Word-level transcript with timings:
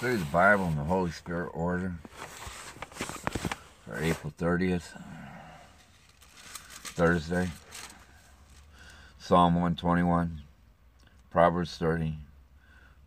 through 0.00 0.16
the 0.16 0.24
Bible 0.24 0.64
in 0.64 0.76
the 0.76 0.84
Holy 0.84 1.10
Spirit 1.10 1.50
order 1.52 1.92
for 3.84 4.02
April 4.02 4.32
30th, 4.38 4.98
Thursday. 6.94 7.50
Psalm 9.18 9.56
121, 9.56 10.40
Proverbs 11.30 11.76
30, 11.76 12.14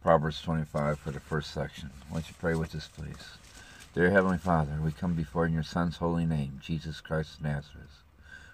Proverbs 0.03 0.39
25 0.43 0.99
for 0.99 1.09
the 1.09 1.19
first 1.19 1.51
section. 1.51 1.89
Why 2.09 2.19
don't 2.19 2.29
you 2.29 2.35
pray 2.39 2.53
with 2.53 2.75
us, 2.75 2.87
please? 2.95 3.39
Dear 3.95 4.11
Heavenly 4.11 4.37
Father, 4.37 4.79
we 4.79 4.91
come 4.91 5.15
before 5.15 5.47
in 5.47 5.53
your 5.53 5.63
Son's 5.63 5.97
holy 5.97 6.27
name, 6.27 6.59
Jesus 6.61 7.01
Christ 7.01 7.39
of 7.39 7.45
Nazareth. 7.45 8.03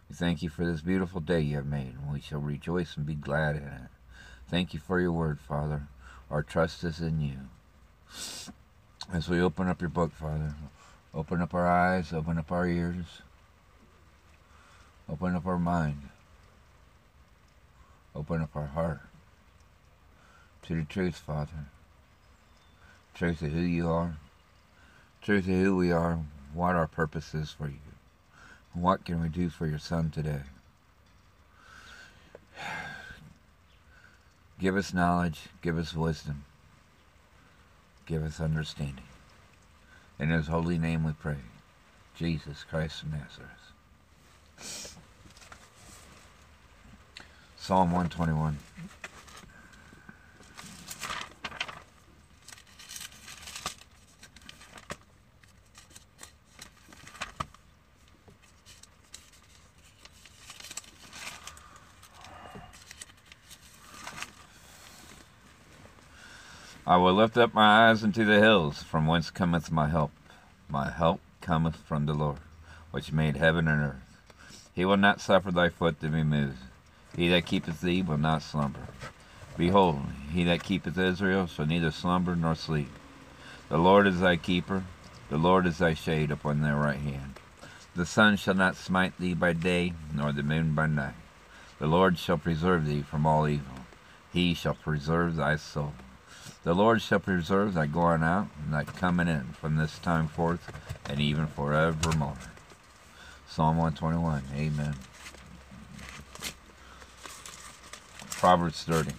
We 0.08 0.16
thank 0.16 0.42
you 0.42 0.48
for 0.48 0.66
this 0.66 0.80
beautiful 0.80 1.20
day 1.20 1.42
you 1.42 1.58
have 1.58 1.66
made, 1.66 1.96
and 2.02 2.14
we 2.14 2.22
shall 2.22 2.40
rejoice 2.40 2.96
and 2.96 3.06
be 3.06 3.16
glad 3.16 3.58
in 3.58 3.64
it. 3.64 3.92
Thank 4.48 4.74
you 4.74 4.80
for 4.80 5.02
your 5.02 5.12
word, 5.12 5.42
Father. 5.42 5.88
Our 6.32 6.42
trust 6.42 6.86
is 6.86 7.02
in 7.02 7.20
you. 7.20 7.40
As 9.12 9.28
we 9.28 9.42
open 9.42 9.68
up 9.68 9.82
your 9.82 9.90
book, 9.90 10.12
Father, 10.14 10.54
open 11.14 11.42
up 11.42 11.54
our 11.54 11.68
eyes, 11.68 12.14
open 12.14 12.38
up 12.38 12.52
our 12.52 12.68
ears, 12.68 13.22
open 15.10 15.36
up 15.36 15.46
our 15.48 15.58
mind, 15.58 16.10
open 18.16 18.42
up 18.42 18.56
our 18.56 18.68
heart 18.68 19.00
to 20.64 20.76
the 20.76 20.84
truth, 20.84 21.18
Father. 21.18 21.66
Truth 23.16 23.42
of 23.42 23.52
who 23.52 23.62
you 23.62 23.90
are, 23.90 24.18
truth 25.22 25.48
of 25.48 25.56
who 25.56 25.76
we 25.76 25.92
are, 25.92 26.20
what 26.54 26.76
our 26.76 26.88
purpose 26.88 27.34
is 27.34 27.52
for 27.52 27.68
you. 27.68 27.80
What 28.74 29.04
can 29.04 29.22
we 29.22 29.30
do 29.30 29.50
for 29.50 29.66
your 29.66 29.80
son 29.80 30.12
today? 30.12 30.44
Give 34.60 34.78
us 34.78 34.94
knowledge, 34.94 35.48
give 35.62 35.78
us 35.78 35.94
wisdom, 35.96 36.46
give 38.10 38.24
us 38.24 38.42
understanding. 38.42 39.06
In 40.18 40.32
his 40.32 40.48
holy 40.48 40.80
name 40.80 41.04
we 41.04 41.12
pray. 41.12 41.38
Jesus 42.16 42.66
Christ 42.68 43.04
of 43.04 43.12
Nazareth. 43.12 45.04
Psalm 47.56 47.92
121. 47.92 48.58
I 66.90 66.98
will 66.98 67.14
lift 67.14 67.38
up 67.38 67.54
my 67.54 67.88
eyes 67.88 68.04
unto 68.04 68.26
the 68.26 68.40
hills, 68.40 68.82
from 68.82 69.06
whence 69.06 69.30
cometh 69.30 69.72
my 69.72 69.90
help. 69.90 70.10
My 70.68 70.90
help 70.90 71.22
cometh 71.40 71.76
from 71.76 72.08
the 72.08 72.16
Lord, 72.16 72.40
which 72.90 73.12
made 73.12 73.38
heaven 73.38 73.68
and 73.68 73.80
earth. 73.80 74.18
He 74.74 74.86
will 74.86 74.98
not 74.98 75.22
suffer 75.22 75.52
thy 75.52 75.70
foot 75.70 76.02
to 76.02 76.08
be 76.08 76.24
moved. 76.24 76.58
He 77.16 77.30
that 77.30 77.46
keepeth 77.46 77.82
thee 77.82 78.02
will 78.02 78.18
not 78.18 78.42
slumber. 78.42 78.88
Behold, 79.56 80.02
he 80.34 80.44
that 80.46 80.64
keepeth 80.64 80.98
Israel 80.98 81.46
shall 81.46 81.68
neither 81.68 81.92
slumber 81.92 82.36
nor 82.36 82.56
sleep. 82.56 82.90
The 83.70 83.78
Lord 83.78 84.08
is 84.08 84.22
thy 84.22 84.38
keeper, 84.38 84.84
the 85.30 85.38
Lord 85.38 85.68
is 85.68 85.78
thy 85.78 85.94
shade 85.94 86.32
upon 86.32 86.62
thy 86.62 86.74
right 86.74 86.98
hand. 86.98 87.36
The 87.96 88.08
sun 88.08 88.36
shall 88.36 88.56
not 88.56 88.76
smite 88.76 89.16
thee 89.20 89.36
by 89.36 89.54
day, 89.54 89.94
nor 90.12 90.32
the 90.32 90.42
moon 90.42 90.74
by 90.74 90.88
night. 90.88 91.14
The 91.78 91.86
Lord 91.86 92.18
shall 92.18 92.40
preserve 92.40 92.88
thee 92.88 93.04
from 93.04 93.28
all 93.28 93.48
evil. 93.48 93.86
He 94.34 94.56
shall 94.56 94.74
preserve 94.74 95.36
thy 95.36 95.56
soul. 95.56 95.94
The 96.70 96.76
Lord 96.76 97.02
shall 97.02 97.18
preserve 97.18 97.74
thy 97.74 97.88
going 97.88 98.22
out 98.22 98.50
and 98.64 98.72
thy 98.72 98.84
coming 98.84 99.28
in 99.28 99.56
from 99.60 99.78
this 99.78 99.98
time 99.98 100.28
forth 100.28 100.72
and 101.10 101.20
even 101.20 101.48
forevermore. 101.48 102.38
Psalm 103.48 103.78
121. 103.78 104.44
Amen. 104.56 104.94
Proverbs 108.30 108.84
30. 108.84 109.14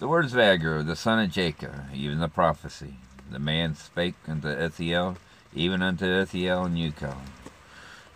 The 0.00 0.06
words 0.06 0.34
of 0.34 0.40
Agur, 0.40 0.82
the 0.82 0.96
son 0.96 1.18
of 1.18 1.30
Jacob, 1.30 1.72
even 1.94 2.18
the 2.18 2.28
prophecy. 2.28 2.96
The 3.30 3.38
man 3.38 3.74
spake 3.74 4.16
unto 4.28 4.48
Ithiel, 4.48 5.16
even 5.54 5.80
unto 5.80 6.04
Ithiel 6.04 6.66
and 6.66 6.76
Ucal. 6.76 7.16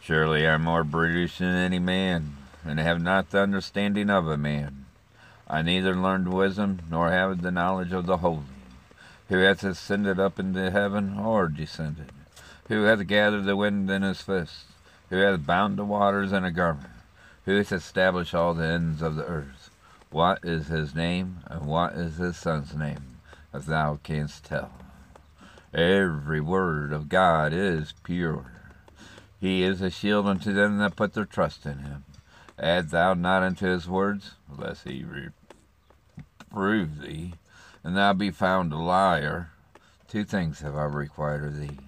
Surely 0.03 0.47
I 0.47 0.57
am 0.57 0.65
more 0.65 0.85
brutish 0.85 1.39
than 1.39 1.55
any 1.57 1.79
man, 1.79 2.37
and 2.63 2.79
have 2.79 3.01
not 3.01 3.31
the 3.31 3.41
understanding 3.41 4.11
of 4.11 4.29
a 4.29 4.37
man. 4.37 4.82
I 5.49 5.63
neither 5.63 5.95
learned 5.95 6.33
wisdom 6.33 6.81
nor 6.91 7.11
have 7.11 7.43
the 7.43 7.51
knowledge 7.51 7.93
of 7.93 8.07
the 8.07 8.19
holy. 8.19 8.45
Who 9.29 9.39
hath 9.39 9.65
ascended 9.65 10.21
up 10.21 10.39
into 10.39 10.71
heaven 10.71 11.19
or 11.19 11.49
descended? 11.49 12.13
Who 12.69 12.83
hath 12.83 13.07
gathered 13.07 13.45
the 13.45 13.57
wind 13.57 13.91
in 13.91 14.03
his 14.03 14.23
fist? 14.23 14.67
Who 15.11 15.17
hath 15.17 15.47
bound 15.47 15.79
the 15.79 15.85
waters 15.85 16.33
in 16.33 16.45
a 16.45 16.51
garment? 16.51 16.91
Who 17.45 17.57
hath 17.57 17.73
established 17.73 18.35
all 18.35 18.55
the 18.55 18.65
ends 18.65 19.03
of 19.03 19.17
the 19.17 19.25
earth? 19.27 19.71
What 20.11 20.41
is 20.45 20.69
his 20.69 20.95
name, 20.95 21.39
and 21.47 21.67
what 21.67 21.95
is 21.95 22.17
his 22.17 22.37
son's 22.37 22.75
name, 22.75 23.19
if 23.55 23.67
thou 23.67 23.99
canst 24.03 24.45
tell? 24.45 24.73
Every 25.75 26.41
word 26.41 26.93
of 26.93 27.09
God 27.09 27.53
is 27.55 27.95
pure. 28.05 28.53
He 29.41 29.63
is 29.63 29.81
a 29.81 29.91
shield 29.91 30.27
unto 30.27 30.53
them 30.53 30.79
that 30.79 30.97
put 30.97 31.15
their 31.15 31.25
trust 31.25 31.65
in 31.65 31.79
him. 31.79 32.05
Add 32.63 32.91
thou 32.91 33.15
not 33.15 33.43
unto 33.43 33.67
his 33.67 33.89
words, 33.89 34.37
lest 34.49 34.87
he 34.87 35.05
reprove 35.05 37.01
thee, 37.01 37.35
and 37.83 37.97
thou 37.97 38.13
be 38.13 38.31
found 38.31 38.73
a 38.73 38.77
liar. 38.77 39.51
Two 40.07 40.23
things 40.23 40.61
have 40.61 40.77
I 40.77 40.85
required 40.85 41.43
of 41.43 41.59
thee. 41.59 41.81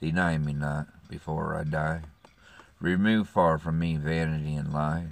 Deny 0.00 0.38
me 0.38 0.52
not 0.52 0.86
before 1.08 1.56
I 1.56 1.64
die. 1.64 2.02
Remove 2.78 3.28
far 3.28 3.58
from 3.58 3.80
me 3.80 3.96
vanity 3.96 4.54
and 4.54 4.72
lies. 4.72 5.10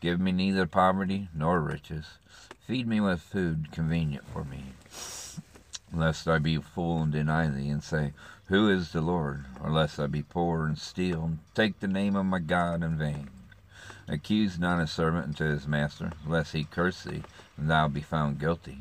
Give 0.00 0.20
me 0.20 0.32
neither 0.32 0.66
poverty 0.66 1.30
nor 1.34 1.60
riches. 1.60 2.18
Feed 2.66 2.86
me 2.86 3.00
with 3.00 3.22
food 3.22 3.72
convenient 3.72 4.26
for 4.28 4.44
me. 4.44 4.74
Lest 5.94 6.28
I 6.28 6.38
be 6.38 6.58
full 6.58 7.02
and 7.02 7.10
deny 7.10 7.48
thee, 7.48 7.70
and 7.70 7.82
say, 7.82 8.12
Who 8.48 8.68
is 8.68 8.92
the 8.92 9.00
Lord? 9.00 9.46
Or 9.62 9.70
lest 9.70 9.98
I 9.98 10.08
be 10.08 10.22
poor 10.22 10.66
and 10.66 10.76
steal, 10.76 11.24
and 11.24 11.38
take 11.54 11.80
the 11.80 11.88
name 11.88 12.16
of 12.16 12.26
my 12.26 12.38
God 12.38 12.82
in 12.82 12.98
vain. 12.98 13.30
Accuse 14.12 14.58
not 14.58 14.80
a 14.80 14.88
servant 14.88 15.26
unto 15.26 15.44
his 15.44 15.68
master, 15.68 16.10
lest 16.26 16.52
he 16.52 16.64
curse 16.64 17.04
thee, 17.04 17.22
and 17.56 17.70
thou 17.70 17.86
be 17.86 18.00
found 18.00 18.40
guilty. 18.40 18.78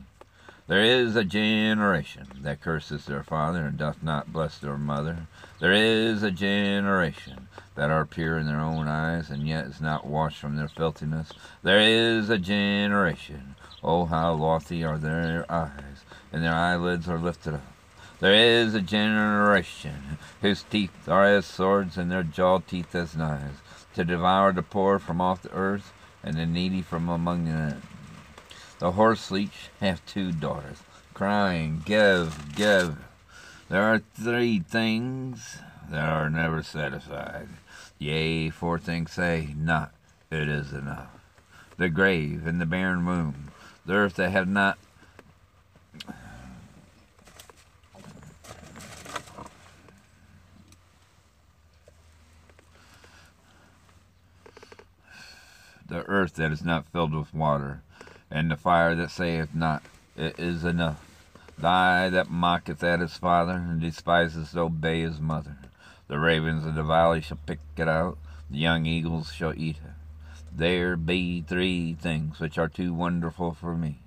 There 0.65 0.83
is 0.83 1.15
a 1.15 1.23
generation 1.23 2.25
that 2.41 2.61
curses 2.61 3.05
their 3.05 3.21
father 3.21 3.65
and 3.65 3.77
doth 3.77 4.01
not 4.01 4.33
bless 4.33 4.57
their 4.57 4.75
mother. 4.75 5.27
There 5.59 5.71
is 5.71 6.23
a 6.23 6.31
generation 6.31 7.47
that 7.75 7.91
are 7.91 8.05
pure 8.05 8.39
in 8.39 8.47
their 8.47 8.59
own 8.59 8.87
eyes, 8.87 9.29
and 9.29 9.47
yet 9.47 9.65
is 9.65 9.79
not 9.79 10.07
washed 10.07 10.39
from 10.39 10.55
their 10.55 10.67
filthiness. 10.67 11.31
There 11.61 11.79
is 11.79 12.31
a 12.31 12.39
generation, 12.39 13.53
oh 13.83 14.05
how 14.05 14.33
lofty 14.33 14.83
are 14.83 14.97
their 14.97 15.45
eyes, 15.47 16.05
and 16.33 16.43
their 16.43 16.55
eyelids 16.55 17.07
are 17.07 17.19
lifted 17.19 17.53
up. 17.53 17.73
There 18.19 18.33
is 18.33 18.73
a 18.73 18.81
generation 18.81 20.17
whose 20.41 20.63
teeth 20.63 21.07
are 21.07 21.25
as 21.25 21.45
swords, 21.45 21.99
and 21.99 22.11
their 22.11 22.23
jaw 22.23 22.59
teeth 22.59 22.95
as 22.95 23.15
knives 23.15 23.59
to 23.95 24.03
devour 24.03 24.53
the 24.53 24.63
poor 24.63 24.99
from 24.99 25.21
off 25.21 25.41
the 25.41 25.51
earth, 25.51 25.91
and 26.23 26.35
the 26.35 26.45
needy 26.45 26.81
from 26.81 27.09
among 27.09 27.45
them. 27.45 27.81
The 28.79 28.91
horse 28.93 29.31
leech 29.31 29.69
hath 29.79 30.05
two 30.05 30.31
daughters, 30.31 30.77
crying, 31.13 31.81
Give, 31.85 32.55
give. 32.55 32.97
There 33.69 33.83
are 33.83 34.01
three 34.15 34.59
things 34.59 35.59
that 35.89 36.07
are 36.07 36.29
never 36.29 36.63
satisfied. 36.63 37.49
Yea, 37.97 38.49
four 38.49 38.79
things 38.79 39.11
say, 39.11 39.53
Not, 39.57 39.91
it 40.31 40.47
is 40.47 40.71
enough. 40.71 41.09
The 41.77 41.89
grave 41.89 42.47
and 42.47 42.59
the 42.59 42.65
barren 42.65 43.05
womb, 43.05 43.51
the 43.85 43.93
earth 43.93 44.15
that 44.15 44.31
have 44.31 44.47
not 44.47 44.77
the 55.89 56.07
earth 56.07 56.35
that 56.35 56.51
is 56.51 56.63
not 56.63 56.85
filled 56.87 57.15
with 57.15 57.33
water, 57.33 57.81
and 58.29 58.49
the 58.49 58.55
fire 58.55 58.93
that 58.95 59.09
saith 59.09 59.55
not, 59.55 59.81
It 60.15 60.39
is 60.39 60.63
enough. 60.63 61.03
Thy 61.57 62.09
that 62.09 62.29
mocketh 62.29 62.83
at 62.83 62.99
his 62.99 63.17
father, 63.17 63.53
and 63.53 63.81
despiseth 63.81 64.51
to 64.51 64.61
obey 64.61 65.01
his 65.01 65.19
mother. 65.19 65.57
The 66.07 66.19
ravens 66.19 66.65
of 66.65 66.75
the 66.75 66.83
valley 66.83 67.21
shall 67.21 67.39
pick 67.45 67.59
it 67.75 67.87
out, 67.87 68.17
the 68.49 68.59
young 68.59 68.85
eagles 68.85 69.31
shall 69.33 69.53
eat 69.57 69.77
it. 69.77 69.93
There 70.55 70.95
be 70.95 71.41
three 71.41 71.93
things 71.93 72.39
which 72.39 72.57
are 72.57 72.69
too 72.69 72.93
wonderful 72.93 73.53
for 73.53 73.75
me, 73.75 73.99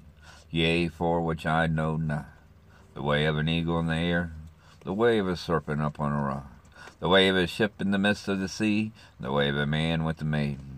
yea, 0.51 0.89
for 0.89 1.21
which 1.21 1.47
I 1.47 1.67
know 1.67 1.97
not. 1.97 2.27
The 2.95 3.03
way 3.03 3.25
of 3.25 3.37
an 3.37 3.49
eagle 3.49 3.81
in 3.81 3.87
the 3.87 3.97
air, 3.97 4.33
the 4.85 4.93
way 4.93 5.19
of 5.19 5.29
a 5.29 5.37
serpent 5.37 5.83
upon 5.83 6.13
a 6.13 6.23
rock, 6.23 6.51
the 7.01 7.09
way 7.09 7.29
of 7.29 7.37
a 7.37 7.47
ship 7.47 7.81
in 7.81 7.91
the 7.91 7.99
midst 7.99 8.29
of 8.29 8.39
the 8.39 8.49
sea, 8.49 8.93
the 9.19 9.33
way 9.33 9.49
of 9.49 9.57
a 9.57 9.67
man 9.67 10.05
with 10.05 10.21
a 10.21 10.25
maiden 10.25 10.72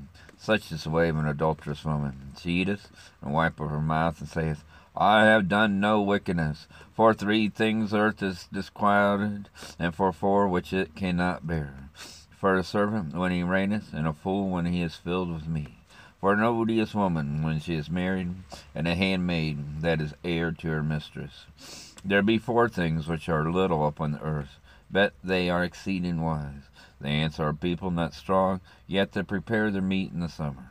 such 0.44 0.70
is 0.70 0.84
the 0.84 0.90
way 0.90 1.08
of 1.08 1.16
an 1.16 1.26
adulterous 1.26 1.86
woman. 1.86 2.32
She 2.38 2.50
eateth, 2.50 2.90
and 3.22 3.32
wipeth 3.32 3.70
her 3.70 3.80
mouth, 3.80 4.20
and 4.20 4.28
saith, 4.28 4.62
I 4.94 5.24
have 5.24 5.48
done 5.48 5.80
no 5.80 6.02
wickedness. 6.02 6.68
For 6.92 7.14
three 7.14 7.48
things 7.48 7.94
earth 7.94 8.22
is 8.22 8.46
disquieted, 8.52 9.48
and 9.78 9.94
for 9.94 10.12
four 10.12 10.46
which 10.46 10.74
it 10.74 10.94
cannot 10.94 11.46
bear. 11.46 11.88
For 12.30 12.56
a 12.56 12.62
servant 12.62 13.14
when 13.14 13.32
he 13.32 13.42
reigneth, 13.42 13.94
and 13.94 14.06
a 14.06 14.12
fool 14.12 14.50
when 14.50 14.66
he 14.66 14.82
is 14.82 14.96
filled 14.96 15.32
with 15.32 15.48
meat. 15.48 15.78
For 16.20 16.34
an 16.34 16.42
odious 16.42 16.94
woman 16.94 17.42
when 17.42 17.58
she 17.58 17.74
is 17.74 17.88
married, 17.88 18.34
and 18.74 18.86
a 18.86 18.94
handmaid 18.94 19.80
that 19.80 20.00
is 20.02 20.12
heir 20.22 20.52
to 20.52 20.68
her 20.68 20.82
mistress. 20.82 21.46
There 22.04 22.22
be 22.22 22.36
four 22.36 22.68
things 22.68 23.08
which 23.08 23.30
are 23.30 23.50
little 23.50 23.86
upon 23.86 24.12
the 24.12 24.22
earth, 24.22 24.58
but 24.90 25.14
they 25.24 25.48
are 25.48 25.64
exceeding 25.64 26.20
wise. 26.20 26.68
The 27.00 27.08
ants 27.08 27.40
are 27.40 27.52
people 27.52 27.90
not 27.90 28.14
strong, 28.14 28.60
yet 28.86 29.12
they 29.12 29.22
prepare 29.22 29.70
their 29.70 29.82
meat 29.82 30.12
in 30.12 30.20
the 30.20 30.28
summer. 30.28 30.68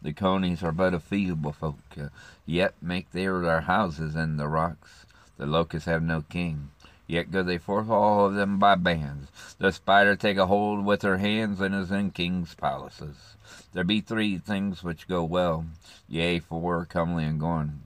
The 0.00 0.12
conies 0.12 0.62
are 0.62 0.72
but 0.72 0.94
a 0.94 1.00
feeble 1.00 1.52
folk, 1.52 1.78
uh, 1.98 2.08
yet 2.44 2.74
make 2.82 3.10
they 3.10 3.24
their 3.24 3.62
houses 3.62 4.14
in 4.14 4.36
the 4.36 4.48
rocks. 4.48 5.06
The 5.36 5.46
locusts 5.46 5.86
have 5.86 6.02
no 6.02 6.22
king, 6.22 6.70
yet 7.06 7.30
go 7.30 7.42
they 7.42 7.58
forth 7.58 7.88
all 7.88 8.26
of 8.26 8.34
them 8.34 8.58
by 8.58 8.74
bands. 8.76 9.30
The 9.58 9.72
spider 9.72 10.14
take 10.14 10.36
a 10.36 10.46
hold 10.46 10.84
with 10.84 11.02
her 11.02 11.16
hands, 11.16 11.60
and 11.60 11.74
is 11.74 11.90
in 11.90 12.10
kings' 12.10 12.54
palaces. 12.54 13.36
There 13.72 13.82
be 13.82 14.00
three 14.00 14.38
things 14.38 14.84
which 14.84 15.08
go 15.08 15.24
well, 15.24 15.64
yea, 16.08 16.38
four 16.38 16.84
comely 16.84 17.24
and 17.24 17.40
gone. 17.40 17.82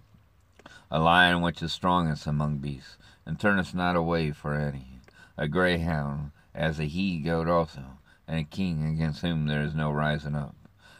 A 0.90 0.98
lion 0.98 1.40
which 1.40 1.62
is 1.62 1.72
strongest 1.72 2.26
among 2.26 2.58
beasts, 2.58 2.96
and 3.24 3.38
turneth 3.38 3.74
not 3.74 3.96
away 3.96 4.32
for 4.32 4.54
any. 4.54 5.00
A 5.36 5.46
greyhound, 5.46 6.32
as 6.58 6.80
a 6.80 6.84
he 6.86 7.18
goat 7.18 7.46
also, 7.46 7.84
and 8.26 8.40
a 8.40 8.44
king 8.44 8.84
against 8.84 9.22
whom 9.22 9.46
there 9.46 9.62
is 9.62 9.76
no 9.76 9.92
rising 9.92 10.34
up. 10.34 10.56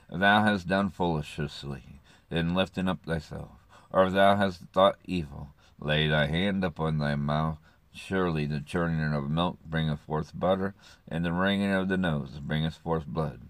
If 0.08 0.20
thou 0.20 0.44
hast 0.44 0.69
done 0.69 0.88
foolishly, 0.88 2.00
then 2.28 2.55
lifting 2.55 2.88
up 2.88 3.05
thyself, 3.05 3.50
or 3.90 4.06
if 4.06 4.12
thou 4.12 4.37
hast 4.37 4.60
thought 4.72 4.99
evil, 5.05 5.49
lay 5.81 6.06
thy 6.06 6.26
hand 6.26 6.62
upon 6.62 6.99
thy 6.99 7.16
mouth. 7.16 7.58
Surely 7.93 8.46
the 8.46 8.60
churning 8.60 9.12
of 9.12 9.28
milk 9.28 9.58
bringeth 9.66 9.99
forth 9.99 10.31
butter, 10.32 10.75
and 11.08 11.25
the 11.25 11.32
wringing 11.32 11.72
of 11.72 11.88
the 11.88 11.96
nose 11.96 12.38
bringeth 12.40 12.76
forth 12.76 13.06
blood. 13.06 13.40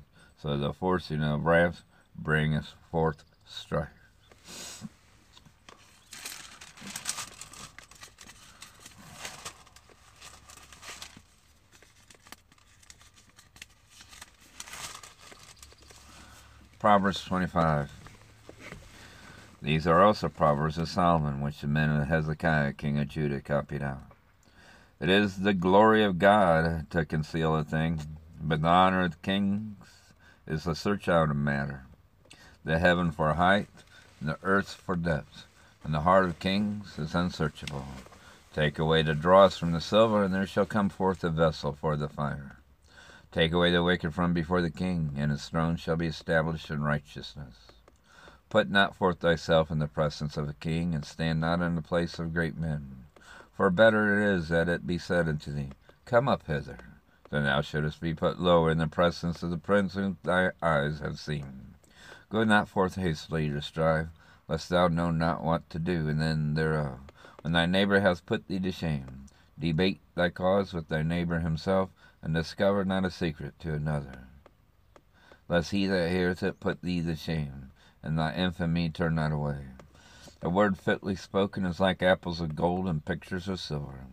So 0.41 0.57
the 0.57 0.73
forcing 0.73 1.23
of 1.23 1.45
wrath 1.45 1.83
bringeth 2.17 2.73
forth 2.91 3.25
strife. 3.45 4.87
Proverbs 16.79 17.25
25. 17.25 17.91
These 19.61 19.85
are 19.89 20.01
also 20.01 20.29
Proverbs 20.29 20.79
of 20.79 20.89
Solomon, 20.89 21.41
which 21.41 21.61
the 21.61 21.67
men 21.67 21.91
of 21.91 22.07
Hezekiah, 22.07 22.75
king 22.75 23.01
of 23.01 23.09
Judah, 23.09 23.41
copied 23.41 23.83
out. 23.83 24.13
It 25.01 25.09
is 25.09 25.39
the 25.39 25.55
glory 25.55 26.05
of 26.05 26.21
God 26.21 26.89
to 26.91 27.05
conceal 27.05 27.57
a 27.57 27.65
thing, 27.65 28.01
but 28.41 28.63
the 28.63 28.69
honor 28.69 29.03
of 29.03 29.21
kings 29.23 29.75
is 30.47 30.63
to 30.65 30.77
search 30.77 31.09
out 31.09 31.33
a 31.33 31.35
matter. 31.35 31.83
The 32.65 32.79
heaven 32.79 33.11
for 33.11 33.35
height, 33.35 33.69
and 34.21 34.29
the 34.29 34.39
earth 34.45 34.75
for 34.75 34.95
depth, 34.95 35.47
and 35.83 35.93
the 35.93 36.03
heart 36.03 36.27
of 36.27 36.39
kings 36.39 36.97
is 36.97 37.13
unsearchable. 37.13 37.87
Take 38.55 38.79
away 38.79 39.03
the 39.03 39.15
dross 39.15 39.59
from 39.59 39.73
the 39.73 39.81
silver, 39.81 40.23
and 40.23 40.33
there 40.33 40.47
shall 40.47 40.65
come 40.65 40.91
forth 40.91 41.25
a 41.25 41.31
vessel 41.31 41.73
for 41.73 41.97
the 41.97 42.09
fire. 42.09 42.58
Take 43.31 43.53
away 43.53 43.71
the 43.71 43.83
wicked 43.83 44.15
from 44.15 44.33
before 44.33 44.63
the 44.63 44.71
king, 44.71 45.13
and 45.17 45.31
his 45.31 45.51
throne 45.51 45.77
shall 45.77 45.97
be 45.97 46.07
established 46.07 46.71
in 46.71 46.81
righteousness. 46.81 47.73
Put 48.49 48.71
not 48.71 48.97
forth 48.97 49.19
thyself 49.21 49.71
in 49.71 49.81
the 49.81 49.87
presence 49.87 50.39
of 50.39 50.49
a 50.49 50.55
king, 50.55 50.95
and 50.95 51.05
stand 51.05 51.39
not 51.39 51.61
in 51.61 51.75
the 51.75 51.83
place 51.83 52.19
of 52.19 52.33
great 52.33 52.57
men. 52.57 53.05
For 53.53 53.69
better 53.69 54.19
it 54.19 54.35
is 54.35 54.49
that 54.49 54.71
it 54.71 54.87
be 54.87 54.97
said 54.97 55.29
unto 55.29 55.53
thee, 55.53 55.73
Come 56.07 56.27
up 56.27 56.47
hither, 56.47 56.79
than 57.29 57.45
thou 57.45 57.61
shouldest 57.61 58.01
be 58.01 58.15
put 58.15 58.41
low 58.41 58.67
in 58.67 58.79
the 58.79 58.89
presence 58.89 59.43
of 59.43 59.51
the 59.51 59.59
prince 59.59 59.93
whom 59.93 60.17
thy 60.23 60.53
eyes 60.63 61.01
have 61.01 61.19
seen. 61.19 61.75
Go 62.31 62.45
not 62.45 62.67
forth 62.67 62.95
hastily 62.95 63.51
to 63.51 63.61
strive, 63.61 64.09
lest 64.49 64.71
thou 64.71 64.89
know 64.89 65.11
not 65.11 65.45
what 65.45 65.69
to 65.69 65.79
do, 65.79 66.09
and 66.09 66.19
then 66.19 66.55
thereof, 66.55 67.01
when 67.43 67.53
thy 67.53 67.67
neighbor 67.67 68.01
hath 68.01 68.25
put 68.25 68.49
thee 68.49 68.59
to 68.61 68.73
shame, 68.73 69.27
debate 69.59 70.01
thy 70.15 70.31
cause 70.31 70.73
with 70.73 70.89
thy 70.89 71.03
neighbor 71.03 71.41
himself, 71.41 71.91
and 72.23 72.35
discover 72.35 72.85
not 72.85 73.05
a 73.05 73.11
secret 73.11 73.59
to 73.61 73.73
another. 73.73 74.27
Lest 75.49 75.71
he 75.71 75.87
that 75.87 76.11
heareth 76.11 76.43
it 76.43 76.61
put 76.61 76.83
thee 76.83 77.03
to 77.03 77.17
shame, 77.17 77.71
and 78.03 78.19
thy 78.19 78.35
infamy 78.35 78.91
turn 78.91 79.15
not 79.15 79.33
away. 79.33 79.69
A 80.43 80.49
word 80.49 80.77
fitly 80.79 81.17
spoken 81.17 81.65
is 81.65 81.81
like 81.81 82.03
apples 82.03 82.41
of 82.41 82.55
gold 82.57 82.87
and 82.87 83.05
pictures 83.05 83.49
of 83.49 83.61
silver. 83.61 84.07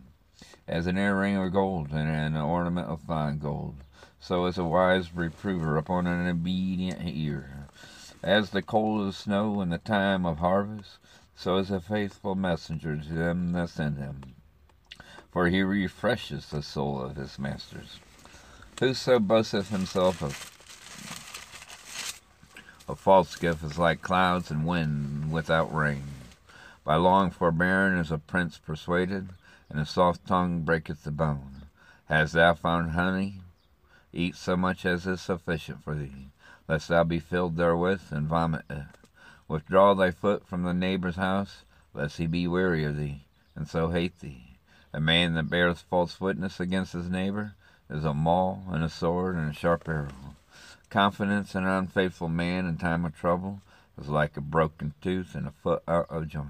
As 0.66 0.86
an 0.86 0.98
earring 0.98 1.36
of 1.36 1.52
gold 1.52 1.92
and 1.92 2.08
an 2.08 2.36
ornament 2.36 2.88
of 2.88 3.02
fine 3.02 3.38
gold, 3.38 3.76
so 4.18 4.46
is 4.46 4.58
a 4.58 4.64
wise 4.64 5.14
reprover 5.14 5.76
upon 5.76 6.06
an 6.06 6.26
obedient 6.26 7.00
ear. 7.04 7.68
As 8.22 8.50
the 8.50 8.62
cold 8.62 9.06
of 9.06 9.14
snow 9.14 9.60
in 9.60 9.68
the 9.68 9.78
time 9.78 10.24
of 10.26 10.38
harvest, 10.38 10.98
so 11.34 11.58
is 11.58 11.70
a 11.70 11.80
faithful 11.80 12.34
messenger 12.34 12.96
to 12.96 13.14
them 13.14 13.52
that 13.52 13.68
send 13.68 13.98
him 13.98 14.35
for 15.36 15.48
he 15.48 15.62
refreshes 15.62 16.46
the 16.46 16.62
soul 16.62 16.98
of 16.98 17.16
his 17.16 17.38
masters. 17.38 18.00
Whoso 18.80 19.18
boasteth 19.18 19.68
himself 19.68 20.22
of 20.22 20.32
a 22.88 22.96
false 22.96 23.36
gift 23.36 23.62
is 23.62 23.78
like 23.78 24.00
clouds 24.00 24.50
and 24.50 24.66
wind 24.66 25.30
without 25.30 25.74
rain. 25.74 26.04
By 26.84 26.96
long 26.96 27.30
forbearing 27.30 27.98
is 27.98 28.10
a 28.10 28.16
prince 28.16 28.56
persuaded, 28.56 29.28
and 29.68 29.78
a 29.78 29.84
soft 29.84 30.26
tongue 30.26 30.62
breaketh 30.62 31.04
the 31.04 31.10
bone. 31.10 31.66
Hast 32.06 32.32
thou 32.32 32.54
found 32.54 32.92
honey? 32.92 33.42
Eat 34.14 34.36
so 34.36 34.56
much 34.56 34.86
as 34.86 35.06
is 35.06 35.20
sufficient 35.20 35.84
for 35.84 35.94
thee, 35.94 36.30
lest 36.66 36.88
thou 36.88 37.04
be 37.04 37.20
filled 37.20 37.58
therewith 37.58 38.10
and 38.10 38.26
vomit 38.26 38.64
it. 38.70 38.86
Withdraw 39.48 39.92
thy 39.92 40.12
foot 40.12 40.46
from 40.46 40.62
the 40.62 40.72
neighbor's 40.72 41.16
house, 41.16 41.66
lest 41.92 42.16
he 42.16 42.26
be 42.26 42.48
weary 42.48 42.84
of 42.84 42.96
thee, 42.96 43.26
and 43.54 43.68
so 43.68 43.90
hate 43.90 44.20
thee. 44.20 44.45
A 44.96 45.00
man 45.00 45.34
that 45.34 45.50
beareth 45.50 45.82
false 45.82 46.22
witness 46.22 46.58
against 46.58 46.94
his 46.94 47.10
neighbor 47.10 47.52
is 47.90 48.06
a 48.06 48.14
maul 48.14 48.64
and 48.70 48.82
a 48.82 48.88
sword 48.88 49.36
and 49.36 49.50
a 49.50 49.52
sharp 49.52 49.86
arrow. 49.86 50.08
Confidence 50.88 51.54
in 51.54 51.64
an 51.64 51.68
unfaithful 51.68 52.30
man 52.30 52.64
in 52.64 52.78
time 52.78 53.04
of 53.04 53.14
trouble 53.14 53.60
is 54.00 54.08
like 54.08 54.38
a 54.38 54.40
broken 54.40 54.94
tooth 55.02 55.34
and 55.34 55.46
a 55.46 55.50
foot 55.50 55.82
uh, 55.86 55.90
out 55.90 56.06
of 56.08 56.28
joint. 56.28 56.48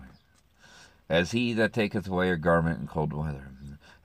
As 1.08 1.32
he 1.32 1.54
that 1.54 1.72
taketh 1.72 2.06
away 2.06 2.30
a 2.30 2.36
garment 2.36 2.78
in 2.78 2.86
cold 2.86 3.12
weather, 3.12 3.48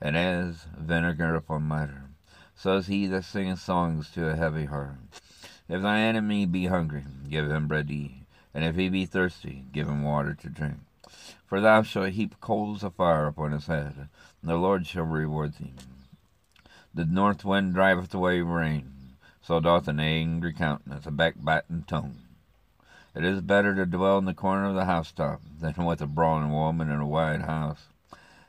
and 0.00 0.16
as 0.16 0.66
vinegar 0.76 1.36
upon 1.36 1.68
nitre, 1.68 2.08
so 2.56 2.78
is 2.78 2.88
he 2.88 3.06
that 3.06 3.24
singeth 3.24 3.60
songs 3.60 4.10
to 4.10 4.28
a 4.28 4.34
heavy 4.34 4.64
heart. 4.64 4.96
If 5.68 5.82
thy 5.82 6.00
enemy 6.00 6.46
be 6.46 6.66
hungry, 6.66 7.04
give 7.30 7.48
him 7.48 7.68
bread 7.68 7.86
to 7.86 7.94
eat, 7.94 8.26
and 8.52 8.64
if 8.64 8.74
he 8.74 8.88
be 8.88 9.06
thirsty, 9.06 9.66
give 9.70 9.86
him 9.86 10.02
water 10.02 10.34
to 10.34 10.48
drink. 10.48 10.78
For 11.46 11.60
thou 11.60 11.82
shalt 11.82 12.10
heap 12.10 12.40
coals 12.40 12.82
of 12.82 12.94
fire 12.94 13.26
upon 13.26 13.52
his 13.52 13.66
head, 13.66 14.08
the 14.42 14.56
Lord 14.56 14.86
shall 14.86 15.04
reward 15.04 15.54
thee. 15.54 15.72
The 16.92 17.04
north 17.04 17.44
wind 17.44 17.74
driveth 17.74 18.12
away 18.12 18.40
rain, 18.40 19.16
so 19.40 19.60
doth 19.60 19.88
an 19.88 20.00
angry 20.00 20.52
countenance, 20.52 21.06
a 21.06 21.10
backbiting 21.10 21.84
tongue. 21.86 22.18
It 23.14 23.24
is 23.24 23.40
better 23.40 23.74
to 23.74 23.86
dwell 23.86 24.18
in 24.18 24.24
the 24.24 24.34
corner 24.34 24.66
of 24.66 24.74
the 24.74 24.86
housetop 24.86 25.42
than 25.60 25.84
with 25.84 26.00
a 26.00 26.06
brawling 26.06 26.50
woman 26.50 26.90
in 26.90 26.98
a 26.98 27.06
wide 27.06 27.42
house. 27.42 27.86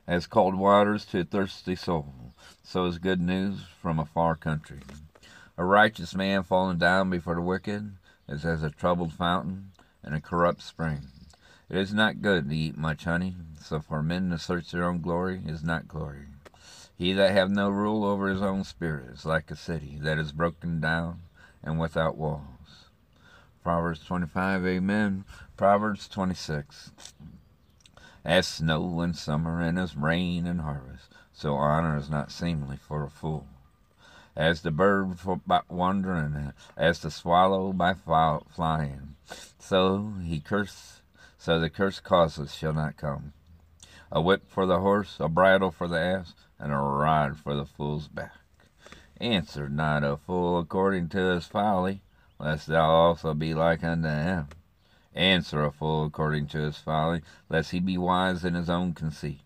As 0.07 0.25
cold 0.25 0.55
waters 0.55 1.05
to 1.05 1.19
a 1.19 1.23
thirsty 1.23 1.75
soul, 1.75 2.33
so 2.63 2.85
is 2.85 2.97
good 2.97 3.21
news 3.21 3.63
from 3.81 3.99
a 3.99 4.05
far 4.05 4.35
country. 4.35 4.79
A 5.57 5.63
righteous 5.63 6.15
man 6.15 6.43
falling 6.43 6.79
down 6.79 7.09
before 7.09 7.35
the 7.35 7.41
wicked 7.41 7.97
is 8.27 8.45
as 8.45 8.63
a 8.63 8.69
troubled 8.69 9.13
fountain 9.13 9.71
and 10.03 10.15
a 10.15 10.21
corrupt 10.21 10.61
spring. 10.61 11.07
It 11.69 11.77
is 11.77 11.93
not 11.93 12.21
good 12.21 12.49
to 12.49 12.55
eat 12.55 12.77
much 12.77 13.03
honey, 13.03 13.35
so 13.63 13.79
for 13.79 14.03
men 14.03 14.29
to 14.29 14.37
search 14.37 14.71
their 14.71 14.83
own 14.83 14.99
glory 14.99 15.41
is 15.45 15.63
not 15.63 15.87
glory. 15.87 16.25
He 16.97 17.13
that 17.13 17.31
hath 17.31 17.49
no 17.49 17.69
rule 17.69 18.03
over 18.03 18.27
his 18.27 18.41
own 18.41 18.65
spirit 18.65 19.13
is 19.13 19.25
like 19.25 19.49
a 19.49 19.55
city 19.55 19.97
that 20.01 20.17
is 20.17 20.33
broken 20.33 20.81
down 20.81 21.21
and 21.63 21.79
without 21.79 22.17
walls. 22.17 22.89
Proverbs 23.63 24.03
25, 24.05 24.65
Amen. 24.65 25.23
Proverbs 25.55 26.09
26. 26.09 26.91
As 28.25 28.47
snow 28.47 29.01
in 29.01 29.13
summer 29.13 29.61
and 29.61 29.79
as 29.79 29.95
rain 29.95 30.45
in 30.45 30.59
harvest, 30.59 31.13
so 31.31 31.55
honor 31.55 31.97
is 31.97 32.09
not 32.09 32.31
seemly 32.31 32.75
for 32.75 33.03
a 33.03 33.09
fool. 33.09 33.47
As 34.35 34.61
the 34.61 34.71
bird 34.71 35.17
by 35.47 35.61
wandering, 35.69 36.51
as 36.75 36.99
the 36.99 37.11
swallow 37.11 37.71
by 37.71 37.93
flying, 37.93 39.15
so 39.57 40.13
he 40.21 40.41
curse, 40.41 41.01
so 41.37 41.59
the 41.59 41.69
cursed 41.69 42.03
causes 42.03 42.53
shall 42.53 42.73
not 42.73 42.97
come 42.97 43.31
a 44.15 44.21
whip 44.21 44.43
for 44.47 44.67
the 44.67 44.79
horse, 44.79 45.17
a 45.19 45.27
bridle 45.27 45.71
for 45.71 45.87
the 45.87 45.99
ass, 45.99 46.35
and 46.59 46.71
a 46.71 46.77
rod 46.77 47.35
for 47.35 47.55
the 47.55 47.65
fool's 47.65 48.07
back. 48.07 48.37
Answer 49.19 49.67
not 49.67 50.03
a 50.03 50.17
fool 50.17 50.59
according 50.59 51.09
to 51.09 51.17
his 51.17 51.47
folly, 51.47 52.03
lest 52.37 52.67
thou 52.67 52.91
also 52.91 53.33
be 53.33 53.55
like 53.55 53.83
unto 53.83 54.07
him. 54.07 54.49
Answer 55.15 55.63
a 55.63 55.71
fool 55.71 56.05
according 56.05 56.45
to 56.49 56.59
his 56.59 56.77
folly, 56.77 57.23
lest 57.49 57.71
he 57.71 57.79
be 57.79 57.97
wise 57.97 58.45
in 58.45 58.53
his 58.53 58.69
own 58.69 58.93
conceit. 58.93 59.41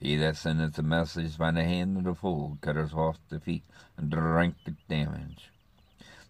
He 0.00 0.16
that 0.16 0.36
sendeth 0.36 0.78
a 0.78 0.82
message 0.82 1.36
by 1.36 1.50
the 1.50 1.64
hand 1.64 1.98
of 1.98 2.04
the 2.04 2.14
fool 2.14 2.56
cutteth 2.62 2.94
off 2.94 3.18
the 3.28 3.38
feet 3.38 3.64
and 3.98 4.08
drinketh 4.10 4.88
damage. 4.88 5.50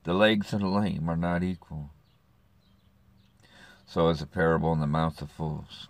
The 0.03 0.15
legs 0.15 0.53
of 0.53 0.61
the 0.61 0.67
lame 0.67 1.09
are 1.09 1.17
not 1.17 1.45
equal. 1.45 1.91
So 3.87 4.09
is 4.09 4.21
a 4.21 4.27
parable 4.27 4.73
in 4.73 4.81
the 4.81 4.89
mouth 4.89 5.23
of 5.23 5.31
fools. 5.31 5.87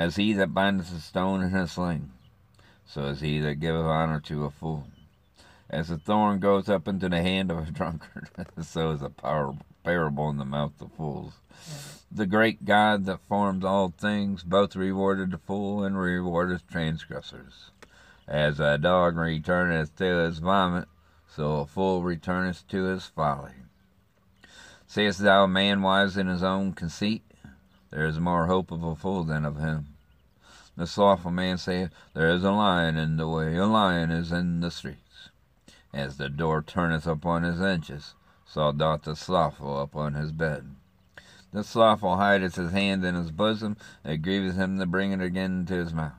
As 0.00 0.16
he 0.16 0.32
that 0.32 0.54
bindeth 0.54 0.96
a 0.96 0.98
stone 0.98 1.42
in 1.42 1.50
his 1.50 1.72
sling, 1.72 2.10
so 2.86 3.08
is 3.08 3.20
he 3.20 3.38
that 3.40 3.56
giveth 3.56 3.84
honor 3.84 4.18
to 4.20 4.46
a 4.46 4.50
fool. 4.50 4.86
As 5.68 5.90
a 5.90 5.98
thorn 5.98 6.40
goes 6.40 6.70
up 6.70 6.88
into 6.88 7.10
the 7.10 7.20
hand 7.20 7.50
of 7.50 7.68
a 7.68 7.70
drunkard, 7.70 8.30
so 8.62 8.92
is 8.92 9.02
a 9.02 9.12
parable 9.84 10.30
in 10.30 10.38
the 10.38 10.46
mouth 10.46 10.80
of 10.80 10.90
fools. 10.92 11.34
The 12.10 12.24
great 12.24 12.64
God 12.64 13.04
that 13.04 13.20
formed 13.28 13.62
all 13.62 13.90
things 13.90 14.42
both 14.42 14.74
rewarded 14.74 15.32
the 15.32 15.36
fool 15.36 15.84
and 15.84 15.98
rewarded 15.98 16.62
transgressors. 16.66 17.70
As 18.26 18.58
a 18.58 18.78
dog 18.78 19.18
returneth 19.18 19.94
to 19.96 20.24
his 20.24 20.38
vomit, 20.38 20.88
so 21.28 21.58
a 21.58 21.66
fool 21.66 22.02
returneth 22.02 22.66
to 22.68 22.84
his 22.84 23.04
folly. 23.04 23.52
Sayest 24.86 25.18
thou, 25.18 25.44
a 25.44 25.48
man 25.48 25.82
wise 25.82 26.16
in 26.16 26.26
his 26.26 26.42
own 26.42 26.72
conceit? 26.72 27.22
There 27.90 28.06
is 28.06 28.20
more 28.20 28.46
hope 28.46 28.70
of 28.70 28.84
a 28.84 28.94
fool 28.94 29.24
than 29.24 29.44
of 29.44 29.56
him. 29.56 29.96
The 30.76 30.86
slothful 30.86 31.32
man 31.32 31.58
saith, 31.58 31.90
There 32.14 32.28
is 32.28 32.44
a 32.44 32.52
lion 32.52 32.96
in 32.96 33.16
the 33.16 33.26
way, 33.26 33.56
a 33.56 33.66
lion 33.66 34.12
is 34.12 34.30
in 34.30 34.60
the 34.60 34.70
streets. 34.70 35.30
As 35.92 36.16
the 36.16 36.28
door 36.28 36.62
turneth 36.62 37.06
upon 37.06 37.42
his 37.42 37.58
hinges, 37.58 38.14
so 38.46 38.70
doth 38.70 39.02
the 39.02 39.16
slothful 39.16 39.80
upon 39.80 40.14
his 40.14 40.30
bed. 40.30 40.76
The 41.52 41.64
slothful 41.64 42.16
hideth 42.16 42.54
his 42.54 42.70
hand 42.70 43.04
in 43.04 43.16
his 43.16 43.32
bosom, 43.32 43.76
it 44.04 44.18
grieveth 44.18 44.54
him 44.54 44.78
to 44.78 44.86
bring 44.86 45.10
it 45.10 45.20
again 45.20 45.66
to 45.66 45.74
his 45.74 45.92
mouth. 45.92 46.12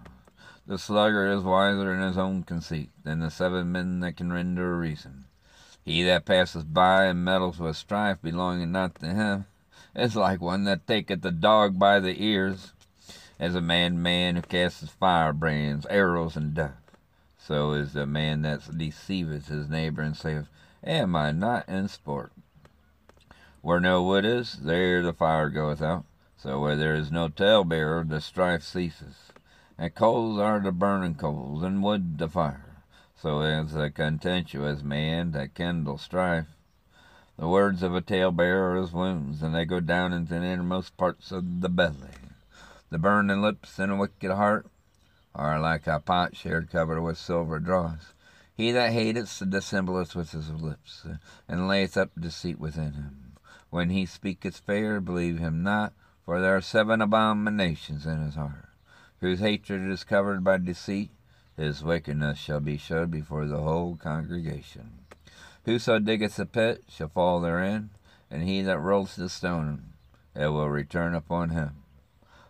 The 0.67 0.77
sluggard 0.77 1.37
is 1.37 1.43
wiser 1.43 1.93
in 1.93 2.01
his 2.01 2.17
own 2.17 2.43
conceit 2.43 2.89
than 3.03 3.19
the 3.19 3.31
seven 3.31 3.71
men 3.71 4.01
that 4.01 4.17
can 4.17 4.33
render 4.33 4.73
a 4.73 4.77
reason. 4.77 5.23
He 5.85 6.03
that 6.03 6.25
passeth 6.25 6.73
by 6.73 7.05
and 7.05 7.23
meddles 7.23 7.59
with 7.59 7.77
strife 7.77 8.21
belonging 8.21 8.73
not 8.73 8.95
to 8.95 9.07
him 9.07 9.45
is 9.95 10.15
like 10.15 10.41
one 10.41 10.63
that 10.65 10.88
taketh 10.88 11.21
the 11.21 11.31
dog 11.31 11.77
by 11.77 12.00
the 12.00 12.24
ears, 12.24 12.74
as 13.39 13.55
a 13.55 13.62
man 13.62 14.01
man 14.01 14.36
who 14.36 14.41
casteth 14.41 14.91
firebrands, 14.91 15.86
arrows, 15.89 16.36
and 16.36 16.53
death. 16.53 16.95
So 17.38 17.74
is 17.74 17.93
the 17.93 18.05
man 18.05 18.43
that 18.43 18.77
deceiveth 18.77 19.48
his 19.48 19.67
neighbor 19.67 20.01
and 20.01 20.15
saith, 20.15 20.48
Am 20.83 21.15
I 21.15 21.31
not 21.31 21.67
in 21.67 21.88
sport? 21.88 22.31
Where 23.62 23.79
no 23.79 24.03
wood 24.03 24.25
is, 24.25 24.53
there 24.53 25.01
the 25.01 25.13
fire 25.13 25.50
goeth 25.50 25.81
out. 25.81 26.05
So 26.38 26.60
where 26.60 26.75
there 26.75 26.95
is 26.95 27.12
no 27.12 27.29
talebearer, 27.29 28.03
the 28.07 28.21
strife 28.21 28.63
ceases. 28.63 29.31
And 29.77 29.93
coals 29.93 30.39
are 30.39 30.60
the 30.60 30.71
burning 30.71 31.15
coals, 31.15 31.63
and 31.63 31.83
wood 31.83 32.17
the 32.17 32.29
fire. 32.29 32.83
So 33.15 33.41
is 33.41 33.75
a 33.75 33.91
contentious 33.91 34.81
man 34.81 35.31
that 35.31 35.53
kindles 35.53 36.01
strife. 36.01 36.48
The 37.41 37.48
words 37.48 37.81
of 37.81 37.95
a 37.95 38.01
talebearer 38.01 38.74
are 38.74 38.83
as 38.83 38.91
wounds, 38.91 39.41
and 39.41 39.55
they 39.55 39.65
go 39.65 39.79
down 39.79 40.13
into 40.13 40.36
the 40.36 40.45
innermost 40.45 40.95
parts 40.95 41.31
of 41.31 41.62
the 41.62 41.69
belly. 41.69 42.13
The 42.91 43.00
burning 43.00 43.41
lips 43.41 43.79
and 43.79 43.91
a 43.91 43.95
wicked 43.95 44.29
heart 44.29 44.67
are 45.33 45.60
like 45.60 45.88
a 45.88 46.00
potsherd 46.00 46.69
covered 46.69 47.01
with 47.01 47.17
silver 47.17 47.57
dross. 47.57 48.13
He 48.53 48.71
that 48.74 48.93
hateth 48.93 49.41
dissembleth 49.50 50.15
with 50.15 50.33
his 50.33 50.51
lips, 50.51 51.07
and 51.48 51.67
layeth 51.67 51.98
up 51.98 52.12
deceit 52.15 52.60
within 52.60 52.93
him. 52.93 53.33
When 53.71 53.89
he 53.89 54.05
speaketh 54.05 54.57
fair, 54.57 55.01
believe 55.01 55.39
him 55.39 55.63
not, 55.63 55.93
for 56.24 56.39
there 56.39 56.55
are 56.55 56.62
seven 56.62 57.01
abominations 57.01 58.05
in 58.05 58.24
his 58.24 58.36
heart. 58.36 58.69
Whose 59.19 59.39
hatred 59.39 59.89
is 59.89 60.03
covered 60.03 60.43
by 60.43 60.60
deceit, 60.60 61.10
his 61.57 61.83
wickedness 61.83 62.38
shall 62.38 62.60
be 62.60 62.77
showed 62.77 63.10
before 63.10 63.48
the 63.48 63.62
whole 63.62 63.95
congregation. 63.95 65.00
Whoso 65.65 65.99
diggeth 65.99 66.39
a 66.39 66.45
pit 66.45 66.83
shall 66.89 67.09
fall 67.09 67.39
therein, 67.39 67.91
and 68.29 68.43
he 68.43 68.61
that 68.61 68.79
rolls 68.79 69.15
the 69.15 69.29
stone, 69.29 69.93
it 70.35 70.47
will 70.47 70.69
return 70.69 71.13
upon 71.13 71.49
him. 71.49 71.83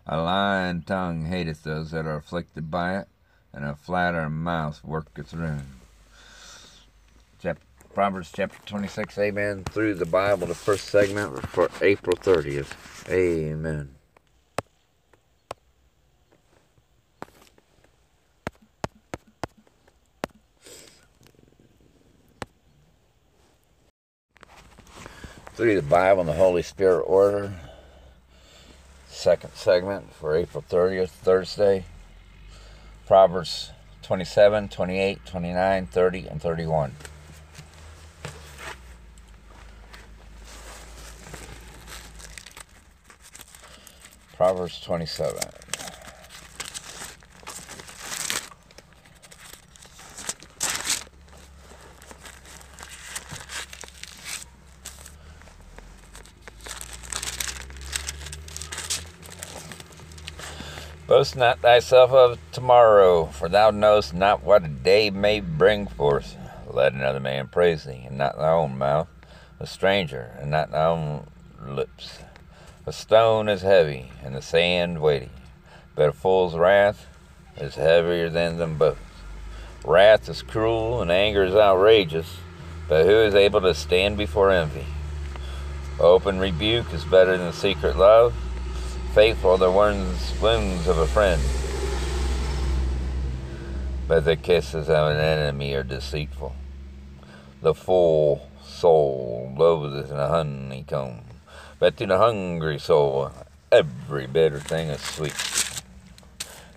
A 0.08 0.22
lying 0.22 0.82
tongue 0.84 1.26
hateth 1.26 1.64
those 1.64 1.92
that 1.92 2.06
are 2.06 2.16
afflicted 2.16 2.72
by 2.72 2.98
it, 3.00 3.08
and 3.54 3.66
a 3.66 3.76
flatter 3.76 4.30
mouth 4.30 4.84
worketh 4.84 5.34
ruin. 5.34 5.82
Proverbs 7.94 8.32
chapter 8.34 8.58
26, 8.68 9.18
amen. 9.18 9.66
Through 9.66 9.96
the 9.96 10.06
Bible, 10.06 10.48
the 10.48 10.56
first 10.56 10.86
segment 10.86 11.38
for 11.50 11.70
April 11.82 12.16
30th. 12.16 13.10
Amen. 13.12 13.96
Through 25.54 25.76
the 25.76 25.82
Bible 25.82 26.22
and 26.22 26.30
the 26.30 26.34
Holy 26.34 26.62
Spirit 26.62 27.02
order. 27.02 27.54
Second 29.08 29.54
segment 29.54 30.14
for 30.14 30.36
April 30.36 30.64
30th, 30.70 31.10
Thursday. 31.10 31.86
Proverbs 33.06 33.72
27, 34.04 34.70
28, 34.70 35.26
29, 35.26 35.86
30, 35.88 36.28
and 36.28 36.42
31. 36.42 36.96
Proverbs 44.34 44.80
27. 44.82 45.61
Boast 61.12 61.36
not 61.36 61.60
thyself 61.60 62.14
of 62.14 62.40
tomorrow, 62.54 63.26
for 63.26 63.50
thou 63.50 63.70
knowest 63.70 64.14
not 64.14 64.44
what 64.44 64.64
a 64.64 64.70
day 64.70 65.10
may 65.10 65.42
bring 65.42 65.86
forth. 65.86 66.38
Let 66.70 66.94
another 66.94 67.20
man 67.20 67.50
praise 67.50 67.84
thee, 67.84 68.06
and 68.08 68.18
not 68.18 68.38
thy 68.38 68.50
own 68.50 68.78
mouth, 68.78 69.10
a 69.60 69.68
stranger, 69.68 70.34
and 70.40 70.50
not 70.50 70.72
thy 70.72 70.86
own 70.86 71.28
lips. 71.62 72.20
A 72.86 72.94
stone 72.94 73.50
is 73.50 73.62
heavy, 73.62 74.14
and 74.24 74.34
the 74.34 74.42
sand 74.42 75.02
weighty, 75.02 75.32
but 75.96 76.08
a 76.08 76.14
fool's 76.14 76.56
wrath 76.56 77.08
is 77.58 77.76
heavier 77.76 78.30
than 78.30 78.58
them 78.58 78.78
both. 78.78 78.98
Wrath 79.84 80.30
is 80.30 80.42
cruel, 80.42 81.02
and 81.02 81.12
anger 81.12 81.44
is 81.44 81.56
outrageous, 81.56 82.38
but 82.88 83.06
who 83.06 83.20
is 83.20 83.36
able 83.36 83.60
to 83.60 83.74
stand 83.74 84.18
before 84.18 84.50
envy? 84.50 84.86
Open 86.00 86.40
rebuke 86.40 86.94
is 86.94 87.04
better 87.04 87.38
than 87.38 87.52
secret 87.52 87.98
love 87.98 88.34
faithful 89.14 89.58
the 89.58 89.70
wounds, 89.70 90.34
wounds 90.42 90.88
of 90.88 90.98
a 90.98 91.06
friend, 91.06 91.42
but 94.08 94.24
the 94.24 94.38
kisses 94.38 94.88
of 94.88 95.12
an 95.12 95.18
enemy 95.18 95.74
are 95.74 95.84
deceitful. 95.84 96.56
The 97.62 97.74
full 97.74 98.48
soul 98.64 99.54
loatheth 99.58 100.12
in 100.12 100.18
a 100.18 100.30
honeycomb, 100.30 101.24
but 101.78 101.98
to 101.98 102.06
the 102.06 102.18
hungry 102.18 102.80
soul 102.80 103.32
every 103.70 104.28
bitter 104.28 104.62
thing 104.62 104.88
is 104.88 105.02
sweet. 105.02 105.36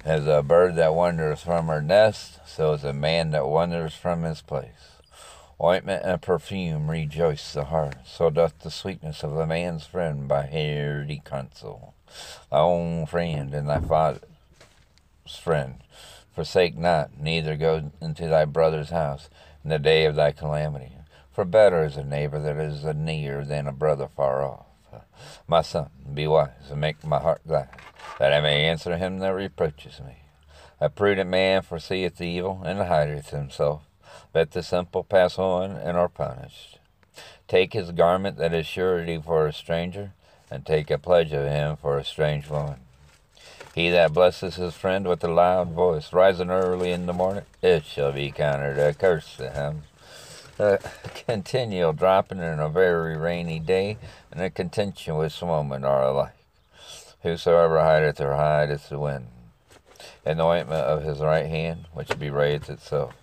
As 0.04 0.26
a 0.26 0.42
bird 0.42 0.74
that 0.74 0.92
wanders 0.92 1.40
from 1.40 1.68
her 1.68 1.80
nest, 1.80 2.40
so 2.46 2.72
is 2.72 2.82
a 2.82 2.92
man 2.92 3.30
that 3.30 3.46
wanders 3.46 3.94
from 3.94 4.24
his 4.24 4.42
place. 4.42 4.98
Ointment 5.62 6.02
and 6.04 6.20
perfume 6.20 6.90
rejoice 6.90 7.52
the 7.52 7.66
heart, 7.66 7.98
so 8.04 8.28
doth 8.28 8.58
the 8.58 8.72
sweetness 8.72 9.22
of 9.22 9.36
a 9.36 9.46
man's 9.46 9.86
friend 9.86 10.26
by 10.26 10.46
hearty 10.46 11.22
counsel. 11.24 11.94
Thy 12.50 12.58
own 12.58 13.06
friend 13.06 13.54
and 13.54 13.68
thy 13.68 13.80
father's 13.80 14.20
friend 15.40 15.80
forsake 16.34 16.76
not, 16.76 17.18
neither 17.18 17.56
go 17.56 17.90
into 18.00 18.28
thy 18.28 18.44
brother's 18.44 18.90
house 18.90 19.28
in 19.62 19.70
the 19.70 19.78
day 19.78 20.04
of 20.04 20.14
thy 20.14 20.32
calamity. 20.32 20.92
For 21.32 21.44
better 21.44 21.84
is 21.84 21.96
a 21.96 22.04
neighbor 22.04 22.40
that 22.40 22.56
is 22.56 22.84
near 22.84 23.44
than 23.44 23.66
a 23.66 23.72
brother 23.72 24.08
far 24.08 24.42
off. 24.42 24.66
My 25.48 25.62
son, 25.62 25.90
be 26.12 26.26
wise 26.26 26.70
and 26.70 26.80
make 26.80 27.04
my 27.04 27.18
heart 27.18 27.42
glad, 27.46 27.70
that 28.18 28.32
I 28.32 28.40
may 28.40 28.64
answer 28.64 28.96
him 28.96 29.18
that 29.18 29.34
reproaches 29.34 30.00
me. 30.00 30.18
A 30.80 30.88
prudent 30.88 31.30
man 31.30 31.62
foreseeth 31.62 32.20
evil 32.20 32.62
and 32.64 32.78
hideth 32.78 33.30
himself 33.30 33.82
let 34.34 34.50
the 34.50 34.62
simple 34.62 35.04
pass 35.04 35.38
on 35.38 35.72
and 35.72 35.96
are 35.96 36.08
punished. 36.08 36.78
Take 37.46 37.72
his 37.72 37.92
garment 37.92 38.36
that 38.38 38.52
is 38.52 38.66
surety 38.66 39.20
for 39.20 39.46
a 39.46 39.52
stranger, 39.52 40.12
and 40.50 40.64
take 40.64 40.90
a 40.90 40.98
pledge 40.98 41.32
of 41.32 41.46
him 41.46 41.76
for 41.76 41.98
a 41.98 42.04
strange 42.04 42.48
woman. 42.48 42.80
He 43.74 43.90
that 43.90 44.12
blesses 44.12 44.54
his 44.54 44.74
friend 44.74 45.08
with 45.08 45.24
a 45.24 45.28
loud 45.28 45.72
voice, 45.72 46.12
rising 46.12 46.50
early 46.50 46.92
in 46.92 47.06
the 47.06 47.12
morning, 47.12 47.44
it 47.60 47.84
shall 47.84 48.12
be 48.12 48.30
counted 48.30 48.78
a 48.78 48.94
curse 48.94 49.36
to 49.36 49.50
him. 49.50 49.82
a 50.58 50.78
continual 51.26 51.92
dropping 51.92 52.38
in 52.38 52.60
a 52.60 52.68
very 52.68 53.16
rainy 53.16 53.58
day, 53.58 53.98
and 54.30 54.40
a 54.40 54.50
continuous 54.50 55.42
moment 55.42 55.84
are 55.84 56.04
alike. 56.04 56.36
Whosoever 57.22 57.80
hideth 57.80 58.20
or 58.20 58.34
hideth 58.34 58.88
the 58.90 58.98
wind, 58.98 59.26
and 60.24 60.38
the 60.38 60.44
ointment 60.44 60.84
of 60.84 61.02
his 61.02 61.18
right 61.18 61.46
hand, 61.46 61.86
which 61.92 62.18
bewrayeth 62.18 62.70
itself. 62.70 63.14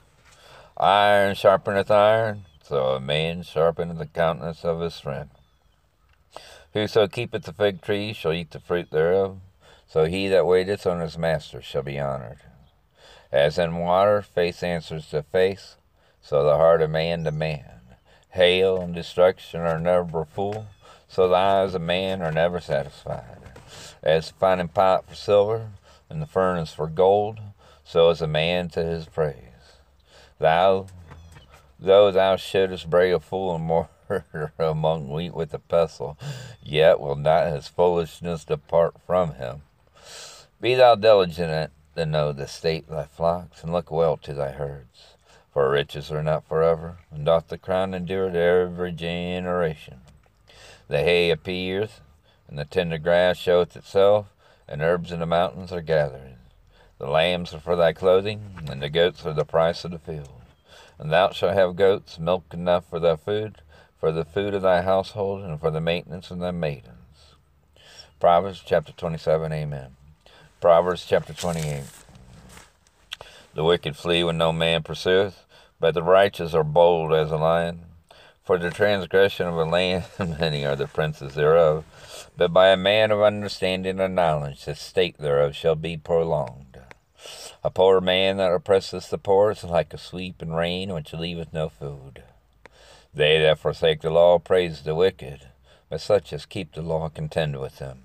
Iron 0.76 1.36
sharpeneth 1.36 1.92
iron, 1.92 2.46
so 2.64 2.96
a 2.96 3.00
man 3.00 3.44
sharpeneth 3.44 4.00
the 4.00 4.08
countenance 4.08 4.66
of 4.66 4.82
his 4.82 5.00
friend. 5.00 5.30
Whoso 6.74 7.08
keepeth 7.08 7.44
the 7.44 7.54
fig 7.54 7.82
tree 7.82 8.14
shall 8.14 8.32
eat 8.32 8.52
the 8.52 8.60
fruit 8.60 8.92
thereof, 8.92 9.40
so 9.88 10.06
he 10.06 10.30
that 10.30 10.46
waiteth 10.46 10.88
on 10.88 11.02
his 11.02 11.18
master 11.18 11.62
shall 11.62 11.84
be 11.84 12.00
honored. 12.00 12.40
As 13.32 13.58
in 13.58 13.78
water, 13.78 14.22
face 14.22 14.64
answers 14.64 15.10
to 15.10 15.24
face, 15.24 15.76
so 16.22 16.44
the 16.44 16.56
heart 16.56 16.82
of 16.82 16.90
man 16.90 17.26
to 17.26 17.32
man. 17.32 17.82
Hail 18.30 18.80
and 18.82 18.96
destruction 18.96 19.60
are 19.60 19.80
never 19.80 20.24
full, 20.24 20.68
so 21.10 21.28
the 21.28 21.36
eyes 21.36 21.76
of 21.76 21.82
man 21.82 22.22
are 22.22 22.32
never 22.32 22.62
satisfied. 22.62 23.38
As 24.02 24.30
the 24.30 24.34
fining 24.36 24.70
pot 24.70 25.06
for 25.08 25.16
silver, 25.16 25.72
and 26.10 26.22
the 26.22 26.26
furnace 26.26 26.74
for 26.74 26.88
gold, 26.88 27.40
so 27.84 28.10
is 28.10 28.22
a 28.22 28.28
man 28.28 28.70
to 28.70 28.84
his 28.84 29.06
praise. 29.06 29.36
Thou, 30.40 30.88
though 31.78 32.12
thou 32.12 32.38
shouldest 32.38 32.90
break 32.90 33.14
a 33.14 33.20
fool 33.20 33.56
and 33.56 33.68
among 34.60 35.10
wheat 35.10 35.34
with 35.34 35.54
a 35.54 35.60
pestle, 35.60 36.18
yet 36.62 37.00
will 37.00 37.16
not 37.16 37.52
his 37.52 37.68
foolishness 37.68 38.46
depart 38.46 38.96
from 39.06 39.36
him. 39.36 39.62
Be 40.60 40.76
thou 40.76 40.96
diligent 40.96 41.72
to 41.96 42.06
know 42.06 42.32
the 42.32 42.48
state 42.48 42.86
of 42.88 42.96
thy 42.96 43.06
flocks, 43.06 43.64
and 43.64 43.72
look 43.72 43.92
well 43.92 44.18
to 44.18 44.34
thy 44.34 44.52
herds. 44.52 45.16
For 45.54 45.70
riches 45.70 46.12
are 46.12 46.24
not 46.24 46.48
forever, 46.48 47.00
and 47.12 47.26
doth 47.26 47.50
the 47.50 47.58
crown 47.58 47.94
endure 47.94 48.30
to 48.30 48.40
every 48.40 48.92
generation. 48.92 50.02
The 50.88 51.00
hay 51.00 51.30
appeareth, 51.30 52.02
and 52.48 52.58
the 52.58 52.66
tender 52.66 52.98
grass 52.98 53.38
showeth 53.38 53.76
itself, 53.76 54.28
and 54.68 54.82
herbs 54.82 55.12
in 55.12 55.20
the 55.20 55.26
mountains 55.26 55.72
are 55.72 55.82
gathered. 55.82 56.36
The 56.98 57.08
lambs 57.08 57.54
are 57.54 57.60
for 57.60 57.76
thy 57.76 57.94
clothing, 57.94 58.60
and 58.70 58.82
the 58.82 58.90
goats 58.90 59.26
are 59.26 59.34
the 59.34 59.44
price 59.44 59.84
of 59.84 59.92
the 59.92 60.00
field. 60.00 60.42
And 61.00 61.12
thou 61.12 61.32
shalt 61.32 61.56
have 61.56 61.76
goats, 61.76 62.20
milk 62.20 62.54
enough 62.54 62.86
for 62.90 63.00
thy 63.00 63.16
food, 63.16 63.62
for 64.02 64.12
the 64.12 64.26
food 64.26 64.56
of 64.56 64.64
thy 64.64 64.82
household, 64.82 65.44
and 65.44 65.60
for 65.60 65.70
the 65.70 65.80
maintenance 65.80 66.32
of 66.32 66.40
thy 66.40 66.50
maidens. 66.50 67.36
Proverbs 68.20 68.64
chapter 68.66 68.92
27, 68.92 69.54
Amen. 69.54 69.96
Proverbs 70.60 71.06
chapter 71.08 71.34
28. 71.34 71.84
The 73.54 73.64
wicked 73.64 73.96
flee 73.96 74.24
when 74.24 74.40
no 74.40 74.52
man 74.52 74.82
pursueth, 74.82 75.46
but 75.80 75.94
the 75.94 76.02
righteous 76.02 76.56
are 76.56 76.64
bold 76.64 77.14
as 77.14 77.32
a 77.32 77.38
lion. 77.38 77.82
For 78.44 78.58
the 78.58 78.72
transgression 78.72 79.46
of 79.46 79.56
a 79.56 79.66
land, 79.66 80.06
many 80.20 80.66
are 80.66 80.76
the 80.76 80.88
princes 80.88 81.36
thereof, 81.36 81.86
but 82.36 82.52
by 82.52 82.70
a 82.70 82.78
man 82.78 83.12
of 83.12 83.22
understanding 83.22 84.00
and 84.00 84.16
knowledge 84.16 84.66
the 84.66 84.74
state 84.74 85.20
thereof 85.20 85.56
shall 85.56 85.76
be 85.76 85.96
prolonged. 85.96 86.80
A 87.64 87.70
poor 87.70 88.02
man 88.02 88.38
that 88.38 88.52
oppresseth 88.52 89.12
the 89.12 89.20
poor 89.20 89.52
is 89.52 89.64
like 89.64 89.94
a 89.94 90.00
sweep 90.00 90.42
in 90.42 90.54
rain 90.54 90.92
which 90.92 91.14
leaveth 91.14 91.54
no 91.54 91.70
food. 91.70 92.24
They 93.14 93.40
that 93.42 93.60
forsake 93.60 94.02
the 94.02 94.10
law 94.10 94.40
praise 94.40 94.84
the 94.84 94.96
wicked, 94.96 95.48
but 95.90 96.00
such 96.00 96.32
as 96.32 96.46
keep 96.46 96.74
the 96.74 96.82
law 96.82 97.10
contend 97.10 97.60
with 97.60 97.78
them. 97.78 98.04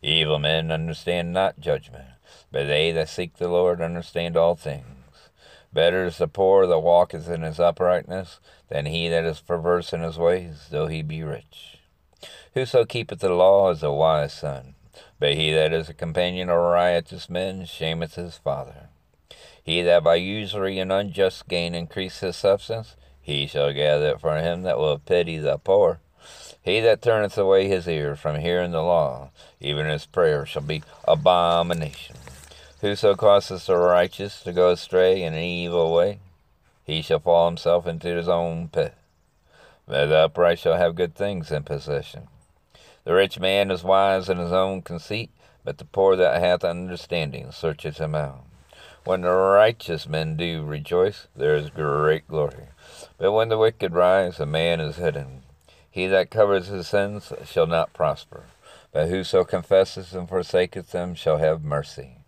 Evil 0.00 0.38
men 0.38 0.70
understand 0.70 1.32
not 1.32 1.58
judgment, 1.58 2.06
but 2.52 2.66
they 2.66 2.92
that 2.92 3.08
seek 3.08 3.36
the 3.36 3.48
Lord 3.48 3.80
understand 3.80 4.36
all 4.36 4.54
things. 4.54 5.30
Better 5.72 6.04
is 6.04 6.18
the 6.18 6.28
poor 6.28 6.68
that 6.68 6.78
walketh 6.78 7.28
in 7.28 7.42
his 7.42 7.58
uprightness 7.58 8.38
than 8.68 8.86
he 8.86 9.08
that 9.08 9.24
is 9.24 9.40
perverse 9.40 9.92
in 9.92 10.02
his 10.02 10.18
ways, 10.18 10.68
though 10.70 10.86
he 10.86 11.02
be 11.02 11.24
rich. 11.24 11.78
Whoso 12.54 12.84
keepeth 12.84 13.18
the 13.18 13.30
law 13.30 13.70
is 13.70 13.82
a 13.82 13.90
wise 13.90 14.32
son, 14.32 14.76
but 15.18 15.34
he 15.34 15.52
that 15.52 15.72
is 15.72 15.88
a 15.88 15.94
companion 15.94 16.48
of 16.48 16.58
riotous 16.58 17.28
men 17.28 17.64
shameth 17.64 18.14
his 18.14 18.36
father. 18.36 18.90
He 19.64 19.82
that 19.82 20.04
by 20.04 20.14
usury 20.14 20.78
and 20.78 20.92
unjust 20.92 21.48
gain 21.48 21.74
increase 21.74 22.20
his 22.20 22.36
substance, 22.36 22.94
he 23.24 23.46
shall 23.46 23.72
gather 23.72 24.10
it 24.10 24.20
for 24.20 24.36
him 24.36 24.62
that 24.62 24.78
will 24.78 24.98
pity 24.98 25.38
the 25.38 25.56
poor. 25.56 25.98
He 26.62 26.80
that 26.80 27.00
turneth 27.00 27.38
away 27.38 27.68
his 27.68 27.88
ear 27.88 28.16
from 28.16 28.38
hearing 28.38 28.70
the 28.70 28.82
law, 28.82 29.30
even 29.60 29.86
his 29.86 30.04
prayer 30.04 30.44
shall 30.44 30.62
be 30.62 30.82
abomination. 31.08 32.16
Whoso 32.82 33.14
causeth 33.14 33.64
the 33.64 33.78
righteous 33.78 34.42
to 34.42 34.52
go 34.52 34.70
astray 34.70 35.22
in 35.22 35.32
an 35.32 35.42
evil 35.42 35.94
way, 35.94 36.18
he 36.84 37.00
shall 37.00 37.18
fall 37.18 37.46
himself 37.46 37.86
into 37.86 38.08
his 38.08 38.28
own 38.28 38.68
pit. 38.68 38.94
But 39.88 40.06
the 40.06 40.16
upright 40.16 40.58
shall 40.58 40.76
have 40.76 40.94
good 40.94 41.14
things 41.14 41.50
in 41.50 41.62
possession. 41.62 42.28
The 43.04 43.14
rich 43.14 43.40
man 43.40 43.70
is 43.70 43.82
wise 43.82 44.28
in 44.28 44.36
his 44.36 44.52
own 44.52 44.82
conceit, 44.82 45.30
but 45.64 45.78
the 45.78 45.86
poor 45.86 46.14
that 46.16 46.40
hath 46.40 46.62
understanding 46.62 47.52
searcheth 47.52 47.96
him 47.96 48.14
out. 48.14 48.44
When 49.04 49.22
the 49.22 49.30
righteous 49.30 50.06
men 50.06 50.36
do 50.36 50.62
rejoice, 50.62 51.26
there 51.34 51.54
is 51.56 51.70
great 51.70 52.28
glory. 52.28 52.68
But 53.16 53.32
when 53.32 53.48
the 53.48 53.58
wicked 53.58 53.92
rise, 53.92 54.40
a 54.40 54.46
man 54.46 54.80
is 54.80 54.96
hidden. 54.96 55.42
He 55.88 56.08
that 56.08 56.30
covers 56.30 56.66
his 56.66 56.88
sins 56.88 57.32
shall 57.44 57.68
not 57.68 57.92
prosper, 57.92 58.46
but 58.90 59.08
whoso 59.08 59.44
confesseth 59.44 60.12
and 60.12 60.28
forsaketh 60.28 60.90
them 60.90 61.14
shall 61.14 61.36
have 61.36 61.62
mercy. 61.62 62.18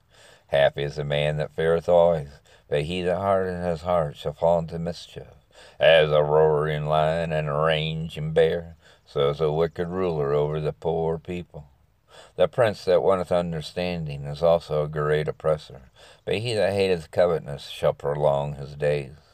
Happy 0.46 0.84
is 0.84 0.94
the 0.94 1.04
man 1.04 1.38
that 1.38 1.50
feareth 1.50 1.88
always, 1.88 2.28
but 2.68 2.82
he 2.82 3.02
that 3.02 3.18
hardeneth 3.18 3.66
his 3.66 3.80
heart 3.80 4.16
shall 4.16 4.32
fall 4.32 4.60
into 4.60 4.78
mischief. 4.78 5.26
As 5.80 6.12
a 6.12 6.22
roaring 6.22 6.86
lion 6.86 7.32
and 7.32 7.48
a 7.48 7.52
raging 7.52 8.32
bear, 8.32 8.76
so 9.04 9.30
is 9.30 9.40
a 9.40 9.50
wicked 9.50 9.88
ruler 9.88 10.32
over 10.32 10.60
the 10.60 10.72
poor 10.72 11.18
people. 11.18 11.66
The 12.36 12.46
prince 12.46 12.84
that 12.84 13.02
wanteth 13.02 13.32
understanding 13.32 14.24
is 14.24 14.42
also 14.42 14.84
a 14.84 14.88
great 14.88 15.26
oppressor, 15.26 15.90
but 16.24 16.36
he 16.36 16.54
that 16.54 16.74
hateth 16.74 17.10
covetousness 17.10 17.70
shall 17.70 17.92
prolong 17.92 18.54
his 18.54 18.76
days. 18.76 19.25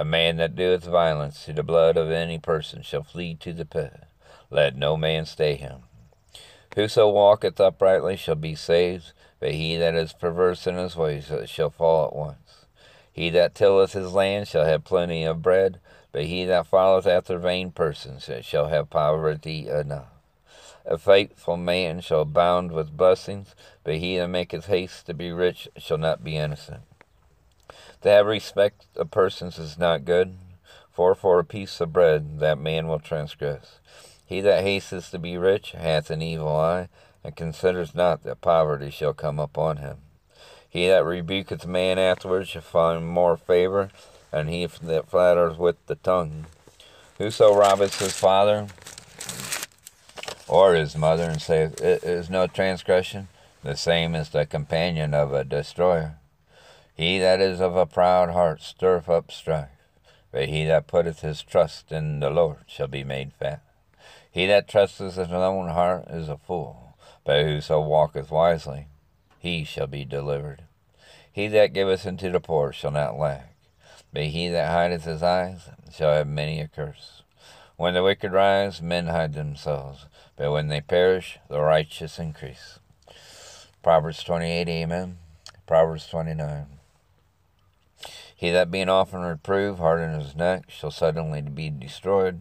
A 0.00 0.04
man 0.06 0.38
that 0.38 0.56
doeth 0.56 0.84
violence 0.84 1.44
to 1.44 1.52
the 1.52 1.62
blood 1.62 1.98
of 1.98 2.10
any 2.10 2.38
person 2.38 2.80
shall 2.80 3.02
flee 3.02 3.34
to 3.34 3.52
the 3.52 3.66
pit. 3.66 4.04
Let 4.48 4.74
no 4.74 4.96
man 4.96 5.26
stay 5.26 5.56
him. 5.56 5.82
Whoso 6.74 7.10
walketh 7.10 7.60
uprightly 7.60 8.16
shall 8.16 8.34
be 8.34 8.54
saved, 8.54 9.12
but 9.40 9.52
he 9.52 9.76
that 9.76 9.94
is 9.94 10.14
perverse 10.14 10.66
in 10.66 10.76
his 10.76 10.96
ways 10.96 11.30
shall 11.44 11.68
fall 11.68 12.06
at 12.06 12.16
once. 12.16 12.64
He 13.12 13.28
that 13.28 13.54
tilleth 13.54 13.92
his 13.92 14.14
land 14.14 14.48
shall 14.48 14.64
have 14.64 14.84
plenty 14.84 15.22
of 15.24 15.42
bread, 15.42 15.80
but 16.12 16.24
he 16.24 16.46
that 16.46 16.66
followeth 16.66 17.06
after 17.06 17.38
vain 17.38 17.70
persons 17.70 18.30
shall 18.40 18.68
have 18.68 18.88
poverty 18.88 19.68
enough. 19.68 20.08
A 20.86 20.96
faithful 20.96 21.58
man 21.58 22.00
shall 22.00 22.22
abound 22.22 22.72
with 22.72 22.96
blessings, 22.96 23.54
but 23.84 23.96
he 23.96 24.16
that 24.16 24.28
maketh 24.28 24.64
haste 24.64 25.04
to 25.08 25.12
be 25.12 25.30
rich 25.30 25.68
shall 25.76 25.98
not 25.98 26.24
be 26.24 26.38
innocent. 26.38 26.84
To 28.02 28.08
have 28.08 28.26
respect 28.26 28.86
of 28.96 29.10
persons 29.10 29.58
is 29.58 29.78
not 29.78 30.06
good, 30.06 30.38
for 30.90 31.14
for 31.14 31.38
a 31.38 31.44
piece 31.44 31.80
of 31.80 31.92
bread 31.92 32.38
that 32.40 32.58
man 32.58 32.88
will 32.88 32.98
transgress. 32.98 33.78
He 34.24 34.40
that 34.40 34.62
hasteth 34.62 35.10
to 35.10 35.18
be 35.18 35.36
rich 35.36 35.72
hath 35.72 36.10
an 36.10 36.22
evil 36.22 36.56
eye, 36.56 36.88
and 37.22 37.36
considers 37.36 37.94
not 37.94 38.22
that 38.22 38.40
poverty 38.40 38.90
shall 38.90 39.12
come 39.12 39.38
upon 39.38 39.78
him. 39.78 39.98
He 40.68 40.86
that 40.86 41.04
rebuketh 41.04 41.66
man 41.66 41.98
afterwards 41.98 42.48
shall 42.48 42.62
find 42.62 43.06
more 43.06 43.36
favor, 43.36 43.90
and 44.32 44.48
he 44.48 44.64
that 44.64 45.10
flatters 45.10 45.58
with 45.58 45.84
the 45.86 45.96
tongue. 45.96 46.46
Whoso 47.18 47.54
robbeth 47.54 47.98
his 47.98 48.16
father 48.16 48.68
or 50.48 50.74
his 50.74 50.96
mother, 50.96 51.24
and 51.24 51.42
saith, 51.42 51.80
It 51.82 52.02
is 52.02 52.30
no 52.30 52.46
transgression, 52.46 53.28
the 53.62 53.76
same 53.76 54.14
is 54.14 54.30
the 54.30 54.46
companion 54.46 55.12
of 55.12 55.34
a 55.34 55.44
destroyer. 55.44 56.19
He 57.00 57.18
that 57.18 57.40
is 57.40 57.62
of 57.62 57.76
a 57.76 57.86
proud 57.86 58.28
heart 58.28 58.60
stirreth 58.60 59.08
up 59.08 59.32
strife, 59.32 59.70
but 60.30 60.50
he 60.50 60.66
that 60.66 60.86
putteth 60.86 61.22
his 61.22 61.42
trust 61.42 61.90
in 61.90 62.20
the 62.20 62.28
Lord 62.28 62.58
shall 62.66 62.88
be 62.88 63.04
made 63.04 63.32
fat. 63.32 63.62
He 64.30 64.44
that 64.48 64.68
trusteth 64.68 65.16
in 65.16 65.24
his 65.24 65.32
own 65.32 65.70
heart 65.70 66.08
is 66.10 66.28
a 66.28 66.36
fool, 66.36 66.98
but 67.24 67.42
whoso 67.42 67.80
walketh 67.80 68.30
wisely, 68.30 68.88
he 69.38 69.64
shall 69.64 69.86
be 69.86 70.04
delivered. 70.04 70.64
He 71.32 71.48
that 71.48 71.72
giveth 71.72 72.06
unto 72.06 72.30
the 72.30 72.38
poor 72.38 72.70
shall 72.70 72.90
not 72.90 73.18
lack 73.18 73.54
but 74.12 74.24
he 74.24 74.48
that 74.48 74.70
hideth 74.70 75.04
his 75.04 75.22
eyes 75.22 75.70
shall 75.90 76.12
have 76.12 76.28
many 76.28 76.60
a 76.60 76.68
curse. 76.68 77.22
When 77.76 77.94
the 77.94 78.02
wicked 78.02 78.32
rise, 78.32 78.82
men 78.82 79.06
hide 79.06 79.32
themselves, 79.32 80.04
but 80.36 80.52
when 80.52 80.68
they 80.68 80.82
perish, 80.82 81.38
the 81.48 81.62
righteous 81.62 82.18
increase. 82.18 82.78
Proverbs 83.82 84.22
28, 84.22 84.68
Amen. 84.68 85.16
Proverbs 85.66 86.06
29. 86.08 86.79
He 88.40 88.48
that 88.52 88.70
being 88.70 88.88
often 88.88 89.20
reproved, 89.20 89.80
harden 89.80 90.18
his 90.18 90.34
neck, 90.34 90.70
shall 90.70 90.90
suddenly 90.90 91.42
be 91.42 91.68
destroyed, 91.68 92.40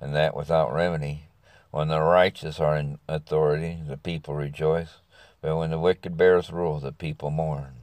and 0.00 0.14
that 0.14 0.34
without 0.34 0.72
remedy. 0.72 1.24
When 1.70 1.88
the 1.88 2.00
righteous 2.00 2.58
are 2.58 2.74
in 2.78 2.98
authority, 3.06 3.78
the 3.86 3.98
people 3.98 4.32
rejoice, 4.32 5.00
but 5.42 5.58
when 5.58 5.68
the 5.68 5.78
wicked 5.78 6.16
bears 6.16 6.50
rule, 6.50 6.80
the 6.80 6.92
people 6.92 7.30
mourn. 7.30 7.74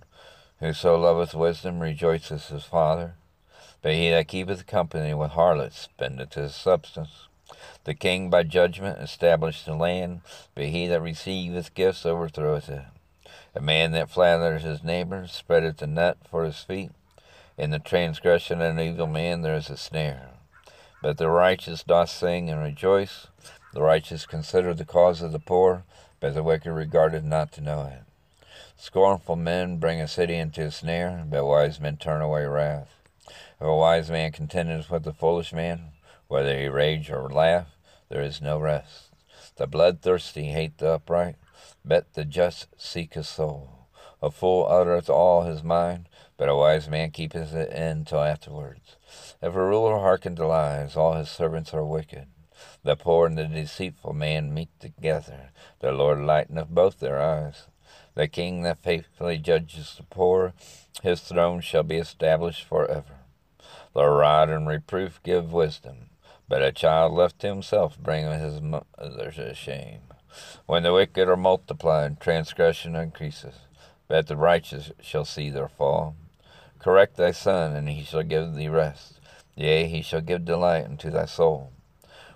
Whoso 0.59 0.97
loveth 0.97 1.35
wisdom 1.35 1.81
rejoiceth 1.81 2.47
his 2.49 2.63
father, 2.63 3.13
But 3.83 3.93
he 3.93 4.09
that 4.09 4.27
keepeth 4.27 4.65
company 4.65 5.13
with 5.13 5.33
harlots 5.33 5.81
spendeth 5.81 6.33
his 6.33 6.55
substance. 6.55 7.27
The 7.83 7.93
king 7.93 8.31
by 8.31 8.41
judgment 8.41 8.97
established 8.97 9.67
the 9.67 9.75
land, 9.75 10.21
but 10.55 10.65
he 10.65 10.87
that 10.87 11.01
receiveth 11.03 11.75
gifts 11.75 12.07
overthroweth 12.07 12.69
it. 12.69 12.85
A 13.53 13.61
man 13.61 13.91
that 13.91 14.09
flattereth 14.09 14.63
his 14.63 14.83
neighbor 14.83 15.27
spreadeth 15.27 15.79
a 15.83 15.87
net 15.87 16.17
for 16.27 16.43
his 16.43 16.57
feet. 16.63 16.89
In 17.61 17.69
the 17.69 17.77
transgression 17.77 18.59
of 18.59 18.71
an 18.71 18.79
evil 18.79 19.05
man 19.05 19.43
there 19.43 19.53
is 19.53 19.69
a 19.69 19.77
snare. 19.77 20.29
But 20.99 21.19
the 21.19 21.29
righteous 21.29 21.83
doth 21.83 22.09
sing 22.09 22.49
and 22.49 22.59
rejoice. 22.59 23.27
The 23.73 23.83
righteous 23.83 24.25
consider 24.25 24.73
the 24.73 24.83
cause 24.83 25.21
of 25.21 25.31
the 25.31 25.37
poor, 25.37 25.83
but 26.19 26.33
the 26.33 26.41
wicked 26.41 26.71
regardeth 26.71 27.23
not 27.23 27.51
to 27.51 27.61
know 27.61 27.83
it. 27.83 28.01
Scornful 28.77 29.35
men 29.35 29.77
bring 29.77 30.01
a 30.01 30.07
city 30.07 30.37
into 30.37 30.63
a 30.63 30.71
snare, 30.71 31.23
but 31.29 31.45
wise 31.45 31.79
men 31.79 31.97
turn 31.97 32.19
away 32.23 32.45
wrath. 32.45 32.95
If 33.27 33.67
a 33.67 33.75
wise 33.75 34.09
man 34.09 34.31
contendeth 34.31 34.89
with 34.89 35.05
a 35.05 35.13
foolish 35.13 35.53
man, 35.53 35.91
whether 36.27 36.57
he 36.57 36.67
rage 36.67 37.11
or 37.11 37.29
laugh, 37.29 37.67
there 38.09 38.23
is 38.23 38.41
no 38.41 38.57
rest. 38.57 39.09
The 39.57 39.67
bloodthirsty 39.67 40.45
hate 40.45 40.79
the 40.79 40.93
upright, 40.93 41.35
but 41.85 42.11
the 42.15 42.25
just 42.25 42.69
seek 42.75 43.13
his 43.13 43.29
soul. 43.29 43.85
A 44.19 44.31
fool 44.31 44.65
uttereth 44.67 45.11
all 45.11 45.43
his 45.43 45.61
mind, 45.61 46.07
but 46.41 46.49
a 46.49 46.55
wise 46.55 46.89
man 46.89 47.11
keepeth 47.11 47.53
it 47.53 47.71
in 47.71 48.03
till 48.03 48.19
afterwards. 48.19 48.95
If 49.43 49.53
a 49.53 49.63
ruler 49.63 49.99
hearken 49.99 50.35
to 50.37 50.47
lies, 50.47 50.97
all 50.97 51.13
his 51.13 51.29
servants 51.29 51.71
are 51.71 51.85
wicked. 51.85 52.25
The 52.83 52.95
poor 52.95 53.27
and 53.27 53.37
the 53.37 53.45
deceitful 53.45 54.13
man 54.13 54.51
meet 54.51 54.69
together. 54.79 55.51
The 55.81 55.91
Lord 55.91 56.17
lighteneth 56.21 56.69
both 56.69 56.99
their 56.99 57.21
eyes. 57.21 57.67
The 58.15 58.27
king 58.27 58.63
that 58.63 58.81
faithfully 58.81 59.37
judges 59.37 59.93
the 59.95 60.01
poor, 60.01 60.55
his 61.03 61.21
throne 61.21 61.61
shall 61.61 61.83
be 61.83 61.97
established 61.97 62.63
for 62.63 62.89
ever. 62.89 63.19
The 63.93 64.07
rod 64.07 64.49
and 64.49 64.67
reproof 64.67 65.21
give 65.21 65.53
wisdom, 65.53 66.09
but 66.49 66.63
a 66.63 66.71
child 66.71 67.13
left 67.13 67.37
to 67.41 67.49
himself 67.49 67.99
bringeth 67.99 68.41
his 68.41 68.61
mother 68.61 69.31
to 69.35 69.53
shame. 69.53 70.01
When 70.65 70.81
the 70.81 70.91
wicked 70.91 71.29
are 71.29 71.37
multiplied, 71.37 72.19
transgression 72.19 72.95
increases, 72.95 73.53
but 74.07 74.25
the 74.25 74.35
righteous 74.35 74.91
shall 74.99 75.23
see 75.23 75.51
their 75.51 75.69
fall. 75.69 76.15
Correct 76.81 77.15
thy 77.15 77.29
son, 77.29 77.75
and 77.75 77.87
he 77.87 78.03
shall 78.03 78.23
give 78.23 78.55
thee 78.55 78.67
rest. 78.67 79.19
Yea, 79.55 79.85
he 79.85 80.01
shall 80.01 80.21
give 80.21 80.45
delight 80.45 80.85
unto 80.85 81.11
thy 81.11 81.25
soul. 81.25 81.71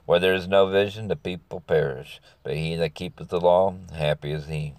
Where 0.06 0.20
there 0.20 0.36
is 0.36 0.48
no 0.48 0.68
vision, 0.68 1.08
the 1.08 1.16
people 1.16 1.62
perish, 1.62 2.22
but 2.44 2.56
he 2.56 2.76
that 2.76 2.94
keepeth 2.94 3.30
the 3.30 3.40
law, 3.40 3.74
happy 3.96 4.32
is 4.32 4.46
he. 4.46 4.76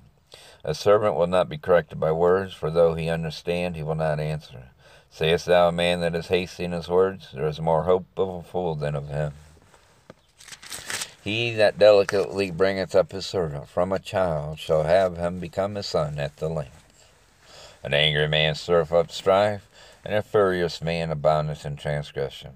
A 0.62 0.72
servant 0.72 1.16
will 1.16 1.26
not 1.26 1.48
be 1.48 1.58
corrected 1.58 1.98
by 1.98 2.12
words, 2.12 2.54
for 2.54 2.70
though 2.70 2.94
he 2.94 3.08
understand, 3.08 3.74
he 3.74 3.82
will 3.82 3.96
not 3.96 4.20
answer. 4.20 4.70
Sayest 5.10 5.46
thou 5.46 5.68
a 5.68 5.72
man 5.72 5.98
that 6.00 6.14
is 6.14 6.28
hasty 6.28 6.62
in 6.62 6.70
his 6.70 6.88
words? 6.88 7.30
There 7.32 7.48
is 7.48 7.60
more 7.60 7.82
hope 7.82 8.06
of 8.16 8.28
a 8.28 8.42
fool 8.42 8.76
than 8.76 8.94
of 8.94 9.08
him. 9.08 9.32
He 11.24 11.50
that 11.54 11.76
delicately 11.76 12.52
bringeth 12.52 12.94
up 12.94 13.10
his 13.10 13.26
servant 13.26 13.68
from 13.68 13.90
a 13.90 13.98
child 13.98 14.60
shall 14.60 14.84
have 14.84 15.16
him 15.16 15.40
become 15.40 15.74
his 15.74 15.86
son 15.86 16.20
at 16.20 16.36
the 16.36 16.48
length. 16.48 16.85
An 17.82 17.94
angry 17.94 18.28
man 18.28 18.54
stirreth 18.54 18.92
up 18.92 19.10
strife, 19.10 19.68
and 20.04 20.14
a 20.14 20.22
furious 20.22 20.80
man 20.82 21.10
aboundeth 21.10 21.64
in 21.66 21.76
transgression. 21.76 22.52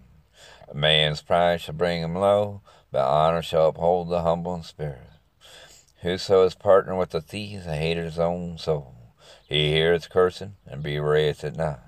A 0.69 0.75
man's 0.75 1.23
pride 1.23 1.61
shall 1.61 1.75
bring 1.75 2.03
him 2.03 2.15
low, 2.15 2.63
but 2.93 3.07
honor 3.07 3.43
shall 3.43 3.69
uphold 3.69 4.09
the 4.09 4.23
humble 4.23 4.55
in 4.55 4.63
spirit. 4.63 5.11
Whoso 6.03 6.45
is 6.45 6.55
partner 6.55 6.97
with 6.97 7.11
the 7.11 7.21
thief 7.21 7.65
hateth 7.65 8.05
his 8.05 8.19
own 8.19 8.57
soul. 8.57 8.95
He 9.47 9.73
heareth 9.73 10.09
cursing, 10.09 10.57
and 10.67 10.83
bewrayeth 10.83 11.45
it 11.45 11.57
not. 11.57 11.81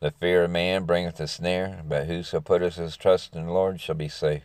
The 0.00 0.10
fear 0.10 0.44
of 0.44 0.50
man 0.50 0.84
bringeth 0.84 1.20
a 1.20 1.28
snare, 1.28 1.82
but 1.84 2.06
whoso 2.06 2.40
putteth 2.40 2.76
his 2.76 2.96
trust 2.96 3.36
in 3.36 3.46
the 3.46 3.52
Lord 3.52 3.80
shall 3.80 3.94
be 3.94 4.08
safe. 4.08 4.42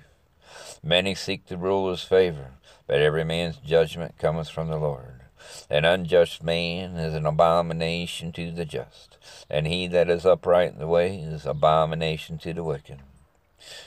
Many 0.84 1.16
seek 1.16 1.48
the 1.48 1.58
ruler's 1.58 2.04
favor, 2.04 2.54
but 2.86 3.02
every 3.02 3.24
man's 3.24 3.58
judgment 3.58 4.18
cometh 4.18 4.50
from 4.50 4.68
the 4.68 4.78
Lord. 4.78 5.22
An 5.70 5.86
unjust 5.86 6.44
man 6.44 6.96
is 6.96 7.14
an 7.14 7.26
abomination 7.26 8.32
to 8.34 8.52
the 8.52 8.66
just, 8.66 9.18
and 9.50 9.68
he 9.68 9.88
that 9.88 10.10
is 10.10 10.26
upright 10.26 10.74
in 10.74 10.80
the 10.80 10.88
way 10.88 11.18
is 11.18 11.46
abomination 11.46 12.38
to 12.40 12.54
the 12.54 12.64
wicked. 12.64 13.00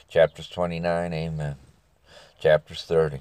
Chapters 0.08 0.48
29, 0.48 1.12
Amen. 1.12 1.56
Chapters 2.40 2.82
30. 2.84 3.20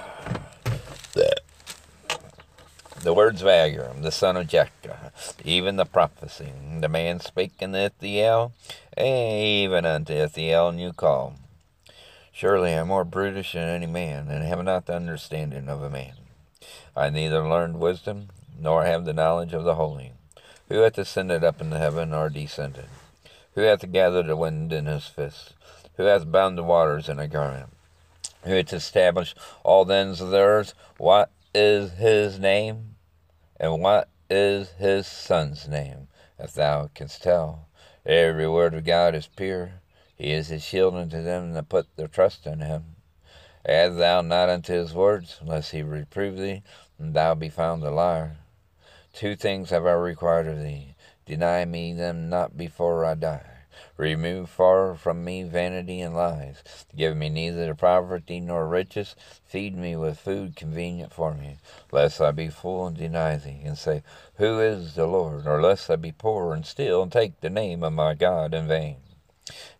The 3.01 3.13
words 3.13 3.43
of 3.43 3.47
Agur, 3.47 3.93
the 4.01 4.11
son 4.11 4.35
of 4.35 4.47
Jakeh, 4.47 4.69
even 5.45 5.75
the 5.75 5.85
prophecy. 5.85 6.51
The 6.79 6.89
man 6.89 7.19
spake 7.19 7.53
unto 7.61 7.77
Ithiel, 7.77 8.51
even 8.97 9.85
unto 9.85 10.13
Ithiel 10.13 10.69
and 10.69 10.79
Ucal. 10.79 11.35
Surely 12.31 12.71
I 12.71 12.79
am 12.79 12.87
more 12.87 13.05
brutish 13.05 13.53
than 13.53 13.69
any 13.69 13.85
man, 13.85 14.27
and 14.29 14.43
have 14.43 14.63
not 14.63 14.87
the 14.87 14.95
understanding 14.95 15.69
of 15.69 15.81
a 15.81 15.89
man. 15.89 16.15
I 16.95 17.09
neither 17.09 17.47
learned 17.47 17.79
wisdom, 17.79 18.29
nor 18.59 18.85
have 18.85 19.05
the 19.05 19.13
knowledge 19.13 19.53
of 19.53 19.63
the 19.63 19.75
holy. 19.75 20.13
Who 20.67 20.79
hath 20.79 20.97
ascended 20.97 21.43
up 21.43 21.61
into 21.61 21.77
heaven, 21.77 22.13
or 22.13 22.29
descended? 22.29 22.87
Who 23.53 23.61
hath 23.61 23.91
gathered 23.91 24.27
the 24.27 24.35
wind 24.35 24.73
in 24.73 24.87
his 24.87 25.05
fist? 25.05 25.53
Who 25.97 26.03
hath 26.03 26.31
bound 26.31 26.57
the 26.57 26.63
waters 26.63 27.07
in 27.07 27.19
a 27.19 27.27
garment? 27.27 27.69
Who 28.43 28.53
hath 28.53 28.73
established 28.73 29.37
all 29.63 29.85
the 29.85 29.95
ends 29.95 30.19
of 30.19 30.31
the 30.31 30.39
earth? 30.39 30.73
What 30.97 31.29
is 31.53 31.93
his 31.93 32.39
name? 32.39 32.95
And 33.57 33.81
what 33.81 34.09
is 34.29 34.71
his 34.77 35.07
son's 35.07 35.67
name, 35.67 36.07
if 36.39 36.53
thou 36.53 36.89
canst 36.93 37.23
tell? 37.23 37.67
Every 38.05 38.47
word 38.47 38.73
of 38.73 38.83
God 38.83 39.15
is 39.15 39.27
pure. 39.27 39.81
He 40.15 40.31
is 40.31 40.47
his 40.47 40.63
shield 40.63 40.95
unto 40.95 41.21
them 41.21 41.53
that 41.53 41.69
put 41.69 41.95
their 41.95 42.07
trust 42.07 42.45
in 42.47 42.59
him. 42.59 42.95
Add 43.65 43.97
thou 43.97 44.21
not 44.21 44.49
unto 44.49 44.73
his 44.73 44.93
words, 44.93 45.39
lest 45.43 45.71
he 45.71 45.81
reprove 45.81 46.37
thee, 46.37 46.63
and 46.99 47.13
thou 47.13 47.35
be 47.35 47.49
found 47.49 47.83
a 47.83 47.91
liar. 47.91 48.37
Two 49.13 49.35
things 49.35 49.71
have 49.71 49.85
I 49.85 49.93
required 49.93 50.47
of 50.47 50.61
thee. 50.61 50.95
Deny 51.25 51.65
me 51.65 51.93
them 51.93 52.29
not 52.29 52.55
before 52.55 53.03
I 53.05 53.15
die. 53.15 53.54
Remove 53.97 54.49
far 54.49 54.95
from 54.95 55.23
me 55.23 55.43
vanity 55.43 56.01
and 56.01 56.13
lies. 56.13 56.63
Give 56.95 57.15
me 57.15 57.29
neither 57.29 57.73
poverty 57.73 58.41
nor 58.41 58.67
riches. 58.67 59.15
Feed 59.45 59.77
me 59.77 59.95
with 59.95 60.19
food 60.19 60.57
convenient 60.57 61.13
for 61.13 61.33
me, 61.33 61.59
lest 61.91 62.19
I 62.19 62.31
be 62.31 62.49
full 62.49 62.87
and 62.87 62.97
deny 62.97 63.37
thee, 63.37 63.61
and 63.63 63.77
say, 63.77 64.03
Who 64.35 64.59
is 64.59 64.95
the 64.95 65.07
Lord? 65.07 65.47
Or 65.47 65.61
lest 65.61 65.89
I 65.89 65.95
be 65.95 66.11
poor 66.11 66.53
and 66.53 66.65
steal, 66.65 67.03
and 67.03 67.11
take 67.11 67.39
the 67.39 67.49
name 67.49 67.83
of 67.83 67.93
my 67.93 68.15
God 68.15 68.53
in 68.53 68.67
vain. 68.67 68.97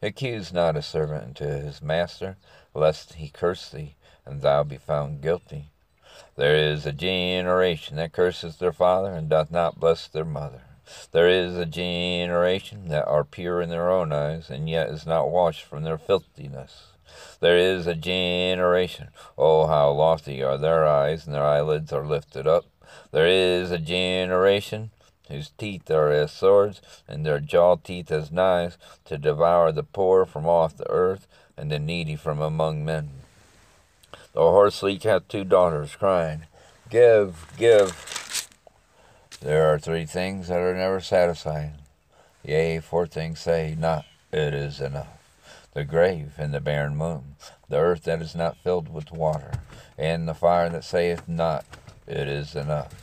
Accuse 0.02 0.54
not 0.54 0.78
a 0.78 0.82
servant 0.82 1.24
unto 1.24 1.46
his 1.46 1.82
master, 1.82 2.38
lest 2.74 3.16
he 3.16 3.30
curse 3.30 3.70
thee, 3.70 3.96
and 4.26 4.42
thou 4.42 4.64
be 4.64 4.78
found 4.78 5.22
guilty. 5.22 5.72
There 6.38 6.56
is 6.56 6.86
a 6.86 6.94
generation 6.94 7.98
that 7.98 8.14
curses 8.14 8.58
their 8.58 8.72
father, 8.72 9.12
and 9.14 9.28
doth 9.28 9.52
not 9.52 9.80
bless 9.80 10.08
their 10.08 10.24
mother. 10.24 10.65
There 11.12 11.30
is 11.30 11.56
a 11.56 11.66
generation 11.66 12.90
that 12.90 13.08
are 13.08 13.24
pure 13.24 13.62
in 13.62 13.70
their 13.70 13.90
own 13.90 14.12
eyes, 14.12 14.50
and 14.50 14.70
yet 14.70 14.90
is 14.90 15.06
not 15.06 15.30
washed 15.30 15.64
from 15.64 15.84
their 15.84 15.98
filthiness. 15.98 16.88
There 17.40 17.58
is 17.58 17.88
a 17.88 17.96
generation, 17.96 19.10
oh, 19.38 19.68
how 19.68 19.92
lofty 19.92 20.44
are 20.44 20.58
their 20.58 20.86
eyes, 20.86 21.26
and 21.26 21.36
their 21.36 21.44
eyelids 21.44 21.94
are 21.94 22.06
lifted 22.06 22.48
up. 22.48 22.66
There 23.12 23.28
is 23.28 23.72
a 23.72 23.78
generation 23.78 24.92
whose 25.30 25.52
teeth 25.58 25.90
are 25.90 26.12
as 26.12 26.32
swords, 26.32 26.82
and 27.08 27.26
their 27.26 27.40
jaw 27.40 27.76
teeth 27.78 28.12
as 28.12 28.32
knives, 28.32 28.78
to 29.06 29.18
devour 29.18 29.72
the 29.72 29.84
poor 29.84 30.26
from 30.26 30.46
off 30.46 30.78
the 30.78 30.90
earth, 30.90 31.28
and 31.58 31.72
the 31.72 31.80
needy 31.80 32.16
from 32.16 32.42
among 32.42 32.86
men. 32.86 33.10
The 34.34 34.42
horse 34.42 34.84
leech 34.84 35.04
hath 35.04 35.28
two 35.28 35.44
daughters, 35.44 35.96
crying, 35.96 36.44
Give, 36.90 37.48
give. 37.58 38.25
There 39.42 39.72
are 39.72 39.78
three 39.78 40.06
things 40.06 40.48
that 40.48 40.60
are 40.60 40.74
never 40.74 41.02
satisfied. 41.02 41.74
Yea, 42.44 42.80
four 42.80 43.06
things 43.06 43.40
say 43.40 43.76
not, 43.78 44.06
it 44.32 44.54
is 44.54 44.80
enough. 44.80 45.08
The 45.74 45.84
grave 45.84 46.34
and 46.38 46.54
the 46.54 46.62
barren 46.62 46.96
moon, 46.96 47.36
the 47.68 47.78
earth 47.78 48.04
that 48.04 48.22
is 48.22 48.34
not 48.34 48.58
filled 48.64 48.92
with 48.92 49.12
water, 49.12 49.52
and 49.98 50.28
the 50.28 50.34
fire 50.34 50.70
that 50.70 50.84
saith 50.84 51.28
not, 51.28 51.66
it 52.08 52.30
is 52.30 52.56
enough. 52.56 52.94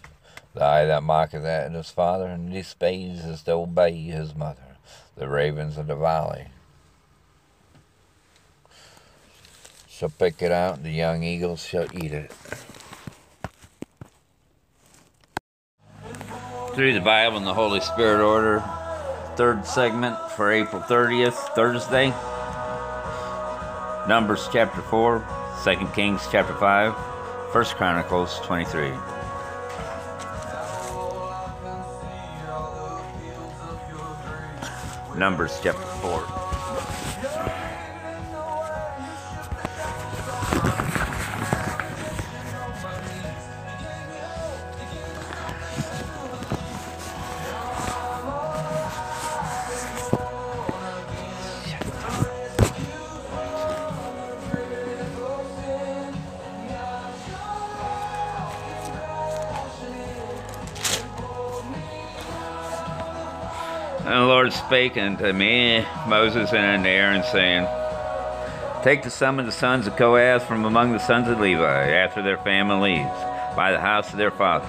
The 0.55 0.65
eye 0.65 0.87
that 0.87 1.03
mocketh 1.03 1.45
at 1.45 1.73
his 1.73 1.91
father, 1.91 2.27
and 2.27 2.53
despises 2.53 3.43
to 3.43 3.53
obey 3.53 4.01
his 4.03 4.35
mother. 4.35 4.77
The 5.17 5.29
ravens 5.29 5.77
of 5.77 5.87
the 5.87 5.97
valley 5.97 6.47
shall 9.89 10.09
pick 10.09 10.41
it 10.41 10.51
out, 10.51 10.83
the 10.83 10.91
young 10.91 11.23
eagles 11.23 11.65
shall 11.65 11.87
eat 11.97 12.13
it. 12.13 12.33
Through 16.75 16.95
the 16.95 17.01
Bible 17.01 17.37
and 17.37 17.47
the 17.47 17.53
Holy 17.53 17.81
Spirit 17.81 18.25
order. 18.25 18.63
Third 19.37 19.67
segment 19.67 20.19
for 20.33 20.51
April 20.51 20.81
30th, 20.81 21.55
Thursday. 21.55 22.09
Numbers 24.09 24.49
chapter 24.53 24.81
4, 24.81 25.25
2 25.65 25.87
Kings 25.95 26.27
chapter 26.31 26.55
5, 26.55 26.95
First 27.53 27.77
Chronicles 27.77 28.41
23. 28.41 28.91
Numbers 35.19 35.61
chapter 35.63 35.83
4. 36.01 36.32
Spake 64.53 64.99
unto 64.99 65.33
me, 65.33 65.85
Moses 66.07 66.53
and 66.53 66.87
Aaron, 66.87 67.23
saying, 67.25 67.67
Take 68.83 69.03
the 69.03 69.11
sum 69.11 69.39
of 69.39 69.47
the 69.47 69.53
sons 69.53 69.87
of 69.87 69.97
Kohath 69.97 70.47
from 70.47 70.65
among 70.65 70.93
the 70.93 70.99
sons 70.99 71.29
of 71.29 71.41
Levi, 71.41 71.91
after 71.91 72.23
their 72.23 72.37
families, 72.39 73.07
by 73.57 73.73
the 73.73 73.81
house 73.81 74.11
of 74.11 74.19
their 74.19 74.31
fathers, 74.31 74.69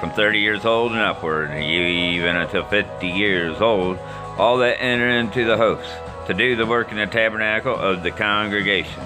from 0.00 0.10
thirty 0.10 0.40
years 0.40 0.64
old 0.64 0.92
and 0.92 1.00
upward, 1.00 1.50
even 1.52 2.36
until 2.36 2.64
fifty 2.64 3.08
years 3.08 3.60
old, 3.60 3.98
all 4.38 4.58
that 4.58 4.82
enter 4.82 5.08
into 5.08 5.44
the 5.44 5.56
host, 5.56 5.88
to 6.26 6.34
do 6.34 6.56
the 6.56 6.66
work 6.66 6.90
in 6.90 6.96
the 6.96 7.06
tabernacle 7.06 7.76
of 7.76 8.02
the 8.02 8.10
congregation. 8.10 9.02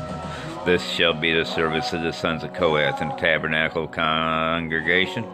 This 0.64 0.82
shall 0.82 1.14
be 1.14 1.32
the 1.32 1.44
service 1.44 1.92
of 1.92 2.02
the 2.02 2.12
sons 2.12 2.42
of 2.42 2.52
Kohath 2.54 3.02
in 3.02 3.08
the 3.08 3.16
tabernacle 3.16 3.86
congregation 3.86 5.24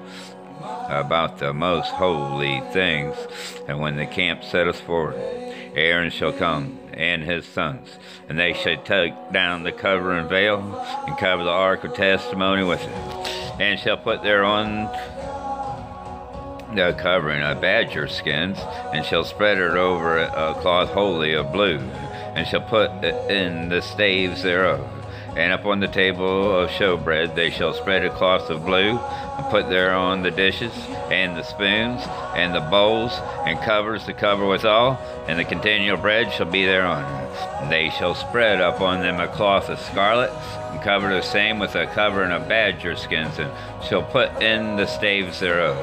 about 0.88 1.38
the 1.38 1.52
most 1.52 1.90
holy 1.90 2.60
things. 2.72 3.16
And 3.68 3.80
when 3.80 3.96
the 3.96 4.06
camp 4.06 4.44
setteth 4.44 4.80
forward, 4.80 5.16
Aaron 5.74 6.10
shall 6.10 6.32
come 6.32 6.78
and 6.92 7.22
his 7.22 7.46
sons, 7.46 7.88
and 8.28 8.38
they 8.38 8.52
shall 8.52 8.82
take 8.82 9.14
down 9.32 9.62
the 9.62 9.72
cover 9.72 10.12
and 10.12 10.28
veil, 10.28 10.58
and 11.06 11.16
cover 11.16 11.42
the 11.42 11.50
ark 11.50 11.84
of 11.84 11.94
testimony 11.94 12.62
with 12.64 12.82
it, 12.82 12.88
and 13.60 13.80
shall 13.80 13.96
put 13.96 14.22
thereon 14.22 14.90
the 16.74 16.94
covering 16.98 17.42
of 17.42 17.60
badger 17.60 18.08
skins, 18.08 18.58
and 18.92 19.04
shall 19.04 19.24
spread 19.24 19.58
it 19.58 19.72
over 19.72 20.18
a 20.18 20.54
cloth 20.60 20.90
wholly 20.90 21.32
of 21.32 21.52
blue, 21.52 21.78
and 21.78 22.46
shall 22.46 22.62
put 22.62 22.90
it 23.02 23.30
in 23.30 23.68
the 23.68 23.80
staves 23.80 24.42
thereof. 24.42 24.86
And 25.36 25.52
upon 25.54 25.80
the 25.80 25.88
table 25.88 26.58
of 26.58 26.68
showbread 26.70 27.34
they 27.34 27.50
shall 27.50 27.72
spread 27.72 28.04
a 28.04 28.10
cloth 28.10 28.50
of 28.50 28.66
blue, 28.66 28.98
put 29.44 29.68
thereon 29.68 30.22
the 30.22 30.30
dishes, 30.30 30.72
and 31.10 31.36
the 31.36 31.42
spoons, 31.42 32.02
and 32.34 32.54
the 32.54 32.60
bowls, 32.60 33.12
and 33.46 33.60
covers 33.60 34.04
to 34.04 34.12
cover 34.12 34.46
withal, 34.46 34.98
and 35.28 35.38
the 35.38 35.44
continual 35.44 35.96
bread 35.96 36.32
shall 36.32 36.50
be 36.50 36.64
thereon. 36.64 37.04
They 37.68 37.90
shall 37.90 38.14
spread 38.14 38.60
upon 38.60 39.00
them 39.00 39.20
a 39.20 39.28
cloth 39.28 39.68
of 39.68 39.78
scarlet, 39.80 40.30
and 40.70 40.82
cover 40.82 41.08
the 41.08 41.22
same 41.22 41.58
with 41.58 41.74
a 41.74 41.86
covering 41.86 42.32
of 42.32 42.48
badger 42.48 42.96
skins, 42.96 43.38
and 43.38 43.50
shall 43.84 44.02
put 44.02 44.42
in 44.42 44.76
the 44.76 44.86
staves 44.86 45.40
thereof. 45.40 45.76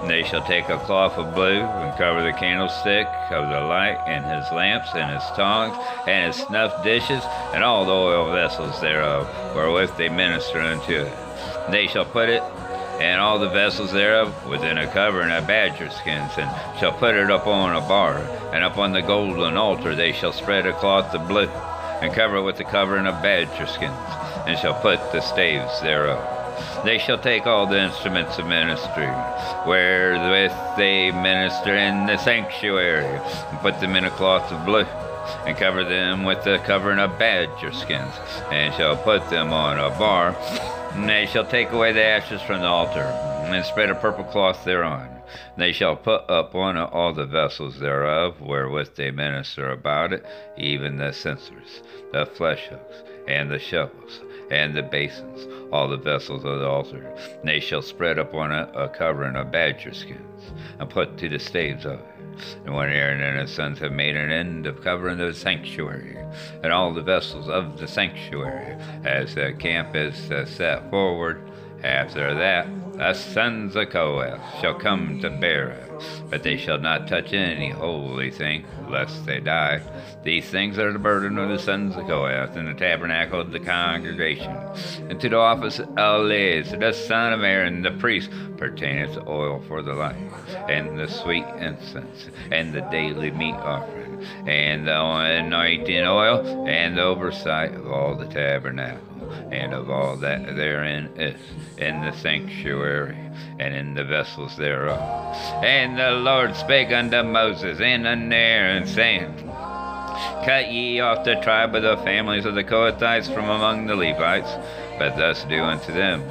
And 0.00 0.10
they 0.10 0.22
shall 0.22 0.44
take 0.46 0.68
a 0.68 0.78
cloth 0.78 1.16
of 1.16 1.34
blue, 1.34 1.60
and 1.60 1.98
cover 1.98 2.22
the 2.22 2.32
candlestick 2.32 3.06
of 3.30 3.48
the 3.48 3.60
light, 3.60 3.98
and 4.06 4.24
his 4.24 4.52
lamps, 4.52 4.90
and 4.94 5.10
his 5.10 5.30
tongs, 5.36 5.76
and 6.06 6.32
his 6.32 6.46
snuff 6.46 6.84
dishes, 6.84 7.24
and 7.54 7.64
all 7.64 7.84
the 7.84 7.92
oil 7.92 8.32
vessels 8.32 8.80
thereof, 8.80 9.26
wherewith 9.54 9.96
they 9.96 10.08
minister 10.08 10.60
unto 10.60 10.92
it. 10.92 11.12
They 11.70 11.86
shall 11.86 12.04
put 12.04 12.28
it 12.28 12.42
and 13.00 13.20
all 13.20 13.38
the 13.38 13.48
vessels 13.48 13.92
thereof 13.92 14.46
within 14.46 14.78
a 14.78 14.86
covering 14.86 15.30
of 15.30 15.46
badger 15.46 15.90
skins, 15.90 16.32
and 16.38 16.50
shall 16.78 16.92
put 16.92 17.14
it 17.14 17.30
upon 17.30 17.74
a 17.74 17.80
bar, 17.80 18.18
and 18.52 18.64
upon 18.64 18.92
the 18.92 19.02
golden 19.02 19.56
altar 19.56 19.94
they 19.94 20.12
shall 20.12 20.32
spread 20.32 20.66
a 20.66 20.72
cloth 20.72 21.14
of 21.14 21.26
blue, 21.28 21.48
and 22.00 22.14
cover 22.14 22.36
it 22.36 22.42
with 22.42 22.56
the 22.56 22.64
covering 22.64 23.06
of 23.06 23.22
badger 23.22 23.66
skins, 23.66 23.96
and 24.46 24.58
shall 24.58 24.74
put 24.80 25.00
the 25.12 25.20
staves 25.20 25.80
thereof. 25.80 26.22
They 26.84 26.98
shall 26.98 27.18
take 27.18 27.46
all 27.46 27.66
the 27.66 27.80
instruments 27.80 28.38
of 28.38 28.46
ministry, 28.46 29.08
wherewith 29.66 30.52
they 30.76 31.10
minister 31.10 31.74
in 31.74 32.06
the 32.06 32.16
sanctuary, 32.16 33.20
and 33.50 33.58
put 33.60 33.80
them 33.80 33.96
in 33.96 34.04
a 34.04 34.10
cloth 34.10 34.52
of 34.52 34.64
blue, 34.64 34.86
and 35.46 35.56
cover 35.56 35.82
them 35.82 36.24
with 36.24 36.44
the 36.44 36.58
covering 36.58 36.98
of 36.98 37.18
badger 37.18 37.72
skins, 37.72 38.14
and 38.52 38.74
shall 38.74 38.96
put 38.96 39.28
them 39.30 39.52
on 39.52 39.78
a 39.78 39.90
bar, 39.98 40.36
and 40.94 41.08
they 41.08 41.26
shall 41.26 41.44
take 41.44 41.70
away 41.72 41.92
the 41.92 42.04
ashes 42.04 42.40
from 42.42 42.60
the 42.60 42.66
altar, 42.66 43.00
and 43.00 43.64
spread 43.64 43.90
a 43.90 43.94
purple 43.94 44.24
cloth 44.24 44.64
thereon. 44.64 45.08
They 45.56 45.72
shall 45.72 45.96
put 45.96 46.22
upon 46.28 46.76
it 46.76 46.90
all 46.92 47.12
the 47.12 47.26
vessels 47.26 47.78
thereof, 47.78 48.40
wherewith 48.40 48.94
they 48.94 49.10
minister 49.10 49.70
about 49.70 50.12
it, 50.12 50.24
even 50.56 50.96
the 50.96 51.12
censers, 51.12 51.82
the 52.12 52.26
flesh 52.26 52.66
hooks, 52.68 53.02
and 53.26 53.50
the 53.50 53.58
shovels, 53.58 54.20
and 54.50 54.74
the 54.74 54.82
basins, 54.82 55.46
all 55.72 55.88
the 55.88 55.96
vessels 55.96 56.44
of 56.44 56.60
the 56.60 56.66
altar. 56.66 57.14
And 57.40 57.48
they 57.48 57.60
shall 57.60 57.82
spread 57.82 58.18
upon 58.18 58.52
it 58.52 58.68
a 58.74 58.88
covering 58.88 59.36
of 59.36 59.50
badger 59.50 59.94
skins, 59.94 60.52
and 60.78 60.88
put 60.88 61.18
to 61.18 61.28
the 61.28 61.38
staves 61.38 61.84
of 61.84 61.98
it. 62.00 62.13
And 62.64 62.74
when 62.74 62.88
Aaron 62.88 63.20
and 63.20 63.38
his 63.38 63.50
sons 63.50 63.78
have 63.78 63.92
made 63.92 64.16
an 64.16 64.30
end 64.30 64.66
of 64.66 64.82
covering 64.82 65.18
the 65.18 65.32
sanctuary, 65.34 66.16
and 66.62 66.72
all 66.72 66.92
the 66.92 67.02
vessels 67.02 67.48
of 67.48 67.78
the 67.78 67.88
sanctuary, 67.88 68.76
as 69.04 69.34
the 69.34 69.52
camp 69.52 69.94
is 69.94 70.30
uh, 70.30 70.46
set 70.46 70.90
forward, 70.90 71.42
after 71.82 72.34
that 72.34 72.66
the 72.96 73.12
sons 73.12 73.74
of 73.74 73.90
Kohath 73.90 74.60
shall 74.60 74.74
come 74.74 75.18
to 75.20 75.28
bear 75.28 75.70
it, 75.70 76.02
but 76.30 76.44
they 76.44 76.56
shall 76.56 76.78
not 76.78 77.08
touch 77.08 77.32
any 77.32 77.70
holy 77.70 78.30
thing, 78.30 78.64
lest 78.88 79.26
they 79.26 79.40
die. 79.40 79.82
These 80.24 80.46
things 80.46 80.78
are 80.78 80.92
the 80.92 80.98
burden 80.98 81.38
of 81.38 81.50
the 81.50 81.58
sons 81.58 81.96
of 81.96 82.06
Kohath 82.06 82.56
in 82.56 82.64
the 82.64 82.74
tabernacle 82.74 83.40
of 83.40 83.52
the 83.52 83.60
congregation. 83.60 84.56
And 85.10 85.20
to 85.20 85.28
the 85.28 85.36
office 85.36 85.78
of 85.78 85.98
Eleazar, 85.98 86.78
the 86.78 86.92
son 86.92 87.34
of 87.34 87.42
Aaron, 87.42 87.82
the 87.82 87.90
priest, 87.92 88.30
pertaineth 88.56 89.18
oil 89.26 89.62
for 89.68 89.82
the 89.82 89.92
light, 89.92 90.16
and 90.68 90.98
the 90.98 91.08
sweet 91.08 91.44
incense, 91.58 92.28
and 92.50 92.72
the 92.72 92.80
daily 92.90 93.30
meat 93.32 93.54
offering, 93.54 94.24
and 94.46 94.86
the 94.86 94.98
anointing 94.98 96.06
oil, 96.06 96.66
and 96.66 96.96
the 96.96 97.02
oversight 97.02 97.74
of 97.74 97.86
all 97.86 98.14
the 98.14 98.26
tabernacle 98.26 99.14
and 99.50 99.72
of 99.72 99.90
all 99.90 100.16
that 100.16 100.56
therein 100.56 101.10
is, 101.16 101.40
in 101.78 102.00
the 102.02 102.12
sanctuary, 102.12 103.16
and 103.58 103.74
in 103.74 103.94
the 103.94 104.04
vessels 104.04 104.56
thereof. 104.56 105.00
And 105.62 105.98
the 105.98 106.12
Lord 106.12 106.54
spake 106.56 106.92
unto 106.92 107.22
Moses 107.22 107.80
and 107.80 108.06
unto 108.06 108.34
Aaron, 108.34 108.86
saying, 108.86 109.43
Cut 110.44 110.70
ye 110.70 111.00
off 111.00 111.24
the 111.24 111.36
tribe 111.36 111.74
of 111.74 111.82
the 111.82 111.96
families 112.04 112.44
of 112.44 112.54
the 112.54 112.62
Kohathites 112.62 113.32
from 113.32 113.48
among 113.48 113.86
the 113.86 113.96
Levites, 113.96 114.50
but 114.98 115.16
thus 115.16 115.42
do 115.44 115.62
unto 115.62 115.90
them, 115.90 116.22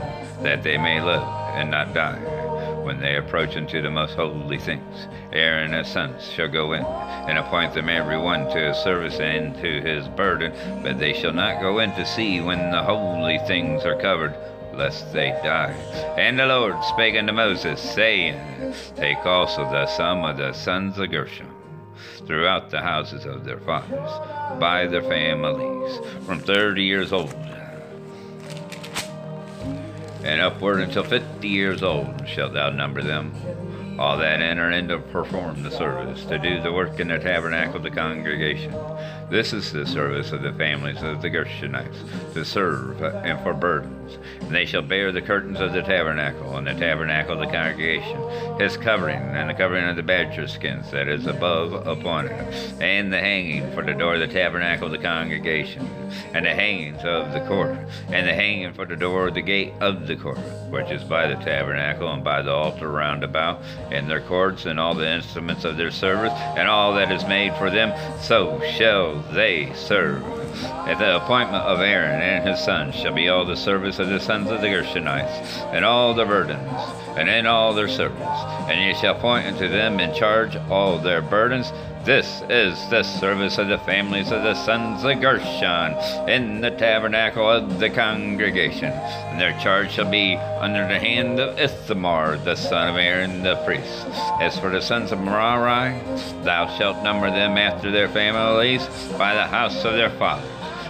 that 0.44 0.62
they 0.62 0.78
may 0.78 1.02
live 1.02 1.24
and 1.56 1.72
not 1.72 1.96
die 1.96 2.20
when 2.84 3.00
they 3.00 3.16
approach 3.16 3.58
unto 3.58 3.82
the 3.82 3.90
most 3.90 4.14
holy 4.14 4.60
things. 4.60 5.08
Aaron 5.32 5.74
and 5.74 5.84
his 5.84 5.92
sons 5.92 6.30
shall 6.32 6.48
go 6.48 6.74
in, 6.74 6.84
and 6.84 7.40
appoint 7.40 7.74
them 7.74 7.90
every 7.90 8.20
one 8.20 8.48
to 8.50 8.68
his 8.68 8.78
service 8.78 9.20
and 9.20 9.56
to 9.56 9.82
his 9.82 10.08
burden, 10.10 10.54
but 10.84 11.00
they 11.00 11.14
shall 11.14 11.34
not 11.34 11.60
go 11.60 11.80
in 11.80 11.90
to 11.94 12.06
see 12.06 12.40
when 12.40 12.70
the 12.70 12.84
holy 12.84 13.40
things 13.48 13.84
are 13.84 14.00
covered, 14.00 14.36
lest 14.76 15.12
they 15.12 15.32
die. 15.44 15.72
And 16.20 16.38
the 16.38 16.46
Lord 16.46 16.76
spake 16.84 17.16
unto 17.16 17.34
Moses, 17.34 17.82
saying, 17.82 18.40
Take 18.96 19.26
also 19.26 19.64
the 19.64 19.88
sum 19.88 20.24
of 20.24 20.38
the 20.38 20.54
sons 20.54 21.00
of 21.00 21.10
Gershon 21.10 21.53
throughout 22.26 22.70
the 22.70 22.82
houses 22.82 23.26
of 23.26 23.44
their 23.46 23.60
fathers, 23.60 24.10
by 24.60 24.88
their 24.88 25.04
families, 25.04 26.00
from 26.26 26.40
thirty 26.40 26.84
years 26.84 27.12
old 27.12 27.34
and 30.24 30.40
upward 30.40 30.80
until 30.80 31.04
fifty 31.04 31.50
years 31.50 31.84
old 31.84 32.28
shalt 32.28 32.54
thou 32.54 32.70
number 32.70 33.02
them. 33.02 33.34
All 34.00 34.18
that 34.18 34.42
enter 34.42 34.72
in 34.72 34.88
to 34.88 34.98
perform 34.98 35.62
the 35.62 35.70
service, 35.70 36.26
to 36.26 36.40
do 36.40 36.62
the 36.62 36.72
work 36.72 37.00
in 37.00 37.10
the 37.10 37.20
tabernacle 37.20 37.76
of 37.76 37.84
the 37.84 37.92
congregation. 37.92 38.74
This 39.34 39.52
is 39.52 39.74
the 39.74 39.88
service 39.88 40.32
of 40.32 40.44
the 40.44 40.54
families 40.54 41.02
of 41.02 41.24
the 41.24 41.30
Gershonites, 41.32 42.34
to 42.36 42.46
serve 42.46 43.02
and 43.02 43.42
for 43.42 43.56
burdens. 43.56 44.20
And 44.42 44.54
they 44.54 44.68
shall 44.68 44.84
bear 44.84 45.12
the 45.12 45.24
curtains 45.24 45.60
of 45.60 45.74
the 45.74 45.82
tabernacle, 45.82 46.56
and 46.56 46.68
the 46.68 46.76
tabernacle 46.76 47.34
of 47.34 47.40
the 47.40 47.52
congregation, 47.52 48.60
his 48.60 48.78
covering, 48.78 49.18
and 49.18 49.50
the 49.50 49.56
covering 49.56 49.86
of 49.86 49.96
the 49.96 50.04
badger 50.04 50.48
skins 50.48 50.92
that 50.92 51.08
is 51.08 51.26
above 51.26 51.88
upon 51.88 52.28
it, 52.28 52.56
and 52.80 53.12
the 53.12 53.20
hanging 53.20 53.72
for 53.74 53.82
the 53.82 53.94
door 53.94 54.14
of 54.14 54.20
the 54.20 54.28
tabernacle 54.28 54.86
of 54.86 54.92
the 54.92 55.00
congregation, 55.00 55.84
and 56.36 56.46
the 56.46 56.54
hangings 56.54 57.04
of 57.04 57.34
the 57.34 57.44
court, 57.48 57.76
and 58.10 58.28
the 58.28 58.34
hanging 58.34 58.72
for 58.72 58.86
the 58.86 58.96
door 58.96 59.30
of 59.30 59.34
the 59.34 59.42
gate 59.42 59.74
of 59.82 60.06
the 60.06 60.16
court, 60.16 60.38
which 60.70 60.92
is 60.92 61.04
by 61.04 61.26
the 61.26 61.44
tabernacle 61.44 62.14
and 62.14 62.24
by 62.24 62.44
the 62.44 62.52
altar 62.52 62.92
round 62.92 63.24
about, 63.24 63.64
and 63.90 64.08
their 64.08 64.22
cords, 64.22 64.68
and 64.68 64.80
all 64.80 64.94
the 64.94 65.10
instruments 65.10 65.66
of 65.66 65.76
their 65.76 65.90
service, 65.90 66.34
and 66.56 66.68
all 66.68 66.94
that 66.94 67.12
is 67.12 67.26
made 67.26 67.52
for 67.56 67.72
them, 67.72 67.92
so 68.22 68.62
shall 68.78 69.23
they 69.32 69.74
serve. 69.74 70.24
At 70.64 71.00
the 71.00 71.16
appointment 71.16 71.64
of 71.64 71.80
Aaron 71.80 72.22
and 72.22 72.48
his 72.48 72.60
sons 72.64 72.96
shall 72.96 73.14
be 73.14 73.30
all 73.30 73.46
the 73.46 73.56
service 73.56 74.00
of 74.00 74.10
the 74.10 74.20
sons 74.20 74.52
of 74.52 74.62
the 74.62 74.68
Gershonites, 74.68 75.64
and 75.74 75.84
all 75.84 76.14
the 76.14 76.26
burdens, 76.26 76.72
and 77.18 77.30
in 77.30 77.46
all 77.46 77.74
their 77.74 77.88
service. 77.88 78.20
And 78.68 78.80
ye 78.80 78.94
shall 78.94 79.16
appoint 79.16 79.48
unto 79.48 79.68
them 79.68 80.00
in 80.00 80.14
charge 80.14 80.56
all 80.70 80.98
their 80.98 81.22
burdens, 81.22 81.72
this 82.06 82.42
is 82.50 82.78
the 82.90 83.02
service 83.04 83.58
of 83.58 83.70
the 83.70 83.78
families 83.80 84.32
of 84.32 84.44
the 84.44 84.56
sons 84.56 85.06
of 85.06 85.22
Gershon 85.22 85.94
in 86.28 86.60
the 86.60 86.72
tabernacle 86.72 87.50
of 87.50 87.80
the 87.80 87.90
congregation. 87.90 88.92
And 88.92 89.40
their 89.40 89.58
charge 89.60 89.92
shall 89.92 90.12
be 90.12 90.36
under 90.36 90.86
the 90.88 91.00
hand 91.00 91.40
of 91.40 91.58
Ithamar, 91.58 92.38
the 92.38 92.56
son 92.56 92.90
of 92.90 92.98
Aaron 92.98 93.42
the 93.42 93.56
priest. 93.64 94.06
As 94.42 94.60
for 94.60 94.70
the 94.70 94.82
sons 94.82 95.14
of 95.14 95.20
Merari, 95.20 95.98
thou 96.44 96.68
shalt 96.78 97.02
number 97.04 97.30
them 97.30 97.58
after 97.58 97.90
their 97.90 98.10
families 98.10 98.86
by 99.18 99.34
the 99.34 99.48
house 99.48 99.86
of 99.86 99.94
their 99.94 100.12
fathers 100.12 100.50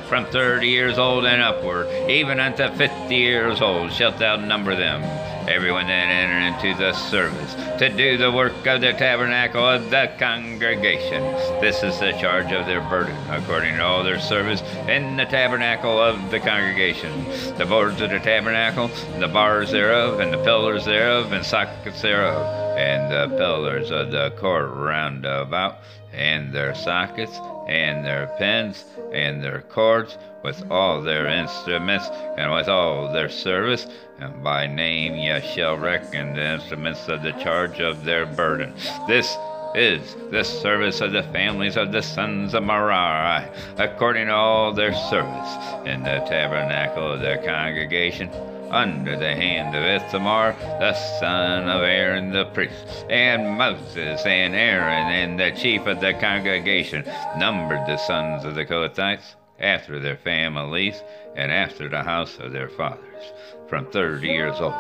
from 0.10 0.26
thirty 0.28 0.68
years 0.68 0.98
old 1.00 1.26
and 1.26 1.42
upward, 1.42 1.88
even 2.10 2.40
unto 2.40 2.70
fifty 2.76 3.16
years 3.16 3.62
old, 3.62 3.92
shalt 3.92 4.20
thou 4.20 4.36
number 4.36 4.76
them 4.76 5.02
everyone 5.48 5.88
that 5.88 6.10
enter 6.10 6.68
into 6.68 6.78
the 6.78 6.94
service, 6.94 7.56
to 7.78 7.90
do 7.90 8.18
the 8.18 8.32
work 8.32 8.66
of 8.66 8.82
the 8.82 8.94
tabernacle 8.94 9.68
of 9.68 9.90
the 9.90 10.12
congregation. 10.18 11.24
This 11.60 11.84
is 11.84 12.00
the 12.00 12.12
charge 12.14 12.52
of 12.52 12.66
their 12.66 12.82
burden, 12.82 13.16
according 13.30 13.76
to 13.76 13.84
all 13.84 14.04
their 14.04 14.20
service 14.20 14.62
in 14.88 15.18
the 15.18 15.26
tabernacle 15.26 16.00
of 16.00 16.32
the 16.32 16.40
congregation. 16.40 17.26
The 17.58 17.66
boards 17.66 18.02
of 18.02 18.10
the 18.10 18.20
tabernacle, 18.20 18.90
the 19.20 19.28
bars 19.28 19.72
thereof, 19.72 20.20
and 20.20 20.34
the 20.34 20.44
pillars 20.44 20.86
thereof, 20.86 21.32
and 21.32 21.46
sockets 21.46 22.02
thereof, 22.02 22.78
and 22.78 23.12
the 23.12 23.36
pillars 23.38 23.92
of 23.92 24.12
the 24.12 24.32
court 24.40 24.72
round 24.72 25.26
about, 25.26 25.80
and 26.14 26.54
their 26.54 26.74
sockets, 26.76 27.40
and 27.68 28.06
their 28.06 28.28
pins, 28.38 28.86
and 29.12 29.44
their 29.44 29.62
cords, 29.62 30.18
with 30.44 30.70
all 30.70 31.02
their 31.02 31.28
instruments, 31.28 32.10
and 32.38 32.52
with 32.52 32.68
all 32.68 33.12
their 33.12 33.30
service, 33.30 33.88
and 34.20 34.44
by 34.44 34.68
name 34.68 35.16
ye 35.16 35.40
shall 35.54 35.78
reckon 35.78 36.34
the 36.34 36.54
instruments 36.54 37.08
of 37.08 37.24
the 37.24 37.32
charge 37.34 37.80
of 37.80 38.04
their 38.04 38.26
burden. 38.26 38.74
This 39.08 39.38
is 39.76 40.16
the 40.30 40.44
service 40.44 41.02
of 41.02 41.12
the 41.12 41.24
families 41.24 41.78
of 41.78 41.92
the 41.92 42.02
sons 42.02 42.54
of 42.54 42.64
Merari, 42.64 43.48
according 43.78 44.28
to 44.28 44.34
all 44.34 44.72
their 44.72 44.94
service 44.94 45.58
in 45.86 46.04
the 46.04 46.24
tabernacle 46.28 47.14
of 47.14 47.22
their 47.22 47.42
congregation 47.44 48.30
under 48.70 49.18
the 49.18 49.34
hand 49.36 49.76
of 49.76 49.84
Ithamar, 49.84 50.56
the 50.80 50.94
son 51.20 51.70
of 51.70 51.84
Aaron 51.84 52.32
the 52.32 52.46
priest, 52.46 53.06
and 53.10 53.58
Moses 53.58 54.26
and 54.26 54.56
Aaron 54.56 55.08
and 55.12 55.40
the 55.40 55.52
chief 55.52 55.86
of 55.86 56.02
the 56.02 56.14
congregation 56.14 57.04
numbered 57.38 57.86
the 57.88 57.98
sons 57.98 58.44
of 58.46 58.56
the 58.56 58.66
Kohathites 58.66 59.36
after 59.60 60.00
their 60.00 60.18
families 60.18 61.02
and 61.36 61.52
after 61.52 61.90
the 61.90 62.04
house 62.04 62.38
of 62.40 62.52
their 62.52 62.70
fathers, 62.70 63.24
from 63.68 63.86
thirty 63.92 64.28
years 64.28 64.60
old 64.60 64.74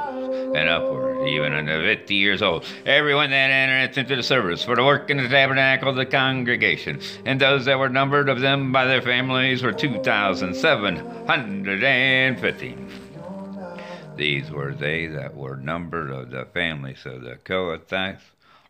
and 0.55 0.69
upward, 0.69 1.27
even 1.27 1.53
unto 1.53 1.81
fifty 1.81 2.15
years 2.15 2.41
old. 2.41 2.65
Everyone 2.85 3.29
that 3.29 3.49
entered 3.49 3.97
into 3.97 4.15
the 4.15 4.23
service 4.23 4.63
for 4.63 4.75
the 4.75 4.83
work 4.83 5.09
in 5.09 5.17
the 5.17 5.27
tabernacle 5.27 5.89
of 5.89 5.95
the 5.95 6.05
congregation, 6.05 6.99
and 7.25 7.39
those 7.39 7.65
that 7.65 7.79
were 7.79 7.89
numbered 7.89 8.29
of 8.29 8.41
them 8.41 8.71
by 8.71 8.85
their 8.85 9.01
families 9.01 9.63
were 9.63 9.73
two 9.73 10.01
thousand 10.03 10.55
seven 10.55 10.97
hundred 11.25 11.83
and 11.83 12.39
fifty. 12.39 12.77
These 14.15 14.51
were 14.51 14.73
they 14.73 15.07
that 15.07 15.35
were 15.35 15.55
numbered 15.55 16.11
of 16.11 16.29
the 16.29 16.45
families 16.53 17.03
of 17.05 17.21
the 17.21 17.35
Kohathites, 17.43 18.21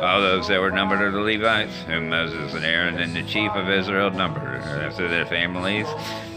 All 0.02 0.22
those 0.22 0.48
that 0.48 0.60
were 0.60 0.72
numbered 0.72 1.02
of 1.02 1.14
the 1.14 1.20
Levites, 1.20 1.74
whom 1.88 2.10
Moses 2.10 2.54
and 2.54 2.66
Aaron 2.66 3.00
and 3.00 3.16
the 3.16 3.24
chief 3.24 3.52
of 3.52 3.70
Israel 3.70 4.12
numbered, 4.12 4.62
after 4.62 5.08
their 5.08 5.26
families, 5.26 5.88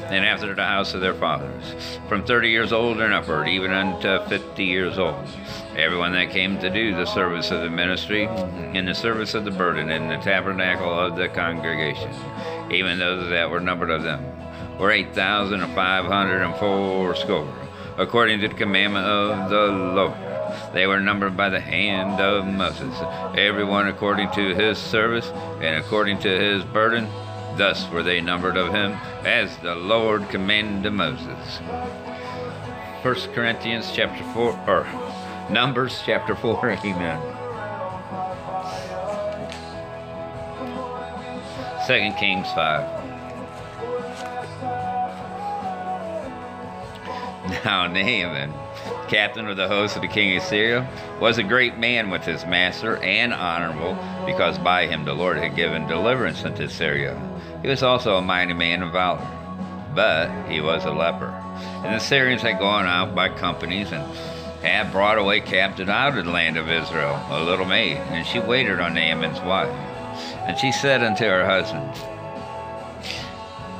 and 0.04 0.24
after 0.24 0.54
the 0.54 0.64
house 0.64 0.94
of 0.94 1.00
their 1.00 1.14
fathers, 1.14 1.98
from 2.08 2.24
thirty 2.24 2.48
years 2.48 2.72
old 2.72 3.00
and 3.00 3.12
upward, 3.12 3.48
even 3.48 3.70
unto 3.70 4.18
fifty 4.28 4.64
years 4.64 4.98
old. 4.98 5.24
Everyone 5.76 6.12
that 6.12 6.30
came 6.30 6.58
to 6.58 6.68
do 6.68 6.94
the 6.94 7.06
service 7.06 7.50
of 7.52 7.62
the 7.62 7.70
ministry, 7.70 8.24
in 8.74 8.86
the 8.86 8.94
service 8.94 9.34
of 9.34 9.44
the 9.44 9.52
burden, 9.52 9.90
in 9.90 10.08
the 10.08 10.16
tabernacle 10.16 10.92
of 10.92 11.16
the 11.16 11.28
congregation, 11.28 12.12
even 12.72 12.98
those 12.98 13.28
that 13.30 13.50
were 13.50 13.60
numbered 13.60 13.90
of 13.90 14.02
them, 14.02 14.24
were 14.78 14.90
eight 14.90 15.14
thousand 15.14 15.60
five 15.74 16.06
hundred 16.06 16.42
and 16.42 16.56
four 16.56 17.14
score, 17.14 17.54
according 17.96 18.40
to 18.40 18.48
the 18.48 18.54
commandment 18.54 19.06
of 19.06 19.50
the 19.50 19.66
Lord. 19.66 20.14
They 20.72 20.86
were 20.86 21.00
numbered 21.00 21.36
by 21.36 21.48
the 21.48 21.60
hand 21.60 22.20
of 22.20 22.46
Moses, 22.46 22.94
everyone 23.36 23.88
according 23.88 24.30
to 24.32 24.54
his 24.54 24.78
service 24.78 25.26
and 25.60 25.76
according 25.76 26.18
to 26.20 26.28
his 26.28 26.64
burden. 26.64 27.08
Thus 27.56 27.88
were 27.90 28.02
they 28.02 28.20
numbered 28.20 28.56
of 28.56 28.72
him, 28.72 28.92
as 29.24 29.56
the 29.58 29.74
Lord 29.74 30.28
commanded 30.28 30.92
Moses. 30.92 31.58
1 33.02 33.14
Corinthians 33.34 33.90
chapter 33.92 34.22
4, 34.32 34.64
or 34.66 34.86
Numbers 35.50 36.00
chapter 36.04 36.36
4, 36.36 36.70
amen. 36.84 37.20
2 41.86 42.12
Kings 42.18 42.46
5. 42.52 42.99
Now 47.64 47.86
Naaman 47.88 48.52
captain 49.10 49.48
of 49.48 49.56
the 49.56 49.66
host 49.66 49.96
of 49.96 50.02
the 50.02 50.08
king 50.08 50.36
of 50.36 50.42
Syria, 50.44 50.88
was 51.20 51.36
a 51.36 51.42
great 51.42 51.76
man 51.76 52.10
with 52.10 52.22
his 52.22 52.46
master 52.46 52.96
and 52.98 53.34
honorable, 53.34 53.98
because 54.24 54.56
by 54.58 54.86
him 54.86 55.04
the 55.04 55.12
Lord 55.12 55.36
had 55.36 55.56
given 55.56 55.88
deliverance 55.88 56.44
unto 56.44 56.68
Syria. 56.68 57.20
He 57.60 57.68
was 57.68 57.82
also 57.82 58.16
a 58.16 58.22
mighty 58.22 58.54
man 58.54 58.82
of 58.82 58.92
valor, 58.92 59.26
but 59.96 60.30
he 60.48 60.60
was 60.60 60.84
a 60.84 60.92
leper. 60.92 61.34
And 61.84 61.92
the 61.92 61.98
Syrians 61.98 62.42
had 62.42 62.60
gone 62.60 62.86
out 62.86 63.14
by 63.14 63.28
companies 63.30 63.90
and 63.90 64.04
had 64.62 64.92
brought 64.92 65.18
away 65.18 65.40
captive 65.40 65.88
out 65.88 66.16
of 66.16 66.24
the 66.24 66.30
land 66.30 66.56
of 66.56 66.70
Israel 66.70 67.20
a 67.30 67.42
little 67.42 67.66
maid, 67.66 67.96
and 67.96 68.24
she 68.24 68.38
waited 68.38 68.78
on 68.78 68.94
Naaman's 68.94 69.40
wife. 69.40 69.74
And 70.46 70.56
she 70.56 70.70
said 70.70 71.02
unto 71.02 71.24
her 71.24 71.44
husband, 71.44 72.19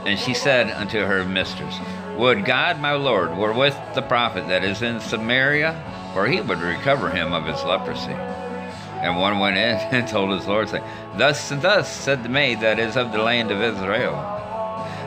and 0.07 0.19
she 0.19 0.35
said 0.35 0.71
unto 0.71 0.99
her 1.01 1.25
mistress, 1.25 1.75
would 2.21 2.45
God 2.45 2.79
my 2.81 2.93
Lord 2.93 3.35
were 3.37 3.53
with 3.55 3.79
the 3.95 4.03
prophet 4.03 4.47
that 4.49 4.63
is 4.63 4.83
in 4.83 5.01
Samaria, 5.01 6.11
for 6.13 6.27
he 6.27 6.41
would 6.41 6.61
recover 6.61 7.09
him 7.09 7.33
of 7.33 7.47
his 7.47 7.65
leprosy. 7.65 8.13
And 8.13 9.17
one 9.17 9.39
went 9.39 9.57
in 9.57 9.77
and 9.91 10.07
told 10.07 10.39
his 10.39 10.47
Lord, 10.47 10.69
saying, 10.69 10.85
Thus 11.17 11.51
and 11.51 11.63
thus 11.63 11.91
said 11.91 12.23
the 12.23 12.29
maid 12.29 12.61
that 12.61 12.79
is 12.79 12.97
of 12.97 13.13
the 13.13 13.23
land 13.23 13.51
of 13.51 13.63
Israel. 13.63 14.17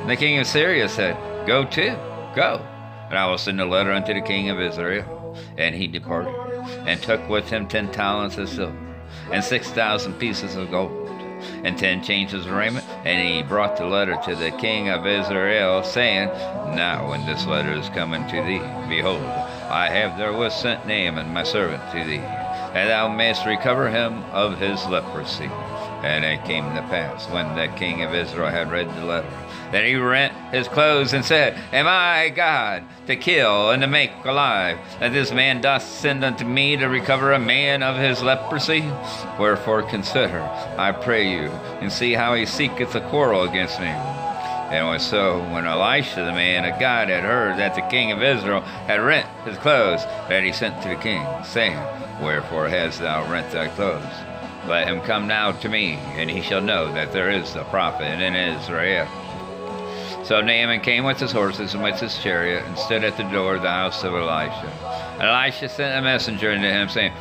And 0.02 0.10
the 0.10 0.16
king 0.16 0.40
of 0.40 0.48
Syria 0.48 0.90
said, 0.90 1.16
Go 1.46 1.66
to, 1.66 1.92
go, 2.36 2.66
and 3.10 3.18
I 3.18 3.30
will 3.30 3.38
send 3.38 3.62
a 3.62 3.66
letter 3.66 3.92
unto 3.92 4.14
the 4.16 4.22
king 4.22 4.50
of 4.50 4.60
Israel. 4.60 5.38
And 5.58 5.76
he 5.76 5.86
departed, 5.88 6.34
and 6.88 7.02
took 7.02 7.30
with 7.30 7.48
him 7.50 7.68
ten 7.68 7.92
talents 7.92 8.38
of 8.38 8.50
silver, 8.50 8.96
and 9.32 9.44
six 9.44 9.70
thousand 9.70 10.14
pieces 10.16 10.56
of 10.56 10.72
gold, 10.72 11.03
and 11.64 11.78
ten 11.78 12.04
changes 12.04 12.46
of 12.46 12.52
raiment. 12.52 12.86
And 13.06 13.28
he 13.28 13.44
brought 13.44 13.78
the 13.78 13.86
letter 13.86 14.18
to 14.26 14.36
the 14.36 14.52
king 14.52 14.90
of 14.90 15.06
Israel, 15.06 15.84
saying, 15.84 16.28
Now 16.76 17.10
when 17.10 17.26
this 17.26 17.46
letter 17.46 17.72
is 17.72 17.90
coming 17.90 18.28
to 18.28 18.44
thee, 18.44 18.62
behold, 18.90 19.24
I 19.24 19.90
have 19.90 20.18
therewith 20.18 20.52
sent 20.52 20.88
Naaman 20.88 21.34
my 21.34 21.44
servant 21.44 21.84
to 21.92 22.04
thee, 22.04 22.18
that 22.18 22.88
thou 22.88 23.08
mayest 23.08 23.46
recover 23.46 23.90
him 23.90 24.24
of 24.32 24.60
his 24.60 24.86
leprosy. 24.88 25.50
And 26.04 26.26
it 26.26 26.44
came 26.44 26.66
to 26.76 26.82
pass, 26.84 27.30
when 27.30 27.56
the 27.56 27.74
king 27.78 28.04
of 28.04 28.14
Israel 28.14 28.50
had 28.50 28.70
read 28.70 28.94
the 28.94 29.06
letter, 29.06 29.32
that 29.72 29.86
he 29.86 29.96
rent 29.96 30.34
his 30.54 30.68
clothes 30.68 31.14
and 31.14 31.24
said, 31.24 31.58
Am 31.72 31.88
I 31.88 32.28
God 32.28 32.84
to 33.08 33.16
kill 33.16 33.72
and 33.72 33.82
to 33.82 33.88
make 33.88 34.12
alive, 34.26 34.78
that 35.00 35.14
this 35.14 35.32
man 35.32 35.62
doth 35.62 35.82
send 35.82 36.26
unto 36.26 36.44
me 36.44 36.76
to 36.76 36.88
recover 36.88 37.32
a 37.32 37.40
man 37.40 37.82
of 37.82 37.96
his 37.96 38.22
leprosy? 38.22 38.82
Wherefore 39.40 39.82
consider, 39.84 40.42
I 40.78 40.92
pray 40.92 41.32
you, 41.32 41.48
and 41.80 41.90
see 41.90 42.12
how 42.12 42.36
he 42.36 42.46
seeketh 42.46 42.94
a 42.96 43.10
quarrel 43.10 43.44
against 43.44 43.80
me. 43.80 43.88
And 43.88 44.86
it 44.86 44.92
was 44.92 45.06
so 45.06 45.40
when 45.54 45.66
Elisha 45.66 46.26
the 46.26 46.34
man 46.34 46.66
of 46.66 46.80
God 46.82 47.08
had 47.08 47.24
heard 47.24 47.58
that 47.60 47.76
the 47.76 47.82
king 47.82 48.12
of 48.12 48.22
Israel 48.22 48.60
had 48.60 49.00
rent 49.00 49.28
his 49.46 49.58
clothes, 49.58 50.04
that 50.28 50.44
he 50.44 50.52
sent 50.52 50.82
to 50.82 50.90
the 50.90 50.96
king, 50.96 51.26
saying, 51.46 51.78
Wherefore 52.22 52.68
hast 52.68 53.00
thou 53.00 53.32
rent 53.32 53.52
thy 53.54 53.70
clothes? 53.70 54.33
Let 54.68 54.88
him 54.88 55.02
come 55.02 55.28
now 55.28 55.52
to 55.52 55.70
me, 55.70 55.96
and 56.16 56.30
he 56.30 56.42
shall 56.42 56.62
know 56.62 56.92
that 56.94 57.12
there 57.12 57.30
is 57.30 57.56
a 57.56 57.64
prophet 57.66 58.22
in 58.22 58.36
Israel. 58.36 59.08
So 60.24 60.40
Naaman 60.40 60.80
came 60.80 61.04
with 61.04 61.20
his 61.20 61.34
horses 61.34 61.74
and 61.74 61.84
with 61.84 62.00
his 62.00 62.18
chariot, 62.20 62.64
and 62.66 62.78
stood 62.78 63.04
at 63.04 63.18
the 63.18 63.24
door 63.24 63.56
of 63.56 63.62
the 63.62 63.70
house 63.70 64.04
of 64.06 64.14
Elisha. 64.14 64.72
And 65.20 65.24
Elisha 65.24 65.68
sent 65.68 66.00
a 66.00 66.02
messenger 66.02 66.52
unto 66.52 66.66
him, 66.66 66.88
saying, 66.88 67.14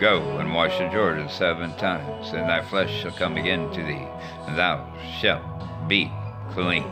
Go 0.00 0.38
and 0.38 0.54
wash 0.54 0.78
the 0.78 0.88
Jordan 0.88 1.28
seven 1.28 1.74
times, 1.76 2.28
and 2.28 2.48
thy 2.48 2.62
flesh 2.62 3.02
shall 3.02 3.12
come 3.12 3.36
again 3.36 3.70
to 3.72 3.82
thee, 3.82 4.06
and 4.46 4.56
thou 4.56 4.86
shalt 5.20 5.42
be 5.88 6.10
clean. 6.52 6.84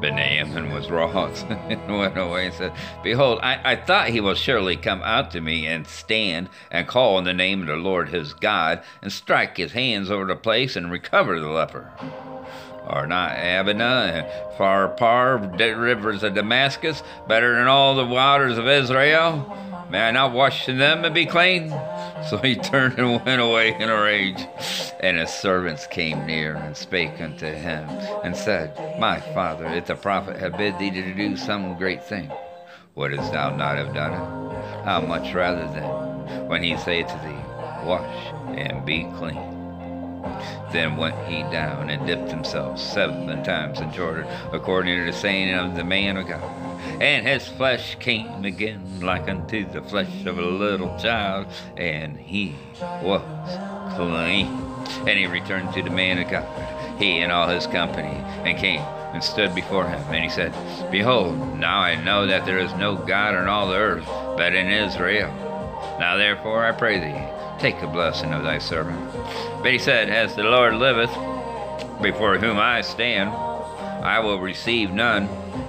But 0.00 0.14
Naaman 0.14 0.72
was 0.72 0.90
wroth 0.90 1.44
and 1.50 1.98
went 1.98 2.16
away 2.16 2.46
and 2.46 2.54
said, 2.54 2.72
Behold, 3.02 3.40
I, 3.42 3.72
I 3.72 3.76
thought 3.76 4.08
he 4.08 4.20
will 4.20 4.34
surely 4.34 4.76
come 4.76 5.02
out 5.02 5.30
to 5.32 5.40
me 5.40 5.66
and 5.66 5.86
stand 5.86 6.48
and 6.70 6.86
call 6.86 7.16
on 7.16 7.24
the 7.24 7.34
name 7.34 7.60
of 7.62 7.66
the 7.66 7.76
Lord 7.76 8.08
his 8.08 8.32
God 8.34 8.82
and 9.02 9.12
strike 9.12 9.56
his 9.56 9.72
hands 9.72 10.10
over 10.10 10.24
the 10.26 10.36
place 10.36 10.76
and 10.76 10.90
recover 10.90 11.38
the 11.38 11.48
leper. 11.48 11.90
Are 12.86 13.06
not 13.06 13.32
Abana 13.32 14.10
and 14.12 14.56
Pharpar, 14.58 15.56
the 15.56 15.76
rivers 15.76 16.22
of 16.22 16.34
Damascus, 16.34 17.02
better 17.28 17.54
than 17.54 17.68
all 17.68 17.94
the 17.94 18.06
waters 18.06 18.58
of 18.58 18.66
Israel? 18.66 19.56
May 19.90 20.02
I 20.02 20.10
not 20.12 20.32
wash 20.32 20.66
them 20.66 21.04
and 21.04 21.12
be 21.12 21.26
clean? 21.26 21.70
So 22.28 22.36
he 22.36 22.54
turned 22.54 22.96
and 23.00 23.24
went 23.24 23.40
away 23.40 23.74
in 23.74 23.88
a 23.88 24.00
rage. 24.00 24.46
And 25.00 25.18
his 25.18 25.30
servants 25.30 25.88
came 25.88 26.26
near 26.26 26.54
and 26.54 26.76
spake 26.76 27.20
unto 27.20 27.46
him, 27.46 27.88
and 28.22 28.36
said, 28.36 28.70
My 29.00 29.18
father, 29.18 29.66
if 29.66 29.86
the 29.86 29.96
prophet 29.96 30.36
had 30.36 30.56
bid 30.56 30.78
thee 30.78 30.90
to 30.90 31.14
do 31.14 31.36
some 31.36 31.76
great 31.76 32.04
thing, 32.04 32.30
wouldst 32.94 33.32
thou 33.32 33.56
not 33.56 33.78
have 33.78 33.92
done 33.92 34.12
it? 34.12 34.84
How 34.84 35.00
much 35.00 35.34
rather 35.34 35.66
then, 35.66 36.48
when 36.48 36.62
he 36.62 36.76
saith 36.76 37.08
to 37.08 37.14
thee, 37.24 37.84
Wash 37.84 38.32
and 38.56 38.86
be 38.86 39.08
clean? 39.16 39.50
Then 40.70 40.98
went 40.98 41.16
he 41.26 41.42
down 41.50 41.90
and 41.90 42.06
dipped 42.06 42.30
himself 42.30 42.78
seven 42.78 43.42
times 43.42 43.80
in 43.80 43.92
Jordan, 43.92 44.26
according 44.52 44.98
to 44.98 45.10
the 45.10 45.16
saying 45.16 45.52
of 45.52 45.74
the 45.74 45.82
man 45.82 46.16
of 46.16 46.28
God. 46.28 46.69
And 47.00 47.26
his 47.26 47.46
flesh 47.48 47.96
came 47.98 48.44
again 48.44 49.00
like 49.00 49.28
unto 49.28 49.64
the 49.70 49.82
flesh 49.82 50.26
of 50.26 50.38
a 50.38 50.42
little 50.42 50.98
child, 50.98 51.46
and 51.76 52.16
he 52.16 52.54
was 53.02 53.22
clean. 53.96 54.46
And 55.06 55.18
he 55.18 55.26
returned 55.26 55.72
to 55.74 55.82
the 55.82 55.90
man 55.90 56.18
of 56.18 56.30
God, 56.30 56.98
he 56.98 57.20
and 57.20 57.30
all 57.30 57.48
his 57.48 57.66
company, 57.66 58.16
and 58.44 58.58
came 58.58 58.80
and 59.12 59.22
stood 59.22 59.54
before 59.54 59.86
him. 59.88 60.02
And 60.12 60.22
he 60.22 60.30
said, 60.30 60.52
Behold, 60.90 61.58
now 61.58 61.80
I 61.80 62.02
know 62.02 62.26
that 62.26 62.44
there 62.44 62.58
is 62.58 62.72
no 62.74 62.96
God 62.96 63.34
in 63.34 63.48
all 63.48 63.68
the 63.68 63.76
earth 63.76 64.06
but 64.36 64.54
in 64.54 64.68
Israel. 64.68 65.32
Now 65.98 66.16
therefore 66.16 66.64
I 66.64 66.72
pray 66.72 66.98
thee, 66.98 67.60
take 67.60 67.80
the 67.80 67.86
blessing 67.86 68.32
of 68.32 68.42
thy 68.42 68.58
servant. 68.58 69.12
But 69.62 69.72
he 69.72 69.78
said, 69.78 70.10
As 70.10 70.34
the 70.34 70.44
Lord 70.44 70.74
liveth, 70.74 71.10
before 72.02 72.38
whom 72.38 72.58
I 72.58 72.80
stand, 72.80 73.30
I 73.30 74.20
will 74.20 74.40
receive 74.40 74.90
none. 74.90 75.28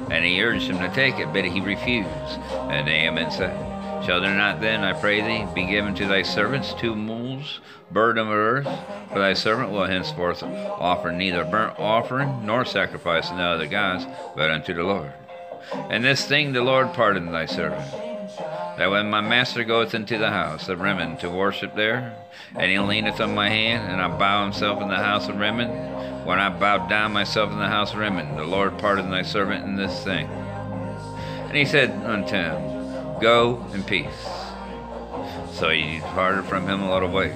And 0.10 0.26
he 0.26 0.44
urged 0.44 0.70
him 0.70 0.80
to 0.80 0.94
take 0.94 1.20
it, 1.20 1.34
but 1.34 1.46
he 1.46 1.62
refused. 1.62 2.10
And 2.70 2.88
Naaman 2.88 3.32
said, 3.32 3.56
Shall 4.06 4.22
there 4.22 4.34
not 4.34 4.62
then, 4.62 4.84
I 4.84 4.94
pray 4.94 5.22
thee, 5.22 5.48
be 5.54 5.66
given 5.66 5.94
to 5.96 6.08
thy 6.08 6.24
servants 6.24 6.74
two 6.74 6.96
mules, 6.96 7.60
burden 7.92 8.28
of 8.28 8.34
earth? 8.34 8.68
For 9.12 9.20
thy 9.20 9.34
servant 9.34 9.72
will 9.72 9.86
henceforth 9.86 10.44
offer 10.44 11.12
neither 11.12 11.46
burnt 11.46 11.80
offering 11.80 12.46
nor 12.46 12.66
sacrifice 12.66 13.30
unto 13.30 13.44
other 13.44 13.68
gods, 13.68 14.06
but 14.36 14.50
unto 14.50 14.74
the 14.74 14.84
Lord. 14.84 15.14
And 15.89 16.04
this 16.04 16.26
thing 16.26 16.54
the 16.54 16.62
Lord 16.62 16.94
pardon 16.94 17.32
thy 17.32 17.46
servant 17.46 18.12
that 18.82 18.89
when 18.89 19.10
my 19.10 19.22
master 19.22 19.64
goeth 19.64 19.94
into 19.94 20.18
the 20.18 20.32
house 20.32 20.68
of 20.68 20.80
Rimmon 20.80 21.18
to 21.18 21.30
worship 21.30 21.76
there, 21.76 22.16
and 22.56 22.72
he 22.72 22.80
leaneth 22.80 23.20
on 23.20 23.36
my 23.36 23.48
hand, 23.48 23.92
and 23.92 24.02
I 24.02 24.08
bow 24.18 24.44
himself 24.44 24.82
in 24.82 24.88
the 24.88 24.96
house 24.96 25.28
of 25.28 25.38
Rimmon, 25.38 25.70
when 26.32 26.40
I 26.40 26.48
bowed 26.48 26.88
down 26.88 27.12
myself 27.12 27.52
in 27.52 27.60
the 27.60 27.68
house 27.68 27.92
of 27.92 28.00
Rimmon, 28.00 28.38
the 28.38 28.46
Lord 28.46 28.78
pardon 28.78 29.12
thy 29.12 29.22
servant 29.22 29.66
in 29.66 29.76
this 29.76 30.02
thing. 30.02 30.28
And 30.28 31.58
he 31.58 31.66
said 31.66 31.92
unto 32.06 32.38
him, 32.38 33.20
Go 33.20 33.68
in 33.74 33.84
peace. 33.84 34.08
So 35.52 35.72
he 35.72 35.96
departed 35.96 36.46
from 36.46 36.70
him 36.70 36.84
a 36.84 36.90
little 36.90 37.12
way. 37.12 37.36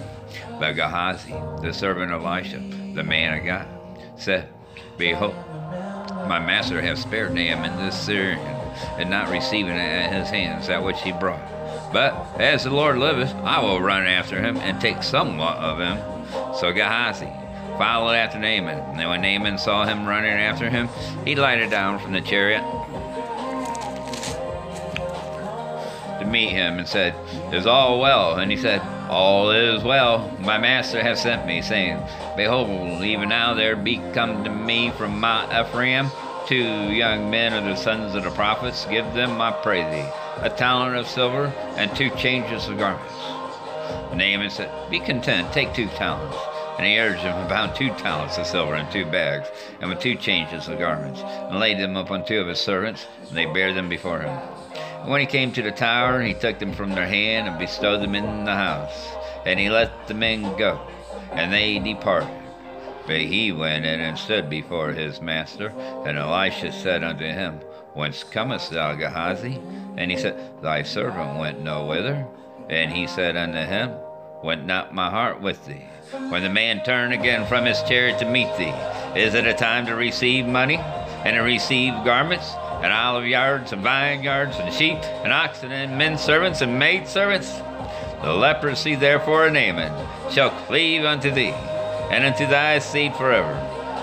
But 0.62 0.78
Gehazi, 0.78 1.34
the 1.62 1.74
servant 1.74 2.14
of 2.14 2.24
Elisha, 2.24 2.60
the 2.94 3.04
man 3.04 3.38
of 3.38 3.46
God, 3.46 3.68
said, 4.16 4.48
Behold, 4.98 5.36
my 6.30 6.40
master 6.40 6.82
hath 6.82 7.00
spared 7.00 7.34
Naaman 7.34 7.76
this 7.76 8.00
Syrian, 8.00 8.40
and 8.98 9.10
not 9.10 9.30
receiving 9.30 9.74
at 9.74 10.14
his 10.14 10.30
hands 10.30 10.68
that 10.68 10.82
which 10.82 11.02
he 11.02 11.12
brought. 11.12 11.92
But 11.92 12.40
as 12.40 12.64
the 12.64 12.70
Lord 12.70 12.98
liveth, 12.98 13.36
I 13.44 13.62
will 13.62 13.82
run 13.82 14.06
after 14.06 14.42
him 14.42 14.56
and 14.56 14.80
take 14.80 15.04
somewhat 15.04 15.58
of 15.58 15.80
him. 15.80 16.56
So 16.56 16.72
Gehazi 16.72 17.28
followed 17.78 18.14
after 18.14 18.40
Naaman. 18.40 19.00
And 19.00 19.10
when 19.10 19.22
Naaman 19.22 19.58
saw 19.58 19.86
him 19.86 20.06
running 20.06 20.32
after 20.32 20.70
him, 20.70 20.90
he 21.26 21.36
lighted 21.36 21.70
down 21.70 22.00
from 22.00 22.14
the 22.14 22.22
chariot 22.22 22.64
to 26.20 26.26
meet 26.26 26.50
him 26.50 26.80
and 26.80 26.88
said, 26.88 27.16
Is 27.54 27.66
all 27.66 28.00
well? 28.00 28.36
And 28.36 28.52
he 28.52 28.58
said, 28.58 28.82
All 29.10 29.52
is 29.52 29.84
well. 29.84 30.32
My 30.40 30.58
master 30.58 31.02
hath 31.02 31.20
sent 31.20 31.46
me, 31.46 31.62
saying, 31.62 32.02
Behold, 32.36 33.04
even 33.04 33.30
now 33.30 33.54
there 33.54 33.76
be 33.76 33.98
come 34.14 34.44
to 34.44 34.50
me 34.50 34.92
from 34.92 35.20
Mount 35.20 35.52
Ephraim 35.54 36.10
two 36.48 36.92
young 36.94 37.32
men 37.32 37.54
of 37.54 37.64
the 37.64 37.76
sons 37.76 38.14
of 38.14 38.24
the 38.24 38.30
prophets. 38.32 38.86
Give 38.86 39.06
them, 39.14 39.42
I 39.42 39.52
pray 39.52 39.82
thee, 39.84 40.10
a 40.42 40.50
talent 40.50 40.96
of 40.96 41.08
silver 41.08 41.48
and 41.76 41.94
two 41.96 42.12
changes 42.12 42.68
of 42.68 42.78
garments. 42.78 43.14
Naaman 44.14 44.50
said, 44.50 44.72
Be 44.90 45.00
content, 45.00 45.52
take 45.52 45.74
two 45.74 45.88
talents. 45.88 46.55
And 46.78 46.86
he 46.86 47.00
urged 47.00 47.22
him 47.22 47.38
about 47.38 47.76
two 47.76 47.90
talents 47.90 48.38
of 48.38 48.46
silver 48.46 48.76
and 48.76 48.92
two 48.92 49.06
bags, 49.06 49.48
and 49.80 49.90
with 49.90 50.00
two 50.00 50.16
changes 50.16 50.68
of 50.68 50.80
garments, 50.80 51.22
and 51.22 51.60
laid 51.60 51.80
them 51.80 51.96
upon 51.96 52.26
two 52.26 52.40
of 52.42 52.48
his 52.48 52.60
servants, 52.60 53.08
and 53.28 53.38
they 53.38 53.46
bare 53.46 53.74
them 53.74 53.88
before 53.88 54.20
him. 54.20 54.40
And 55.02 55.10
when 55.10 55.22
he 55.22 55.28
came 55.28 55.52
to 55.54 55.62
the 55.62 55.72
tower, 55.72 56.22
he 56.22 56.34
took 56.34 56.60
them 56.60 56.74
from 56.74 56.96
their 56.96 57.08
hand 57.08 57.48
and 57.48 57.60
bestowed 57.60 58.02
them 58.02 58.16
in 58.16 58.44
the 58.44 58.56
house. 58.56 59.08
And 59.46 59.60
he 59.60 59.70
let 59.70 60.08
the 60.08 60.14
men 60.14 60.58
go, 60.58 60.82
and 61.32 61.54
they 61.54 61.80
departed. 61.80 62.42
But 63.06 63.22
he 63.22 63.52
went 63.52 63.86
in 63.86 64.02
and 64.02 64.18
stood 64.18 64.50
before 64.50 64.92
his 64.92 65.22
master. 65.22 65.70
And 66.06 66.18
Elisha 66.18 66.72
said 66.72 67.04
unto 67.04 67.26
him, 67.26 67.60
Whence 67.94 68.24
comest 68.24 68.72
thou, 68.72 68.96
Gehazi? 68.96 69.62
And 69.96 70.10
he 70.10 70.18
said, 70.18 70.62
Thy 70.62 70.82
servant 70.82 71.40
went 71.40 71.62
no 71.62 71.86
whither. 71.86 72.26
And 72.68 72.92
he 72.92 73.06
said 73.06 73.38
unto 73.38 73.60
him, 73.60 73.92
Went 74.44 74.66
not 74.66 74.94
my 74.94 75.10
heart 75.10 75.40
with 75.40 75.66
thee? 75.66 75.86
When 76.30 76.44
the 76.44 76.50
man 76.50 76.84
turned 76.84 77.14
again 77.14 77.46
from 77.46 77.66
his 77.66 77.82
chariot 77.84 78.20
to 78.20 78.26
meet 78.26 78.56
thee, 78.58 78.74
is 79.20 79.34
it 79.34 79.46
a 79.46 79.54
time 79.54 79.86
to 79.86 79.96
receive 79.96 80.46
money, 80.46 80.78
and 80.78 81.36
to 81.36 81.42
receive 81.42 81.94
garments, 82.04 82.54
and 82.84 82.92
olive 82.92 83.26
yards, 83.26 83.72
and 83.72 83.82
vineyards, 83.82 84.58
and 84.58 84.74
sheep, 84.74 84.98
and 85.24 85.32
oxen, 85.32 85.72
and 85.72 85.98
men 85.98 86.18
servants, 86.18 86.62
and 86.62 86.78
maid 86.80 87.08
servants? 87.08 87.52
The 88.24 88.34
leprosy 88.34 88.96
therefore 88.96 89.48
of 89.48 89.54
Naaman 89.54 89.94
shall 90.32 90.50
cleave 90.50 91.06
unto 91.06 91.32
thee 91.32 91.54
and 92.12 92.24
unto 92.26 92.48
thy 92.48 92.80
seed 92.80 93.16
forever. 93.16 93.54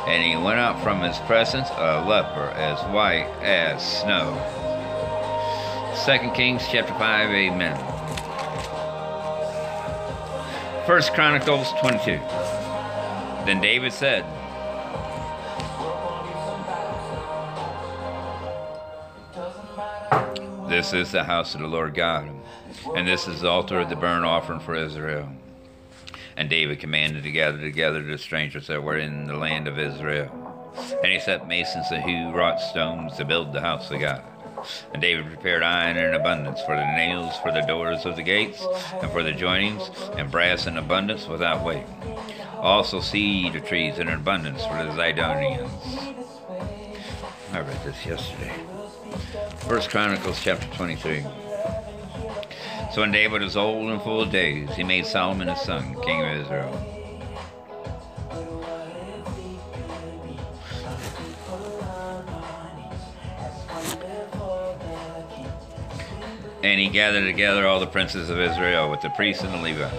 And 0.07 0.23
he 0.23 0.37
went 0.37 0.59
out 0.59 0.83
from 0.83 1.01
his 1.01 1.19
presence 1.21 1.69
a 1.77 2.05
leper 2.07 2.51
as 2.57 2.79
white 2.93 3.29
as 3.43 4.01
snow. 4.01 4.35
2 6.05 6.31
Kings 6.33 6.63
chapter 6.69 6.93
5, 6.95 7.31
amen. 7.31 7.92
1 10.87 11.03
Chronicles 11.15 11.71
22. 11.79 12.19
Then 13.47 13.61
David 13.61 13.93
said, 13.93 14.25
This 20.69 20.93
is 20.93 21.13
the 21.13 21.23
house 21.23 21.55
of 21.55 21.61
the 21.61 21.69
Lord 21.69 21.95
God, 21.95 22.29
and 22.97 23.07
this 23.07 23.29
is 23.29 23.43
the 23.43 23.49
altar 23.49 23.79
of 23.79 23.91
the 23.91 23.95
burnt 23.95 24.25
offering 24.25 24.59
for 24.59 24.75
Israel. 24.75 25.29
And 26.37 26.51
David 26.51 26.81
commanded 26.81 27.23
to 27.23 27.31
gather 27.31 27.61
together 27.61 28.03
the 28.03 28.19
strangers 28.19 28.67
that 28.67 28.83
were 28.83 28.99
in 28.99 29.27
the 29.27 29.37
land 29.37 29.69
of 29.69 29.79
Israel. 29.79 30.75
And 31.05 31.13
he 31.13 31.21
set 31.21 31.47
masons 31.47 31.91
hew 31.91 32.33
wrought 32.33 32.61
stones 32.61 33.17
to 33.19 33.25
build 33.25 33.53
the 33.53 33.61
house 33.61 33.89
of 33.93 34.01
God. 34.01 34.25
And 34.93 35.03
David 35.03 35.27
prepared 35.27 35.63
iron 35.63 35.97
in 35.97 36.15
abundance 36.15 36.61
for 36.63 36.77
the 36.77 36.97
nails 36.97 37.37
for 37.39 37.53
the 37.53 37.63
doors 37.63 38.05
of 38.05 38.17
the 38.17 38.23
gates 38.23 38.65
and 39.01 39.11
for 39.11 39.23
the 39.23 39.33
joinings, 39.33 39.91
and 40.19 40.31
brass 40.31 40.67
in 40.67 40.77
abundance 40.77 41.27
without 41.27 41.65
weight. 41.65 41.87
Also 42.57 43.01
cedar 43.01 43.61
trees 43.61 43.99
in 43.99 44.09
abundance 44.09 44.63
for 44.65 44.75
the 44.75 44.91
Zidonians. 44.91 46.15
I 47.53 47.61
read 47.61 47.85
this 47.85 48.07
yesterday. 48.07 48.53
First 49.69 49.91
Chronicles 49.91 50.41
chapter 50.43 50.67
23. 50.77 51.25
So 52.93 53.01
when 53.01 53.11
David 53.11 53.43
was 53.43 53.57
old 53.57 53.91
and 53.91 54.03
full 54.03 54.23
of 54.23 54.31
days, 54.31 54.75
he 54.75 54.85
made 54.85 55.07
Solomon 55.07 55.49
his 55.49 55.61
son 55.61 56.01
king 56.03 56.23
of 56.23 56.37
Israel. 56.37 57.02
And 66.63 66.79
he 66.79 66.89
gathered 66.89 67.25
together 67.25 67.67
all 67.67 67.81
the 67.81 67.87
princes 67.87 68.31
of 68.31 68.39
Israel 68.39 68.89
with 68.89 69.01
the 69.01 69.11
priests 69.11 69.43
and 69.43 69.53
the 69.53 69.59
Levites. 69.59 69.95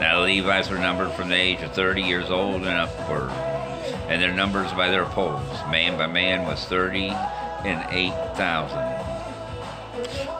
Now 0.00 0.24
the 0.24 0.40
Levites 0.40 0.68
were 0.68 0.78
numbered 0.78 1.12
from 1.12 1.28
the 1.28 1.36
age 1.36 1.62
of 1.62 1.72
thirty 1.72 2.02
years 2.02 2.30
old 2.30 2.62
and 2.62 2.78
upward, 2.78 3.30
and 4.08 4.20
their 4.20 4.32
numbers 4.32 4.72
by 4.72 4.90
their 4.90 5.04
polls, 5.04 5.46
man 5.70 5.96
by 5.96 6.08
man, 6.08 6.46
was 6.46 6.64
thirty 6.64 7.10
and 7.64 7.86
eight 7.90 8.14
thousand, 8.34 8.82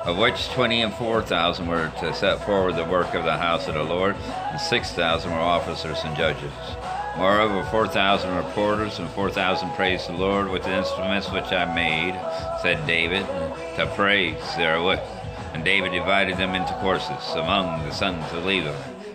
of 0.06 0.18
which 0.18 0.48
twenty 0.48 0.80
and 0.82 0.92
four 0.94 1.22
thousand 1.22 1.68
were 1.68 1.92
to 2.00 2.12
set 2.14 2.44
forward 2.44 2.74
the 2.74 2.84
work 2.84 3.14
of 3.14 3.24
the 3.24 3.36
house 3.36 3.68
of 3.68 3.74
the 3.74 3.82
Lord, 3.84 4.16
and 4.50 4.60
six 4.60 4.90
thousand 4.90 5.30
were 5.30 5.38
officers 5.38 5.98
and 6.04 6.16
judges. 6.16 6.52
Moreover, 7.16 7.62
four 7.70 7.86
thousand 7.86 8.34
were 8.34 8.50
porters, 8.54 8.98
and 8.98 9.08
four 9.10 9.30
thousand 9.30 9.70
praised 9.74 10.08
the 10.08 10.14
Lord 10.14 10.48
with 10.48 10.64
the 10.64 10.76
instruments 10.76 11.30
which 11.30 11.52
I 11.52 11.72
made, 11.72 12.18
said 12.60 12.84
David, 12.88 13.24
to 13.76 13.86
praise 13.94 14.40
therewith. 14.56 14.98
And 15.52 15.64
David 15.64 15.92
divided 15.92 16.36
them 16.36 16.54
into 16.54 16.72
courses 16.74 17.34
among 17.34 17.84
the 17.84 17.92
sons 17.92 18.24
of 18.32 18.44
Levi, 18.44 18.74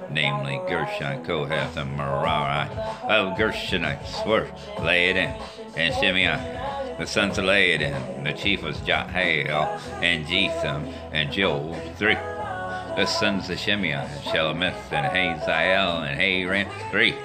namely 0.10 0.62
Gershon, 0.68 1.24
Kohath, 1.24 1.78
and 1.78 1.96
Merari. 1.96 2.70
Of 3.04 3.38
Gershonites 3.38 4.26
were 4.28 4.48
Laadan 4.78 5.42
and 5.76 5.94
Shimei. 5.96 6.96
The 6.98 7.08
sons 7.08 7.38
of 7.38 7.46
Laadan, 7.46 8.24
the 8.24 8.34
chief 8.34 8.64
was 8.64 8.80
Jehiel, 8.82 9.80
and 10.02 10.26
Jetham, 10.26 10.88
and 11.12 11.32
Joel, 11.32 11.74
three. 11.98 12.14
The 12.14 13.06
sons 13.06 13.50
of 13.50 13.60
Shimei, 13.60 14.08
Shelomith, 14.24 14.92
and 14.92 15.06
Hazael, 15.06 16.04
and 16.04 16.20
Haran, 16.20 16.68
three. 16.92 17.16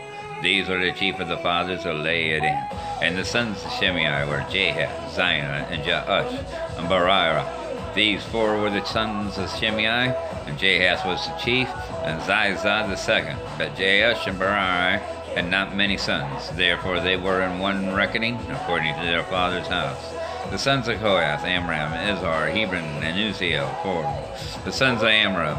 These 0.43 0.69
were 0.69 0.79
the 0.79 0.93
chief 0.93 1.21
of 1.21 1.29
the 1.29 1.37
fathers 1.37 1.87
of 1.87 1.97
Laadan. 1.97 2.67
And 3.03 3.17
the 3.17 3.25
sons 3.25 3.65
of 3.65 3.73
Shimei 3.75 4.27
were 4.27 4.45
Jahath, 4.51 5.15
Zion, 5.15 5.67
and 5.71 5.85
Jeush, 5.85 6.79
and 6.79 6.89
Barira. 6.89 7.60
These 7.95 8.23
four 8.25 8.57
were 8.61 8.71
the 8.71 8.85
sons 8.85 9.37
of 9.37 9.51
Shimei, 9.51 10.15
and 10.47 10.59
Jahath 10.59 11.05
was 11.05 11.27
the 11.27 11.35
chief, 11.35 11.69
and 12.05 12.21
Zizah 12.23 12.89
the 12.89 12.97
second. 12.97 13.37
But 13.59 13.75
Jeush 13.75 14.29
and 14.29 14.39
Barai 14.39 15.01
had 15.35 15.51
not 15.51 15.75
many 15.75 15.97
sons, 15.97 16.51
therefore 16.51 17.01
they 17.01 17.17
were 17.17 17.43
in 17.43 17.59
one 17.59 17.93
reckoning, 17.93 18.37
according 18.49 18.95
to 18.95 19.01
their 19.01 19.25
father's 19.25 19.67
house. 19.67 20.15
The 20.51 20.59
sons 20.59 20.87
of 20.87 20.99
Kohath, 21.01 21.45
Amram, 21.45 21.93
Izhar, 21.93 22.53
Hebron, 22.53 22.85
and 23.03 23.19
Uzziel, 23.19 23.69
four. 23.83 24.03
The 24.65 24.73
sons 24.73 25.03
of 25.03 25.09
Amram, 25.09 25.59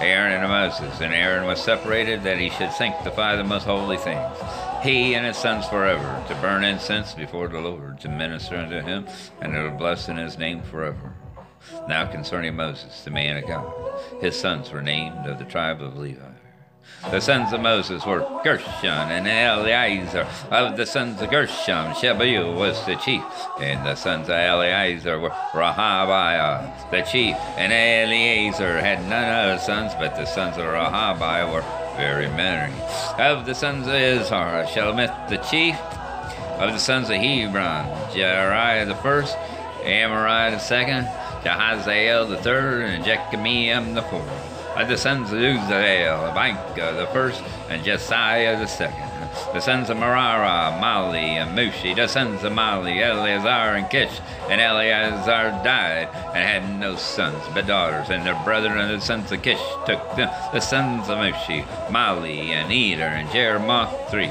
Aaron 0.00 0.32
and 0.32 0.48
Moses, 0.48 1.00
and 1.00 1.12
Aaron 1.12 1.46
was 1.46 1.60
separated 1.60 2.22
that 2.22 2.38
he 2.38 2.50
should 2.50 2.72
sanctify 2.72 3.34
the 3.36 3.44
most 3.44 3.64
holy 3.64 3.96
things. 3.96 4.36
He 4.82 5.14
and 5.14 5.26
his 5.26 5.36
sons 5.36 5.66
forever, 5.66 6.24
to 6.28 6.34
burn 6.36 6.62
incense 6.62 7.14
before 7.14 7.48
the 7.48 7.60
Lord, 7.60 8.00
to 8.00 8.08
minister 8.08 8.56
unto 8.56 8.80
him, 8.80 9.06
and 9.40 9.52
to 9.52 9.70
bless 9.76 10.08
in 10.08 10.16
his 10.16 10.38
name 10.38 10.62
forever. 10.62 11.14
Now 11.88 12.06
concerning 12.06 12.56
Moses, 12.56 13.04
the 13.04 13.10
man 13.10 13.36
of 13.36 13.46
God, 13.46 13.72
his 14.20 14.38
sons 14.38 14.70
were 14.70 14.82
named 14.82 15.26
of 15.26 15.38
the 15.38 15.44
tribe 15.44 15.82
of 15.82 15.96
Levi. 15.96 16.20
The 17.10 17.20
sons 17.20 17.52
of 17.52 17.60
Moses 17.60 18.04
were 18.06 18.26
Gershon 18.42 19.10
and 19.10 19.28
Eleazar. 19.28 20.26
Of 20.50 20.76
the 20.76 20.86
sons 20.86 21.20
of 21.20 21.30
Gershon, 21.30 21.94
Shebuel 21.94 22.56
was 22.56 22.84
the 22.86 22.96
chief. 22.96 23.22
And 23.60 23.84
the 23.86 23.94
sons 23.94 24.28
of 24.28 24.34
Eleazar 24.34 25.18
were 25.18 25.30
Rehabiah, 25.52 26.90
the 26.90 27.02
chief. 27.02 27.36
And 27.56 27.72
Eleazar 27.72 28.80
had 28.80 29.06
none 29.08 29.30
other 29.30 29.58
sons, 29.60 29.92
but 29.94 30.16
the 30.16 30.24
sons 30.24 30.56
of 30.56 30.64
Rehabiah 30.64 31.52
were 31.52 31.64
very 31.96 32.28
many. 32.28 32.74
Of 33.18 33.44
the 33.44 33.54
sons 33.54 33.86
of 33.86 33.92
Izhar, 33.92 34.66
Shelomith 34.66 35.28
the 35.28 35.38
chief. 35.38 35.76
Of 36.58 36.72
the 36.72 36.78
sons 36.78 37.10
of 37.10 37.16
Hebron, 37.16 37.86
Jeriah 38.12 38.86
the 38.86 38.94
first, 38.96 39.36
Amariah 39.82 40.52
the 40.52 40.58
second, 40.58 41.08
Jahaziel 41.44 42.28
the 42.28 42.38
third, 42.38 42.82
and 42.84 43.04
Jechamiah 43.04 43.82
the 43.94 44.02
fourth. 44.02 44.76
Of 44.76 44.88
the 44.88 44.96
sons 44.96 45.30
of 45.30 45.38
Uzziel, 45.38 46.32
Abinka 46.32 46.96
the 46.96 47.06
first, 47.12 47.42
and 47.68 47.84
Jesiah 47.84 48.58
the 48.58 48.66
second. 48.66 49.10
The 49.52 49.60
sons 49.60 49.90
of 49.90 49.96
Merari, 49.98 50.80
Mahli, 50.80 51.38
and 51.38 51.56
Mushi. 51.56 51.94
The 51.94 52.08
sons 52.08 52.42
of 52.44 52.52
Mahli, 52.52 53.00
Eleazar 53.00 53.76
and 53.76 53.88
Kish. 53.90 54.20
And 54.48 54.60
Eleazar 54.60 55.50
died, 55.64 56.08
and 56.34 56.64
had 56.64 56.80
no 56.80 56.96
sons, 56.96 57.42
but 57.52 57.66
daughters. 57.66 58.10
And 58.10 58.24
their 58.24 58.40
brethren 58.44 58.78
and 58.78 59.00
the 59.00 59.04
sons 59.04 59.30
of 59.30 59.42
Kish 59.42 59.60
took 59.86 60.16
them. 60.16 60.30
The 60.52 60.60
sons 60.60 61.08
of 61.08 61.18
Mushi, 61.18 61.64
Mahli, 61.88 62.50
and 62.50 62.72
Eder, 62.72 63.02
and 63.04 63.28
Jeremoth, 63.28 64.10
three. 64.10 64.30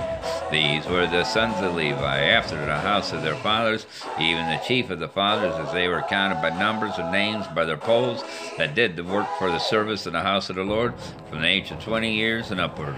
These 0.53 0.85
were 0.85 1.07
the 1.07 1.23
sons 1.23 1.59
of 1.63 1.73
Levi, 1.73 2.19
after 2.25 2.55
the 2.63 2.77
house 2.77 3.11
of 3.11 3.23
their 3.23 3.33
fathers, 3.33 3.87
even 4.19 4.47
the 4.51 4.61
chief 4.63 4.91
of 4.91 4.99
the 4.99 5.07
fathers, 5.07 5.55
as 5.55 5.73
they 5.73 5.87
were 5.87 6.03
counted 6.03 6.43
by 6.43 6.51
numbers 6.51 6.93
and 6.99 7.11
names 7.11 7.47
by 7.47 7.65
their 7.65 7.75
poles, 7.75 8.23
that 8.59 8.75
did 8.75 8.95
the 8.95 9.03
work 9.03 9.25
for 9.39 9.49
the 9.49 9.57
service 9.57 10.05
in 10.05 10.13
the 10.13 10.21
house 10.21 10.51
of 10.51 10.57
the 10.57 10.63
Lord, 10.63 10.93
from 11.27 11.41
the 11.41 11.47
age 11.47 11.71
of 11.71 11.83
twenty 11.83 12.13
years 12.13 12.51
and 12.51 12.61
upward. 12.61 12.95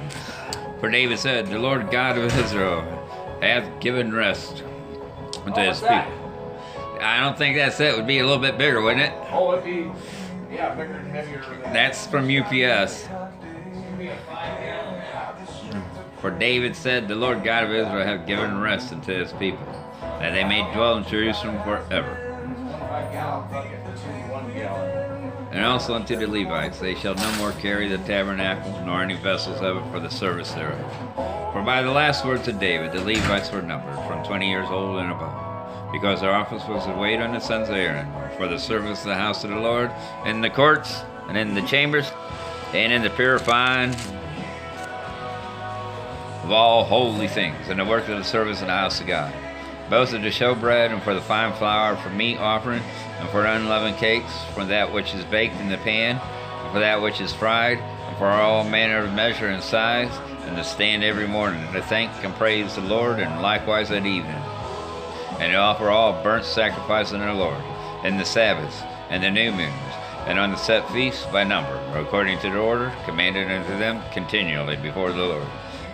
For 0.81 0.91
David 0.91 1.17
said, 1.17 1.47
The 1.47 1.57
Lord 1.57 1.89
God 1.91 2.17
of 2.17 2.37
Israel 2.37 2.81
hath 3.41 3.79
given 3.79 4.13
rest 4.13 4.61
unto 5.45 5.61
his 5.61 5.79
people. 5.79 6.99
I 6.99 7.21
don't 7.21 7.37
think 7.37 7.55
that's 7.55 7.79
it. 7.79 7.93
it. 7.93 7.95
Would 7.95 8.05
be 8.05 8.19
a 8.19 8.25
little 8.25 8.41
bit 8.41 8.57
bigger, 8.57 8.81
wouldn't 8.81 9.03
it? 9.03 9.13
Oh, 9.31 9.53
it'd 9.53 9.63
be, 9.63 9.89
yeah, 10.53 10.75
bigger 10.75 10.95
and 10.95 11.07
heavier. 11.09 11.41
Than 11.63 11.71
That's 11.71 12.05
from 12.05 12.25
UPS. 12.25 13.07
For 16.25 16.31
David 16.31 16.75
said, 16.75 17.07
The 17.07 17.13
Lord 17.13 17.43
God 17.43 17.65
of 17.65 17.69
Israel 17.69 18.03
hath 18.03 18.25
given 18.25 18.59
rest 18.59 18.91
unto 18.91 19.13
his 19.13 19.31
people, 19.33 19.67
that 20.01 20.31
they 20.31 20.43
may 20.43 20.61
dwell 20.73 20.97
in 20.97 21.03
Jerusalem 21.03 21.61
forever. 21.61 22.09
And 25.51 25.63
also 25.63 25.93
unto 25.93 26.15
the 26.15 26.25
Levites, 26.25 26.79
they 26.79 26.95
shall 26.95 27.13
no 27.13 27.31
more 27.37 27.51
carry 27.51 27.87
the 27.87 27.99
tabernacle, 27.99 28.71
nor 28.87 29.03
any 29.03 29.13
vessels 29.17 29.61
of 29.61 29.77
it 29.77 29.91
for 29.91 29.99
the 29.99 30.09
service 30.09 30.51
thereof. 30.53 30.91
For 31.53 31.61
by 31.61 31.83
the 31.83 31.91
last 31.91 32.25
words 32.25 32.47
of 32.47 32.59
David, 32.59 32.91
the 32.91 33.01
Levites 33.01 33.51
were 33.51 33.61
numbered 33.61 33.93
from 34.07 34.25
twenty 34.25 34.49
years 34.49 34.67
old 34.71 34.97
and 34.97 35.11
above, 35.11 35.91
because 35.91 36.21
their 36.21 36.33
office 36.33 36.63
was 36.67 36.87
to 36.87 36.93
wait 36.93 37.21
on 37.21 37.35
the 37.35 37.39
sons 37.39 37.69
of 37.69 37.75
Aaron 37.75 38.11
for 38.35 38.47
the 38.47 38.57
service 38.57 39.01
of 39.01 39.09
the 39.09 39.13
house 39.13 39.43
of 39.43 39.51
the 39.51 39.59
Lord, 39.59 39.91
in 40.25 40.41
the 40.41 40.49
courts, 40.49 41.03
and 41.27 41.37
in 41.37 41.53
the 41.53 41.61
chambers, 41.67 42.11
and 42.73 42.91
in 42.91 43.03
the 43.03 43.11
purifying 43.11 43.95
of 46.45 46.51
all 46.51 46.83
holy 46.83 47.27
things, 47.27 47.69
and 47.69 47.79
the 47.79 47.85
work 47.85 48.07
of 48.07 48.19
the 48.19 48.23
service 48.23 48.61
in 48.61 48.67
the 48.67 48.73
house 48.73 49.01
of 49.01 49.07
God, 49.07 49.33
both 49.89 50.13
of 50.13 50.21
the 50.21 50.29
showbread 50.29 50.93
and 50.93 51.01
for 51.01 51.15
the 51.15 51.21
fine 51.21 51.51
flour 51.53 51.95
for 51.95 52.11
meat 52.11 52.37
offering, 52.37 52.83
and 53.19 53.27
for 53.29 53.45
unleavened 53.45 53.97
cakes, 53.97 54.31
for 54.53 54.63
that 54.63 54.93
which 54.93 55.15
is 55.15 55.25
baked 55.25 55.59
in 55.59 55.69
the 55.69 55.77
pan, 55.79 56.21
and 56.21 56.71
for 56.71 56.77
that 56.77 57.01
which 57.01 57.19
is 57.19 57.33
fried, 57.33 57.79
and 57.79 58.17
for 58.17 58.27
all 58.27 58.63
manner 58.63 58.99
of 58.99 59.11
measure 59.13 59.47
and 59.47 59.63
size, 59.63 60.15
and 60.43 60.55
to 60.55 60.63
stand 60.63 61.03
every 61.03 61.27
morning 61.27 61.65
to 61.73 61.81
thank 61.81 62.11
and 62.23 62.35
praise 62.35 62.75
the 62.75 62.81
Lord, 62.81 63.19
and 63.19 63.41
likewise 63.41 63.89
at 63.89 64.05
evening, 64.05 64.43
and 65.39 65.51
to 65.51 65.55
offer 65.55 65.89
all 65.89 66.21
burnt 66.21 66.45
sacrifice 66.45 67.11
unto 67.11 67.25
the 67.25 67.33
Lord, 67.33 67.63
and 68.03 68.19
the 68.19 68.23
Sabbaths, 68.23 68.83
and 69.09 69.23
the 69.23 69.31
new 69.31 69.51
moons, 69.51 69.93
and 70.27 70.37
on 70.37 70.51
the 70.51 70.57
set 70.57 70.87
feasts 70.91 71.25
by 71.25 71.43
number, 71.43 71.75
according 71.95 72.37
to 72.41 72.51
the 72.51 72.59
order 72.59 72.95
commanded 73.03 73.49
unto 73.49 73.75
them 73.79 73.99
continually 74.13 74.75
before 74.75 75.11
the 75.11 75.25
Lord. 75.25 75.47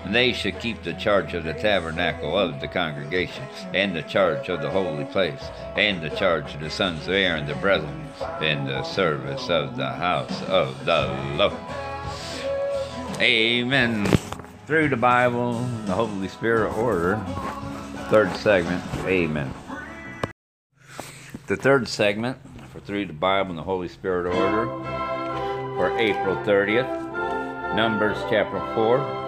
They 0.07 0.33
should 0.33 0.59
keep 0.59 0.83
the 0.83 0.93
charge 0.93 1.33
of 1.35 1.43
the 1.43 1.53
tabernacle 1.53 2.37
of 2.37 2.59
the 2.59 2.67
congregation, 2.67 3.43
and 3.73 3.95
the 3.95 4.01
charge 4.01 4.49
of 4.49 4.61
the 4.61 4.69
holy 4.69 5.05
place, 5.05 5.43
and 5.75 6.01
the 6.01 6.09
charge 6.09 6.55
of 6.55 6.59
the 6.59 6.69
sons 6.69 7.07
of 7.07 7.13
Aaron 7.13 7.45
the 7.45 7.55
brethren, 7.55 8.07
in 8.41 8.65
the 8.65 8.83
service 8.83 9.49
of 9.49 9.77
the 9.77 9.89
house 9.89 10.41
of 10.43 10.85
the 10.85 11.07
Lord. 11.37 11.53
Amen. 13.21 14.05
Through 14.65 14.89
the 14.89 14.97
Bible, 14.97 15.53
the 15.85 15.93
Holy 15.93 16.27
Spirit 16.27 16.75
order, 16.77 17.17
third 18.09 18.35
segment. 18.37 18.83
Amen. 19.05 19.53
The 21.47 21.55
third 21.55 21.87
segment 21.87 22.37
for 22.71 22.79
Through 22.79 23.05
the 23.05 23.13
Bible 23.13 23.51
and 23.51 23.59
the 23.59 23.63
Holy 23.63 23.87
Spirit 23.87 24.33
order 24.33 24.65
for 25.75 25.95
April 25.97 26.35
30th, 26.37 27.75
Numbers 27.75 28.17
chapter 28.29 28.59
4 28.73 29.20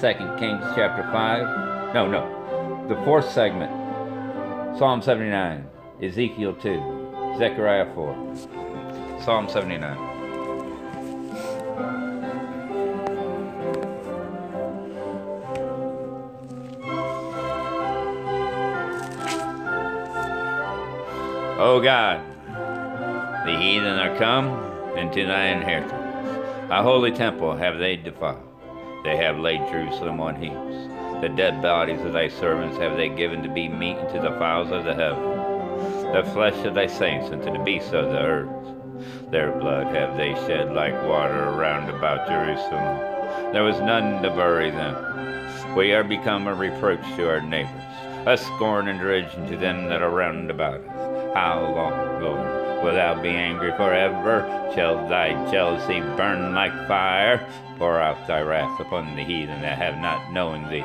Second 0.00 0.38
Kings 0.38 0.64
chapter 0.74 1.02
5. 1.12 1.92
No, 1.92 2.08
no. 2.08 2.86
The 2.88 2.94
fourth 3.04 3.30
segment. 3.30 3.70
Psalm 4.78 5.02
79. 5.02 5.66
Ezekiel 6.00 6.54
2. 6.54 7.36
Zechariah 7.36 7.94
4. 7.94 8.36
Psalm 9.22 9.46
79. 9.46 9.98
O 21.58 21.78
God, 21.84 22.22
the 23.44 23.54
heathen 23.54 23.98
are 23.98 24.16
come 24.16 24.96
into 24.96 25.26
thy 25.26 25.48
inheritance. 25.48 25.92
Thy 26.70 26.82
holy 26.82 27.12
temple 27.12 27.54
have 27.54 27.76
they 27.78 27.96
defiled. 27.96 28.49
They 29.02 29.16
have 29.16 29.38
laid 29.38 29.66
Jerusalem 29.70 30.20
on 30.20 30.36
heaps. 30.36 31.22
The 31.22 31.28
dead 31.28 31.62
bodies 31.62 32.00
of 32.02 32.12
thy 32.12 32.28
servants 32.28 32.76
have 32.78 32.96
they 32.96 33.08
given 33.08 33.42
to 33.42 33.48
be 33.48 33.68
meat 33.68 33.96
unto 33.96 34.20
the 34.20 34.38
fowls 34.38 34.70
of 34.70 34.84
the 34.84 34.94
heaven, 34.94 36.12
the 36.12 36.30
flesh 36.32 36.64
of 36.66 36.74
thy 36.74 36.86
saints 36.86 37.30
unto 37.30 37.52
the 37.52 37.64
beasts 37.64 37.92
of 37.92 38.10
the 38.10 38.18
earth. 38.18 39.30
Their 39.30 39.52
blood 39.52 39.94
have 39.94 40.16
they 40.16 40.34
shed 40.46 40.74
like 40.74 40.94
water 41.06 41.48
around 41.48 41.88
about 41.88 42.28
Jerusalem. 42.28 43.52
There 43.52 43.64
was 43.64 43.80
none 43.80 44.22
to 44.22 44.30
bury 44.30 44.70
them. 44.70 45.76
We 45.76 45.92
are 45.92 46.04
become 46.04 46.46
a 46.46 46.54
reproach 46.54 47.02
to 47.16 47.28
our 47.28 47.40
neighbors, 47.40 47.70
a 48.26 48.36
scorn 48.36 48.88
and 48.88 48.98
derision 48.98 49.46
to 49.48 49.56
them 49.56 49.88
that 49.88 50.02
are 50.02 50.10
round 50.10 50.50
about 50.50 50.80
us. 50.80 50.89
How 51.34 51.60
long, 51.60 52.22
Lord, 52.22 52.82
wilt 52.82 52.96
thou 52.96 53.22
be 53.22 53.28
angry 53.28 53.70
forever? 53.76 54.44
Shall 54.74 55.08
thy 55.08 55.30
jealousy 55.50 56.00
burn 56.00 56.54
like 56.54 56.72
fire? 56.88 57.46
Pour 57.78 58.00
out 58.00 58.26
thy 58.26 58.40
wrath 58.40 58.80
upon 58.80 59.14
the 59.14 59.22
heathen 59.22 59.62
that 59.62 59.78
have 59.78 59.98
not 59.98 60.32
known 60.32 60.68
thee, 60.68 60.84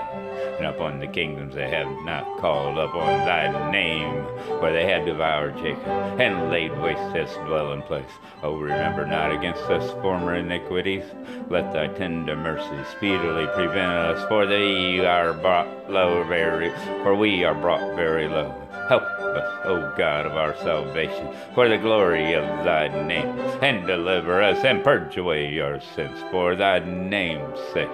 and 0.57 0.67
upon 0.67 0.99
the 0.99 1.07
kingdoms 1.07 1.55
that 1.55 1.73
have 1.73 1.91
not 2.05 2.37
called 2.37 2.77
upon 2.77 3.25
thy 3.25 3.71
name, 3.71 4.23
for 4.59 4.71
they 4.71 4.85
have 4.85 5.05
devoured 5.05 5.57
Jacob, 5.57 5.87
and 6.21 6.51
laid 6.51 6.77
waste 6.79 7.15
his 7.15 7.33
dwelling 7.47 7.81
place. 7.81 8.05
Oh, 8.43 8.55
remember 8.55 9.05
not 9.05 9.31
against 9.31 9.63
us 9.63 9.91
former 10.01 10.35
iniquities. 10.35 11.05
Let 11.49 11.73
thy 11.73 11.87
tender 11.87 12.35
mercy 12.35 12.91
speedily 12.95 13.47
prevent 13.47 13.91
us, 13.91 14.27
for 14.29 14.45
we 14.45 15.03
are 15.03 15.33
brought 15.33 15.89
low 15.89 16.23
very, 16.23 16.69
for 17.03 17.15
we 17.15 17.43
are 17.43 17.55
brought 17.55 17.95
very 17.95 18.27
low. 18.27 18.64
Help 18.87 19.03
us, 19.03 19.65
O 19.65 19.91
God 19.97 20.27
of 20.27 20.33
our 20.33 20.55
salvation, 20.57 21.27
for 21.55 21.67
the 21.67 21.77
glory 21.77 22.33
of 22.33 22.43
thy 22.63 22.87
name, 23.07 23.27
and 23.63 23.87
deliver 23.87 24.43
us 24.43 24.63
and 24.63 24.83
purge 24.83 25.17
away 25.17 25.59
our 25.59 25.79
sins 25.95 26.23
for 26.29 26.55
thy 26.55 26.77
name's 26.77 27.59
sake. 27.73 27.89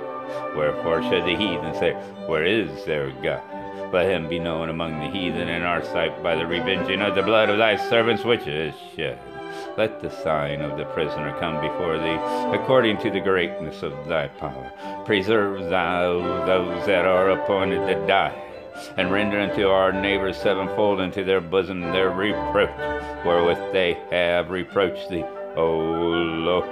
Wherefore 0.53 1.01
should 1.03 1.23
the 1.23 1.37
heathen 1.37 1.73
say, 1.75 1.93
Where 2.27 2.45
is 2.45 2.83
their 2.83 3.09
God? 3.23 3.41
Let 3.93 4.09
him 4.09 4.27
be 4.27 4.37
known 4.37 4.67
among 4.67 4.99
the 4.99 5.17
heathen 5.17 5.47
in 5.47 5.61
our 5.61 5.81
sight 5.81 6.21
by 6.21 6.35
the 6.35 6.45
revenging 6.45 7.01
of 7.01 7.15
the 7.15 7.23
blood 7.23 7.49
of 7.49 7.57
thy 7.57 7.77
servants 7.89 8.25
which 8.25 8.45
is 8.45 8.73
shed. 8.93 9.17
Let 9.77 10.01
the 10.01 10.09
sign 10.09 10.59
of 10.59 10.77
the 10.77 10.85
prisoner 10.85 11.33
come 11.39 11.61
before 11.61 11.97
thee, 11.99 12.53
according 12.53 12.97
to 12.97 13.09
the 13.09 13.21
greatness 13.21 13.81
of 13.81 13.93
thy 14.09 14.27
power. 14.27 15.03
Preserve 15.05 15.69
thou 15.69 16.45
those 16.45 16.85
that 16.85 17.05
are 17.05 17.29
appointed 17.29 17.87
to 17.87 18.07
die 18.07 18.50
and 18.97 19.11
render 19.11 19.39
unto 19.39 19.67
our 19.67 19.91
neighbors 19.91 20.37
sevenfold 20.37 20.99
into 20.99 21.23
their 21.23 21.41
bosom 21.41 21.81
their 21.81 22.09
reproach, 22.09 22.69
wherewith 23.25 23.73
they 23.73 23.93
have 24.11 24.49
reproached 24.49 25.09
thee, 25.09 25.25
O 25.55 25.77
Lord. 25.79 26.69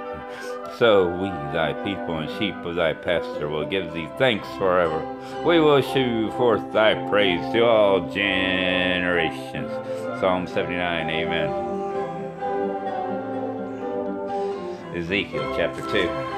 So 0.78 1.08
we, 1.08 1.28
thy 1.52 1.72
people 1.84 2.18
and 2.18 2.30
sheep 2.38 2.54
of 2.64 2.76
thy 2.76 2.94
pasture, 2.94 3.48
will 3.48 3.66
give 3.66 3.92
thee 3.92 4.08
thanks 4.18 4.48
forever. 4.56 5.04
We 5.44 5.60
will 5.60 5.82
shew 5.82 6.30
forth 6.32 6.72
thy 6.72 6.94
praise 7.08 7.40
to 7.52 7.64
all 7.64 8.08
generations. 8.08 9.70
Psalm 10.20 10.46
79, 10.46 11.10
Amen. 11.10 11.70
Ezekiel 14.96 15.54
chapter 15.56 15.82
2. 15.82 16.29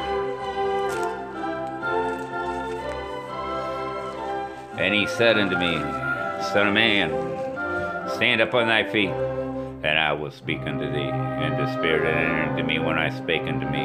And 4.78 4.94
he 4.94 5.06
said 5.06 5.38
unto 5.38 5.56
me, 5.58 5.76
Son 6.52 6.68
of 6.68 6.74
man, 6.74 7.10
stand 8.14 8.40
up 8.40 8.54
on 8.54 8.68
thy 8.68 8.90
feet, 8.90 9.10
and 9.10 9.98
I 9.98 10.12
will 10.14 10.30
speak 10.30 10.60
unto 10.60 10.90
thee. 10.90 11.10
And 11.10 11.54
the 11.54 11.72
Spirit 11.74 12.06
entered 12.06 12.50
into 12.50 12.64
me 12.64 12.78
when 12.78 12.98
I 12.98 13.10
spake 13.10 13.42
unto 13.42 13.68
me, 13.68 13.84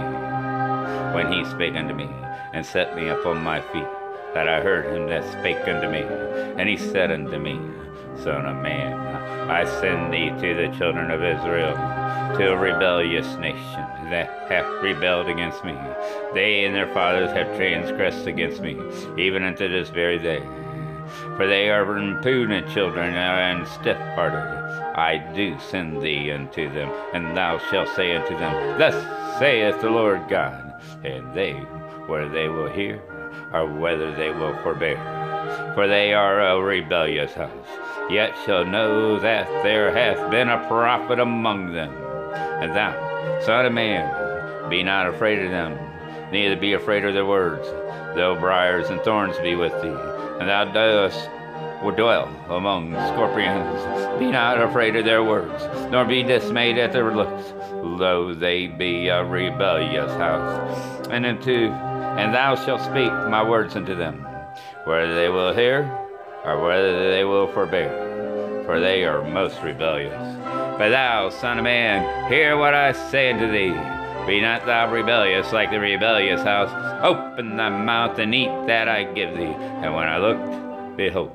when 1.14 1.32
he 1.32 1.44
spake 1.52 1.76
unto 1.76 1.94
me, 1.94 2.10
and 2.54 2.66
set 2.66 2.96
me 2.96 3.10
upon 3.10 3.44
my 3.44 3.60
feet, 3.74 3.88
that 4.34 4.48
I 4.48 4.62
heard 4.62 4.86
him 4.96 5.08
that 5.10 5.30
spake 5.34 5.68
unto 5.68 5.90
me. 5.90 6.04
And 6.58 6.70
he 6.70 6.78
said 6.78 7.12
unto 7.12 7.38
me, 7.38 7.60
Son 8.24 8.46
of 8.46 8.56
man, 8.64 8.98
I 9.52 9.66
send 9.66 10.14
thee 10.14 10.30
to 10.30 10.56
the 10.56 10.76
children 10.78 11.12
of 11.12 11.22
Israel, 11.22 11.76
to 12.38 12.54
a 12.54 12.58
rebellious 12.58 13.28
nation 13.36 13.86
that 14.10 14.50
hath 14.50 14.82
rebelled 14.82 15.28
against 15.28 15.66
me. 15.66 15.76
They 16.34 16.64
and 16.64 16.74
their 16.74 16.92
fathers 16.94 17.32
have 17.32 17.58
transgressed 17.58 18.26
against 18.26 18.62
me, 18.62 18.78
even 19.18 19.44
unto 19.44 19.68
this 19.68 19.90
very 19.90 20.18
day 20.18 20.42
for 21.36 21.48
they 21.48 21.70
are 21.70 21.98
impudent 21.98 22.70
children 22.70 23.14
and 23.14 23.68
stiff 23.68 23.98
hearted. 24.16 24.68
I 24.96 25.18
do 25.36 25.60
send 25.60 26.02
thee 26.02 26.32
unto 26.32 26.72
them, 26.74 26.92
and 27.14 27.38
thou 27.38 27.60
shalt 27.70 27.90
say 27.90 28.16
unto 28.16 28.38
them, 28.38 28.80
Thus 28.80 29.40
saith 29.40 29.80
the 29.82 29.90
Lord 29.90 30.28
God, 30.28 30.82
and 31.04 31.34
they, 31.34 31.54
whether 32.08 32.30
they 32.30 32.48
will 32.48 32.70
hear, 32.70 33.02
or 33.54 33.68
whether 33.68 34.16
they 34.16 34.32
will 34.32 34.56
forbear. 34.64 34.98
For 35.76 35.88
they 35.88 36.14
are 36.14 36.42
a 36.42 36.62
rebellious 36.62 37.34
house, 37.34 37.52
yet 38.10 38.36
shall 38.46 38.66
know 38.66 39.20
that 39.20 39.48
there 39.64 39.92
hath 39.92 40.32
been 40.32 40.50
a 40.50 40.68
prophet 40.68 41.20
among 41.20 41.74
them. 41.74 41.94
And 42.34 42.76
thou, 42.76 43.40
son 43.42 43.68
of 43.68 43.74
man, 43.74 44.70
be 44.70 44.84
not 44.84 45.08
afraid 45.08 45.46
of 45.46 45.52
them, 45.52 45.78
neither 46.32 46.56
be 46.56 46.74
afraid 46.74 47.06
of 47.06 47.14
their 47.14 47.26
words, 47.26 47.68
though 48.16 48.36
briars 48.40 48.90
and 48.90 49.00
thorns 49.02 49.38
be 49.38 49.56
with 49.56 49.74
thee, 49.82 50.17
and 50.40 50.50
thou 50.50 50.66
dost 50.66 51.30
dwell 51.96 52.28
among 52.50 52.94
scorpions. 53.14 54.20
Be 54.20 54.32
not 54.32 54.62
afraid 54.62 54.96
of 54.96 55.06
their 55.06 55.24
words, 55.24 55.64
nor 55.92 56.04
be 56.04 56.24
dismayed 56.24 56.78
at 56.80 56.92
their 56.92 57.14
looks, 57.14 57.54
though 58.00 58.34
they 58.34 58.66
be 58.66 59.10
a 59.10 59.24
rebellious 59.24 60.12
house. 60.14 61.08
And 61.10 61.26
unto 61.26 61.72
and 62.18 62.34
thou 62.34 62.56
shalt 62.56 62.82
speak 62.82 63.12
my 63.12 63.48
words 63.48 63.76
unto 63.76 63.96
them, 63.96 64.26
whether 64.86 65.14
they 65.14 65.30
will 65.30 65.54
hear 65.54 65.84
or 66.44 66.64
whether 66.64 67.12
they 67.12 67.24
will 67.24 67.48
forbear, 67.54 68.64
for 68.66 68.80
they 68.80 69.06
are 69.06 69.24
most 69.24 69.62
rebellious. 69.62 70.38
But 70.80 70.90
thou, 70.90 71.30
son 71.30 71.60
of 71.60 71.64
man, 71.64 72.32
hear 72.32 72.58
what 72.58 72.74
I 72.74 72.92
say 72.92 73.32
unto 73.32 73.52
thee. 73.52 73.97
Be 74.28 74.42
not 74.42 74.66
thou 74.66 74.92
rebellious 74.92 75.54
like 75.54 75.72
the 75.72 75.80
rebellious 75.80 76.42
house. 76.42 76.70
Open 77.02 77.56
thy 77.56 77.70
mouth 77.70 78.20
and 78.20 78.36
eat 78.36 78.52
that 78.68 78.90
I 78.90 79.06
give 79.06 79.38
thee. 79.38 79.46
And 79.46 79.96
when 79.96 80.06
I 80.06 80.18
looked, 80.18 80.98
behold, 80.98 81.32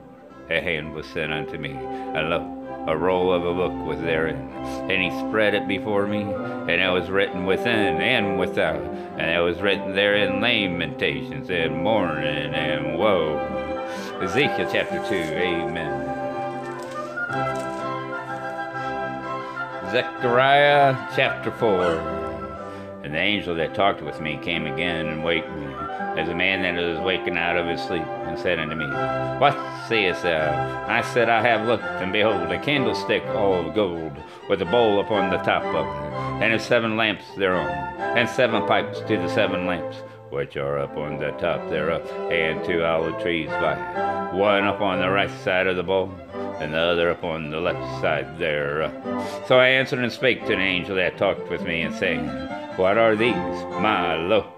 a 0.50 0.60
hand 0.60 0.92
was 0.92 1.06
sent 1.06 1.32
unto 1.32 1.56
me, 1.56 1.70
and 1.70 2.28
lo, 2.28 2.84
a 2.86 2.94
roll 2.94 3.32
of 3.32 3.46
a 3.46 3.54
book 3.54 3.72
was 3.86 3.98
therein. 4.00 4.36
And 4.90 5.02
he 5.02 5.08
spread 5.26 5.54
it 5.54 5.66
before 5.66 6.06
me, 6.06 6.20
and 6.20 6.70
it 6.70 6.92
was 6.92 7.08
written 7.08 7.46
within 7.46 8.02
and 8.02 8.38
without, 8.38 8.82
and 9.16 9.30
it 9.30 9.40
was 9.40 9.62
written 9.62 9.94
therein 9.94 10.42
lamentations 10.42 11.48
and 11.48 11.82
mourning 11.82 12.52
and 12.52 12.98
woe. 12.98 13.38
Ezekiel 14.20 14.68
chapter 14.70 15.02
2, 15.08 15.14
Amen. 15.14 16.08
Zechariah 19.90 20.94
chapter 21.16 21.50
4. 21.52 22.21
And 23.04 23.14
the 23.14 23.18
angel 23.18 23.56
that 23.56 23.74
talked 23.74 24.00
with 24.00 24.20
me 24.20 24.38
came 24.42 24.64
again 24.64 25.06
and 25.06 25.24
waked 25.24 25.50
me, 25.50 25.66
as 26.16 26.28
a 26.28 26.34
man 26.34 26.62
that 26.62 26.80
is 26.80 27.00
waking 27.00 27.36
out 27.36 27.56
of 27.56 27.66
his 27.66 27.80
sleep, 27.80 28.02
and 28.02 28.38
said 28.38 28.60
unto 28.60 28.76
me, 28.76 28.86
What 29.40 29.56
sayest 29.88 30.22
thou? 30.22 30.86
I 30.86 31.02
said, 31.02 31.28
I 31.28 31.42
have 31.42 31.66
looked, 31.66 31.82
and 31.82 32.12
behold, 32.12 32.52
a 32.52 32.60
candlestick 32.60 33.24
all 33.26 33.66
of 33.66 33.74
gold, 33.74 34.16
with 34.48 34.62
a 34.62 34.66
bowl 34.66 35.00
upon 35.00 35.30
the 35.30 35.38
top 35.38 35.64
of 35.64 35.84
it, 35.86 36.44
and 36.44 36.60
seven 36.60 36.96
lamps 36.96 37.24
thereon, 37.36 37.68
and 38.16 38.28
seven 38.28 38.66
pipes 38.68 39.00
to 39.00 39.16
the 39.16 39.28
seven 39.28 39.66
lamps, 39.66 39.96
which 40.30 40.56
are 40.56 40.78
upon 40.78 41.18
the 41.18 41.32
top 41.32 41.68
thereof, 41.70 42.08
and 42.30 42.64
two 42.64 42.84
olive 42.84 43.20
trees 43.20 43.48
by 43.48 43.74
it, 43.74 44.34
one 44.34 44.64
upon 44.64 45.00
the 45.00 45.10
right 45.10 45.30
side 45.42 45.66
of 45.66 45.76
the 45.76 45.82
bowl, 45.82 46.08
and 46.34 46.74
the 46.74 46.78
other 46.78 47.10
upon 47.10 47.50
the 47.50 47.60
left 47.60 48.00
side 48.00 48.38
there. 48.38 48.90
So 49.46 49.58
I 49.58 49.68
answered 49.68 50.00
and 50.00 50.12
spake 50.12 50.42
to 50.42 50.56
the 50.56 50.60
angel 50.60 50.96
that 50.96 51.18
talked 51.18 51.50
with 51.50 51.62
me, 51.62 51.82
and 51.82 51.94
saying, 51.94 52.28
what 52.76 52.96
are 52.96 53.14
these? 53.14 53.34
My 53.34 54.14
lo. 54.14 54.50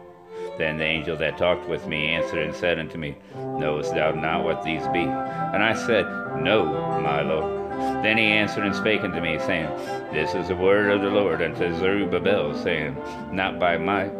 Then 0.57 0.79
the 0.79 0.85
angel 0.85 1.17
that 1.17 1.37
talked 1.37 1.69
with 1.69 1.89
me 1.89 2.07
answered 2.07 2.45
and 2.45 2.55
said 2.55 2.79
unto 2.79 2.97
me, 2.97 3.17
Knowest 3.35 3.93
thou 3.93 4.13
not 4.13 4.45
what 4.45 4.63
these 4.63 4.87
be? 4.89 5.01
And 5.01 5.65
I 5.65 5.75
said, 5.75 6.07
No, 6.41 6.65
my 7.03 7.23
Lord. 7.23 8.05
Then 8.05 8.17
he 8.17 8.27
answered 8.27 8.65
and 8.65 8.75
spake 8.75 9.03
unto 9.03 9.21
me, 9.21 9.41
saying, 9.41 9.67
This 10.13 10.33
is 10.37 10.47
the 10.47 10.55
word 10.55 10.93
of 10.93 11.03
the 11.03 11.11
Lord 11.11 11.43
unto 11.43 11.77
Zerubbabel, 11.77 12.55
saying, 12.55 12.97
Not 13.33 13.59
by 13.59 13.79
might, 13.79 14.15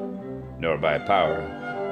nor 0.59 0.77
by 0.77 0.99
power, 0.99 1.39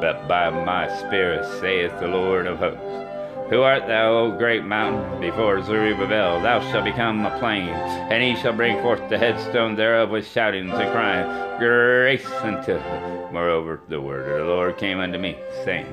but 0.01 0.27
by 0.27 0.51
my 0.51 0.89
spirit, 0.99 1.45
saith 1.61 1.97
the 2.01 2.09
Lord 2.09 2.49
of 2.49 2.59
hosts. 2.59 3.12
Who 3.53 3.61
art 3.61 3.87
thou, 3.87 4.15
O 4.15 4.31
great 4.31 4.65
mountain? 4.65 5.21
Before 5.21 5.63
Zerubbabel 5.63 6.41
thou 6.41 6.61
shalt 6.71 6.87
become 6.87 7.27
a 7.27 7.39
plain, 7.39 7.69
and 7.69 8.23
he 8.23 8.35
shall 8.41 8.55
bring 8.55 8.81
forth 8.81 9.07
the 9.11 9.19
headstone 9.19 9.77
thereof 9.77 10.09
with 10.09 10.27
shoutings 10.27 10.73
and 10.73 10.91
crying, 10.91 11.59
Grace 11.59 12.25
unto 12.41 12.79
him. 12.79 13.31
Moreover, 13.31 13.81
the 13.91 14.01
word 14.01 14.27
of 14.27 14.39
the 14.39 14.51
Lord 14.51 14.79
came 14.79 15.01
unto 15.01 15.19
me, 15.19 15.37
saying, 15.67 15.85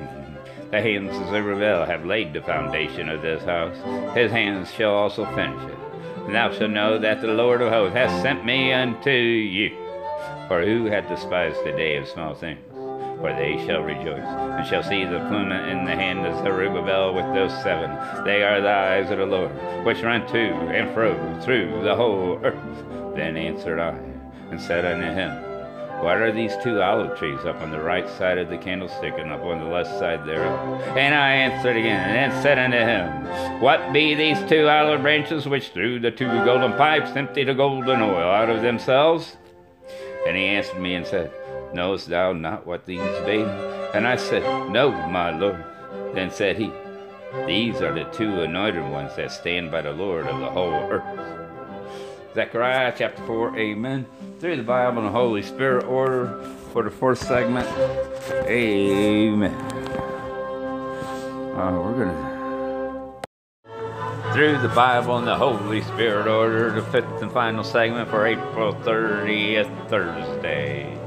The 0.70 0.80
hands 0.80 1.14
of 1.14 1.28
Zerubbabel 1.28 1.84
have 1.84 2.06
laid 2.06 2.32
the 2.32 2.40
foundation 2.40 3.10
of 3.10 3.20
this 3.20 3.44
house, 3.44 3.76
his 4.16 4.32
hands 4.32 4.72
shall 4.72 4.94
also 4.94 5.26
finish 5.34 5.62
it. 5.62 5.78
And 6.24 6.34
thou 6.34 6.50
shalt 6.54 6.70
know 6.70 6.98
that 6.98 7.20
the 7.20 7.28
Lord 7.28 7.60
of 7.60 7.70
hosts 7.70 7.94
hath 7.94 8.22
sent 8.22 8.42
me 8.42 8.72
unto 8.72 9.10
you. 9.10 9.76
For 10.48 10.64
who 10.64 10.86
hath 10.86 11.10
despised 11.10 11.62
the 11.62 11.72
day 11.72 11.98
of 11.98 12.08
small 12.08 12.34
things? 12.34 12.69
For 13.20 13.34
they 13.34 13.62
shall 13.66 13.82
rejoice, 13.82 14.24
and 14.24 14.66
shall 14.66 14.82
see 14.82 15.04
the 15.04 15.18
plume 15.28 15.52
in 15.52 15.84
the 15.84 15.94
hand 15.94 16.26
of 16.26 16.42
Zerubbabel 16.42 17.12
with 17.12 17.26
those 17.34 17.52
seven. 17.62 17.90
They 18.24 18.42
are 18.42 18.62
the 18.62 18.70
eyes 18.70 19.10
of 19.10 19.18
the 19.18 19.26
Lord, 19.26 19.52
which 19.84 20.02
run 20.02 20.26
to 20.28 20.38
and 20.38 20.92
fro 20.94 21.14
through 21.42 21.82
the 21.82 21.94
whole 21.94 22.40
earth. 22.42 23.14
Then 23.14 23.36
answered 23.36 23.78
I, 23.78 23.98
and 24.50 24.58
said 24.58 24.86
unto 24.86 25.04
him, 25.04 25.30
What 26.02 26.16
are 26.16 26.32
these 26.32 26.54
two 26.62 26.80
olive 26.80 27.18
trees 27.18 27.40
up 27.40 27.60
on 27.60 27.70
the 27.70 27.82
right 27.82 28.08
side 28.08 28.38
of 28.38 28.48
the 28.48 28.56
candlestick 28.56 29.12
and 29.18 29.30
up 29.30 29.42
on 29.42 29.58
the 29.58 29.70
left 29.70 29.90
side 29.98 30.24
thereof? 30.24 30.80
And 30.96 31.14
I 31.14 31.32
answered 31.32 31.76
again, 31.76 32.16
and 32.16 32.42
said 32.42 32.58
unto 32.58 32.78
him, 32.78 33.60
What 33.60 33.92
be 33.92 34.14
these 34.14 34.42
two 34.48 34.66
olive 34.66 35.02
branches 35.02 35.46
which 35.46 35.72
through 35.72 36.00
the 36.00 36.10
two 36.10 36.28
golden 36.46 36.72
pipes 36.72 37.10
empty 37.14 37.44
the 37.44 37.52
golden 37.52 38.00
oil 38.00 38.30
out 38.30 38.48
of 38.48 38.62
themselves? 38.62 39.36
And 40.26 40.36
he 40.38 40.44
answered 40.44 40.80
me 40.80 40.94
and 40.94 41.06
said, 41.06 41.30
Knowest 41.72 42.08
thou 42.08 42.32
not 42.32 42.66
what 42.66 42.86
these 42.86 43.00
be? 43.24 43.42
And 43.94 44.06
I 44.06 44.16
said, 44.16 44.42
No, 44.70 44.90
my 45.08 45.30
Lord. 45.30 45.64
Then 46.14 46.30
said 46.30 46.56
he, 46.56 46.72
These 47.46 47.80
are 47.80 47.94
the 47.94 48.04
two 48.12 48.40
anointed 48.40 48.90
ones 48.90 49.14
that 49.16 49.30
stand 49.30 49.70
by 49.70 49.82
the 49.82 49.92
Lord 49.92 50.26
of 50.26 50.40
the 50.40 50.50
whole 50.50 50.72
earth. 50.90 51.40
Zechariah 52.34 52.94
chapter 52.96 53.24
4, 53.26 53.56
Amen. 53.56 54.06
Through 54.38 54.56
the 54.56 54.62
Bible 54.62 54.98
and 54.98 55.08
the 55.08 55.12
Holy 55.12 55.42
Spirit 55.42 55.84
order 55.84 56.42
for 56.72 56.82
the 56.82 56.90
fourth 56.90 57.18
segment. 57.18 57.68
Amen. 58.46 59.54
Uh, 61.56 61.72
we're 61.72 61.94
going 61.94 62.08
to 62.08 62.30
through 64.32 64.58
the 64.58 64.68
Bible 64.68 65.18
and 65.18 65.26
the 65.26 65.36
Holy 65.36 65.82
Spirit 65.82 66.28
order, 66.28 66.70
the 66.70 66.82
fifth 66.82 67.20
and 67.20 67.32
final 67.32 67.64
segment 67.64 68.08
for 68.08 68.26
April 68.26 68.72
30th, 68.72 69.88
Thursday. 69.88 70.99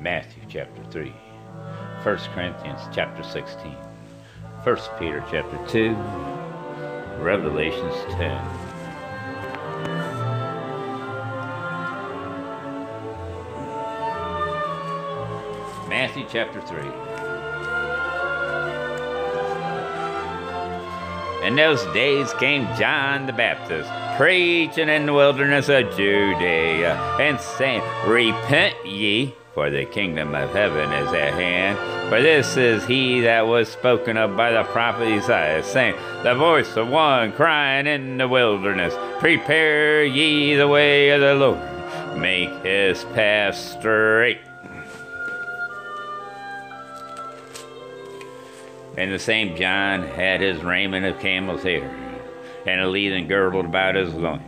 Matthew 0.00 0.44
chapter 0.48 0.84
3, 0.92 1.10
1 1.10 2.16
Corinthians 2.32 2.80
chapter 2.94 3.24
16, 3.24 3.72
1 4.62 4.76
Peter 4.96 5.24
chapter 5.28 5.58
2, 5.66 5.90
Revelations 7.20 7.96
10. 8.12 8.18
Matthew 15.88 16.26
chapter 16.30 16.60
3. 16.60 16.78
In 21.48 21.56
those 21.56 21.82
days 21.92 22.32
came 22.34 22.68
John 22.76 23.26
the 23.26 23.32
Baptist, 23.32 23.90
preaching 24.16 24.88
in 24.88 25.06
the 25.06 25.12
wilderness 25.12 25.68
of 25.68 25.90
Judea, 25.96 26.94
and 27.18 27.40
saying, 27.40 27.82
Repent 28.06 28.76
ye, 28.86 29.34
for 29.58 29.70
the 29.70 29.84
kingdom 29.86 30.36
of 30.36 30.52
heaven 30.52 30.92
is 30.92 31.12
at 31.12 31.34
hand. 31.34 31.76
For 32.08 32.22
this 32.22 32.56
is 32.56 32.86
he 32.86 33.22
that 33.22 33.44
was 33.44 33.68
spoken 33.68 34.16
of 34.16 34.36
by 34.36 34.52
the 34.52 34.62
prophet 34.62 35.08
Isaiah, 35.08 35.64
saying, 35.64 35.96
The 36.22 36.36
voice 36.36 36.76
of 36.76 36.88
one 36.88 37.32
crying 37.32 37.88
in 37.88 38.18
the 38.18 38.28
wilderness, 38.28 38.94
Prepare 39.18 40.04
ye 40.04 40.54
the 40.54 40.68
way 40.68 41.10
of 41.10 41.20
the 41.20 41.34
Lord, 41.34 42.16
make 42.16 42.50
his 42.64 43.02
path 43.06 43.56
straight. 43.56 44.38
And 48.96 49.12
the 49.12 49.18
same 49.18 49.56
John 49.56 50.04
had 50.04 50.40
his 50.40 50.62
raiment 50.62 51.04
of 51.04 51.18
camel's 51.18 51.64
hair, 51.64 51.82
and 52.64 52.80
a 52.80 52.86
leathern 52.86 53.26
girdled 53.26 53.66
about 53.66 53.96
his 53.96 54.14
loins, 54.14 54.40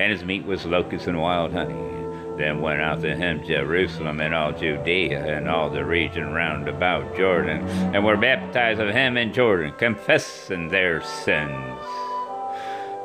and 0.00 0.10
his 0.10 0.24
meat 0.24 0.46
was 0.46 0.64
locusts 0.64 1.08
and 1.08 1.20
wild 1.20 1.52
honey. 1.52 1.99
Then 2.40 2.62
went 2.62 2.80
out 2.80 3.02
to 3.02 3.14
him 3.14 3.44
Jerusalem 3.44 4.18
and 4.18 4.34
all 4.34 4.50
Judea 4.52 5.36
and 5.36 5.46
all 5.46 5.68
the 5.68 5.84
region 5.84 6.32
round 6.32 6.68
about 6.68 7.14
Jordan, 7.14 7.68
and 7.94 8.02
were 8.02 8.16
baptized 8.16 8.80
of 8.80 8.94
him 8.94 9.18
in 9.18 9.34
Jordan, 9.34 9.74
confessing 9.76 10.68
their 10.68 11.02
sins. 11.02 11.84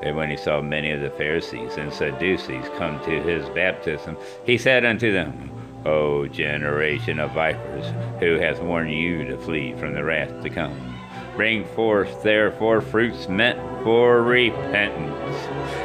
And 0.01 0.15
when 0.15 0.29
he 0.29 0.37
saw 0.37 0.61
many 0.61 0.91
of 0.91 1.01
the 1.01 1.09
Pharisees 1.09 1.75
and 1.75 1.91
Sadducees 1.91 2.69
come 2.77 2.97
to 3.03 3.21
his 3.23 3.49
baptism, 3.49 4.15
he 4.45 4.57
said 4.57 4.85
unto 4.85 5.11
them, 5.11 5.51
O 5.85 6.27
generation 6.27 7.19
of 7.19 7.33
vipers, 7.33 7.87
who 8.21 8.39
hath 8.39 8.61
warned 8.61 8.93
you 8.93 9.25
to 9.25 9.37
flee 9.37 9.73
from 9.73 9.95
the 9.95 10.03
wrath 10.05 10.43
to 10.43 10.49
come? 10.49 10.94
Bring 11.35 11.65
forth 11.65 12.23
therefore 12.23 12.81
fruits 12.81 13.27
meant 13.27 13.59
for 13.83 14.21
repentance. 14.21 15.35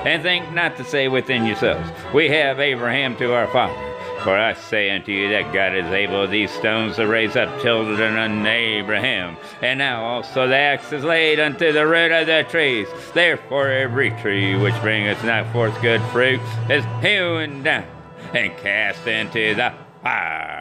And 0.05 0.23
think 0.23 0.53
not 0.53 0.77
to 0.77 0.85
say 0.85 1.09
within 1.09 1.45
yourselves, 1.45 1.91
We 2.15 2.29
have 2.29 2.61
Abraham 2.61 3.17
to 3.17 3.35
our 3.35 3.49
father. 3.49 3.91
For 4.23 4.37
I 4.37 4.53
say 4.53 4.91
unto 4.91 5.13
you 5.13 5.31
that 5.31 5.53
God 5.53 5.75
is 5.75 5.87
able 5.87 6.29
these 6.29 6.51
stones 6.51 6.97
to 6.97 7.07
raise 7.07 7.37
up 7.37 7.63
children 7.63 8.17
unto 8.17 8.49
Abraham. 8.49 9.39
And 9.63 9.79
now 9.79 10.05
also 10.05 10.47
the 10.47 10.57
axe 10.57 10.93
is 10.93 11.05
laid 11.05 11.41
unto 11.41 11.73
the 11.73 11.87
root 11.87 12.13
of 12.13 12.27
the 12.27 12.45
trees. 12.51 12.87
Therefore 13.15 13.69
every 13.69 14.11
tree 14.21 14.57
which 14.59 14.79
bringeth 14.83 15.25
not 15.25 15.51
forth 15.55 15.81
good 15.81 16.03
fruit 16.13 16.41
is 16.69 16.85
hewn 17.01 17.63
down 17.63 17.87
and 18.35 18.55
cast 18.59 19.07
into 19.07 19.55
the 19.55 19.73
fire. 20.03 20.60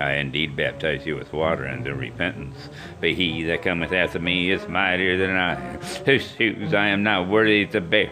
I 0.00 0.14
indeed 0.14 0.56
baptize 0.56 1.04
you 1.04 1.16
with 1.16 1.32
water 1.32 1.68
unto 1.68 1.92
repentance, 1.92 2.70
but 3.00 3.10
he 3.10 3.42
that 3.44 3.62
cometh 3.62 3.92
after 3.92 4.18
me 4.18 4.50
is 4.50 4.66
mightier 4.66 5.18
than 5.18 5.36
I, 5.36 5.54
whose 6.06 6.26
shoes 6.32 6.72
I 6.72 6.88
am 6.88 7.02
not 7.02 7.28
worthy 7.28 7.66
to 7.66 7.80
bear. 7.80 8.10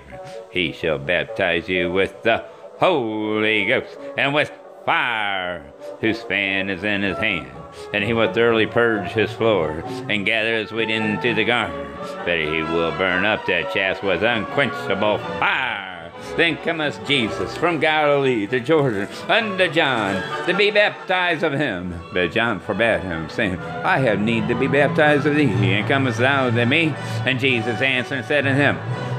He 0.51 0.73
shall 0.73 0.99
baptize 0.99 1.69
you 1.69 1.91
with 1.91 2.23
the 2.23 2.45
Holy 2.79 3.65
Ghost 3.67 3.99
and 4.19 4.35
with 4.35 4.53
fire, 4.85 5.73
whose 6.01 6.23
fan 6.23 6.71
is 6.71 6.85
in 6.85 7.03
his 7.03 7.19
hand. 7.19 7.51
And 7.93 8.05
he 8.05 8.13
will 8.13 8.33
thoroughly 8.33 8.67
purge 8.67 9.11
his 9.11 9.33
floor 9.33 9.83
and 10.09 10.27
gather 10.27 10.57
his 10.57 10.73
wheat 10.73 10.91
into 10.91 11.35
the 11.35 11.45
garner, 11.45 11.87
but 12.25 12.39
he 12.39 12.63
will 12.63 12.91
burn 12.93 13.25
up 13.25 13.47
that 13.47 13.73
chaff 13.73 14.03
with 14.03 14.23
unquenchable 14.23 15.19
fire. 15.19 15.98
Then 16.39 16.57
cometh 16.59 17.05
Jesus 17.05 17.57
from 17.57 17.81
Galilee 17.81 18.47
to 18.47 18.61
Jordan 18.61 19.09
unto 19.27 19.69
John 19.73 20.47
to 20.47 20.55
be 20.55 20.71
baptized 20.71 21.43
of 21.43 21.53
him. 21.53 21.93
But 22.13 22.31
John 22.31 22.61
forbade 22.61 23.01
him, 23.01 23.29
saying, 23.29 23.59
I 23.59 23.99
have 23.99 24.21
need 24.21 24.47
to 24.47 24.55
be 24.55 24.69
baptized 24.69 25.27
of 25.27 25.35
thee, 25.35 25.51
and 25.51 25.89
comest 25.89 26.21
thou 26.21 26.49
to 26.49 26.65
me? 26.65 26.95
And 27.27 27.41
Jesus 27.41 27.83
answered 27.83 28.19
and 28.19 28.25
said 28.25 28.47
unto 28.47 28.57
him, 28.57 28.79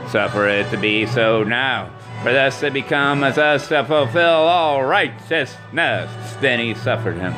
Suffer 0.09 0.47
it 0.47 0.71
to 0.71 0.77
be 0.77 1.05
so 1.07 1.43
now. 1.43 1.91
For 2.23 2.31
thus 2.31 2.63
it 2.63 2.71
becometh 2.71 3.37
us 3.37 3.67
to 3.67 3.83
fulfill 3.83 4.23
all 4.23 4.85
righteousness. 4.85 6.09
Then 6.39 6.59
he 6.59 6.73
suffered 6.73 7.17
him. 7.17 7.33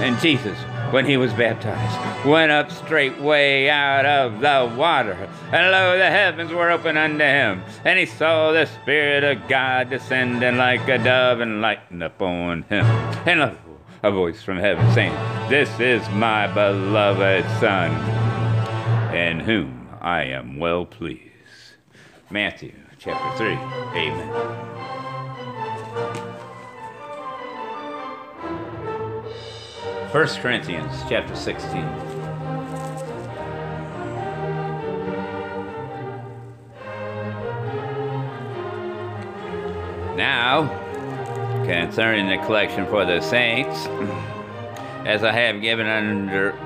And 0.00 0.20
Jesus, 0.20 0.58
when 0.92 1.06
he 1.06 1.16
was 1.16 1.32
baptized, 1.32 2.26
went 2.26 2.50
up 2.50 2.70
straightway 2.70 3.68
out 3.68 4.04
of 4.06 4.40
the 4.40 4.74
water. 4.76 5.28
And 5.52 5.70
lo, 5.70 5.96
the 5.96 6.10
heavens 6.10 6.52
were 6.52 6.70
opened 6.70 6.98
unto 6.98 7.24
him. 7.24 7.62
And 7.84 7.98
he 7.98 8.06
saw 8.06 8.52
the 8.52 8.66
Spirit 8.66 9.24
of 9.24 9.48
God 9.48 9.90
descending 9.90 10.56
like 10.56 10.88
a 10.88 10.98
dove 10.98 11.40
and 11.40 11.60
lighten 11.60 12.02
upon 12.02 12.62
him. 12.62 12.84
And 13.26 13.40
lo, 13.40 13.56
a 14.02 14.10
voice 14.10 14.42
from 14.42 14.58
heaven 14.58 14.92
saying, 14.92 15.14
This 15.48 15.68
is 15.78 16.08
my 16.10 16.46
beloved 16.48 17.44
Son, 17.60 17.92
in 19.14 19.40
whom 19.40 19.88
I 20.00 20.24
am 20.24 20.58
well 20.58 20.86
pleased. 20.86 21.30
Matthew 22.30 22.74
chapter 22.98 23.36
3. 23.38 23.52
Amen. 24.00 24.79
1 30.12 30.26
Corinthians 30.42 31.04
chapter 31.08 31.36
16. 31.36 31.82
Now, 40.16 40.66
concerning 41.64 42.28
the 42.28 42.44
collection 42.44 42.86
for 42.86 43.04
the 43.04 43.20
saints, 43.20 43.86
as 45.06 45.22
I 45.22 45.30
have 45.30 45.60
given 45.60 45.86
under 45.86 46.58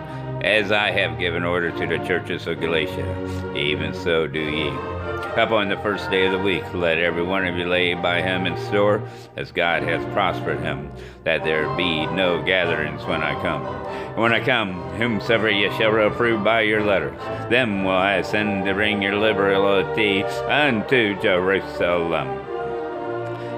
as 0.43 0.73
I 0.73 0.91
have 0.93 1.19
given 1.19 1.45
order 1.45 1.71
to 1.71 1.87
the 1.87 2.03
churches 2.07 2.47
of 2.47 2.61
Galatia, 2.61 3.55
even 3.55 3.93
so 3.93 4.27
do 4.27 4.41
ye. 4.41 4.94
Upon 5.37 5.69
the 5.69 5.77
first 5.79 6.11
day 6.11 6.27
of 6.27 6.33
the 6.33 6.39
week, 6.39 6.62
let 6.75 6.99
every 6.99 7.23
one 7.23 7.45
of 7.45 7.57
you 7.57 7.67
lay 7.67 7.95
by 7.95 8.23
him 8.23 8.47
in 8.47 8.57
store, 8.67 9.03
as 9.37 9.51
God 9.51 9.83
hath 9.83 10.12
prospered 10.12 10.61
him, 10.61 10.93
that 11.25 11.43
there 11.43 11.69
be 11.77 12.07
no 12.07 12.43
gatherings 12.43 13.05
when 13.05 13.23
I 13.23 13.35
come. 13.43 13.67
And 13.67 14.17
when 14.17 14.33
I 14.33 14.45
come, 14.45 14.75
whomsoever 14.97 15.51
ye 15.51 15.71
shall 15.77 15.91
reprove 15.91 16.45
by 16.45 16.61
your 16.61 16.85
letters, 16.85 17.19
them 17.51 17.85
will 17.85 17.93
I 17.93 18.23
send 18.23 18.65
to 18.67 18.75
bring 18.75 19.03
your 19.03 19.17
liberality 19.17 20.23
unto 20.23 21.21
Jerusalem. 21.21 22.29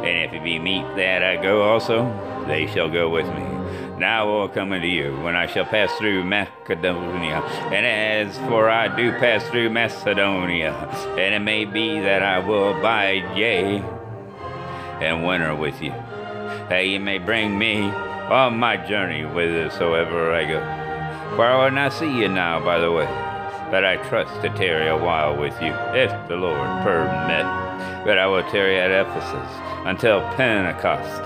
And 0.02 0.24
if 0.24 0.32
it 0.32 0.44
be 0.44 0.58
meet 0.58 0.86
that 0.96 1.22
I 1.22 1.36
go 1.42 1.62
also, 1.62 2.44
they 2.46 2.66
shall 2.66 2.88
go 2.88 3.10
with 3.10 3.26
me. 3.26 3.55
Now 3.98 4.28
I 4.28 4.40
will 4.40 4.48
come 4.50 4.72
unto 4.72 4.86
you 4.86 5.18
when 5.22 5.34
I 5.36 5.46
shall 5.46 5.64
pass 5.64 5.90
through 5.96 6.22
Macedonia. 6.24 7.42
And 7.72 7.86
as 7.86 8.36
for 8.48 8.68
I 8.68 8.94
do 8.94 9.10
pass 9.12 9.42
through 9.48 9.70
Macedonia, 9.70 10.72
and 11.18 11.34
it 11.34 11.38
may 11.38 11.64
be 11.64 12.00
that 12.00 12.22
I 12.22 12.38
will 12.40 12.78
abide, 12.78 13.38
yea, 13.38 13.82
and 15.00 15.26
winter 15.26 15.54
with 15.54 15.80
you, 15.80 15.92
that 16.68 16.80
ye 16.86 16.98
may 16.98 17.16
bring 17.16 17.58
me 17.58 17.84
on 17.84 18.58
my 18.58 18.76
journey 18.76 19.22
whithersoever 19.22 20.30
I 20.30 20.44
go. 20.44 20.60
For 21.34 21.46
I 21.46 21.64
will 21.64 21.70
not 21.70 21.94
see 21.94 22.18
you 22.18 22.28
now 22.28 22.60
by 22.62 22.78
the 22.78 22.92
way, 22.92 23.06
but 23.70 23.82
I 23.82 23.96
trust 24.08 24.42
to 24.42 24.50
tarry 24.50 24.88
a 24.88 24.96
while 24.96 25.38
with 25.38 25.54
you, 25.62 25.72
if 25.94 26.10
the 26.28 26.36
Lord 26.36 26.82
permit. 26.82 27.46
But 28.04 28.18
I 28.18 28.26
will 28.26 28.42
tarry 28.50 28.78
at 28.78 28.90
Ephesus 28.90 29.75
until 29.86 30.20
Pentecost. 30.34 31.22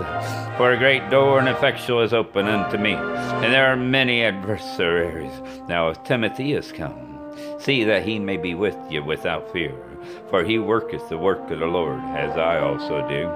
For 0.58 0.72
a 0.72 0.78
great 0.78 1.08
door 1.08 1.38
and 1.38 1.48
effectual 1.48 2.02
is 2.02 2.12
open 2.12 2.46
unto 2.46 2.76
me, 2.76 2.92
and 2.92 3.52
there 3.54 3.72
are 3.72 3.76
many 3.76 4.22
adversaries. 4.22 5.32
Now 5.66 5.88
if 5.88 6.04
Timothy 6.04 6.52
is 6.52 6.70
come, 6.70 7.34
see 7.58 7.84
that 7.84 8.04
he 8.04 8.18
may 8.18 8.36
be 8.36 8.54
with 8.54 8.76
you 8.90 9.02
without 9.02 9.50
fear, 9.50 9.74
for 10.28 10.44
he 10.44 10.58
worketh 10.58 11.08
the 11.08 11.16
work 11.16 11.50
of 11.50 11.58
the 11.58 11.66
Lord, 11.66 12.00
as 12.16 12.36
I 12.36 12.58
also 12.58 13.08
do. 13.08 13.30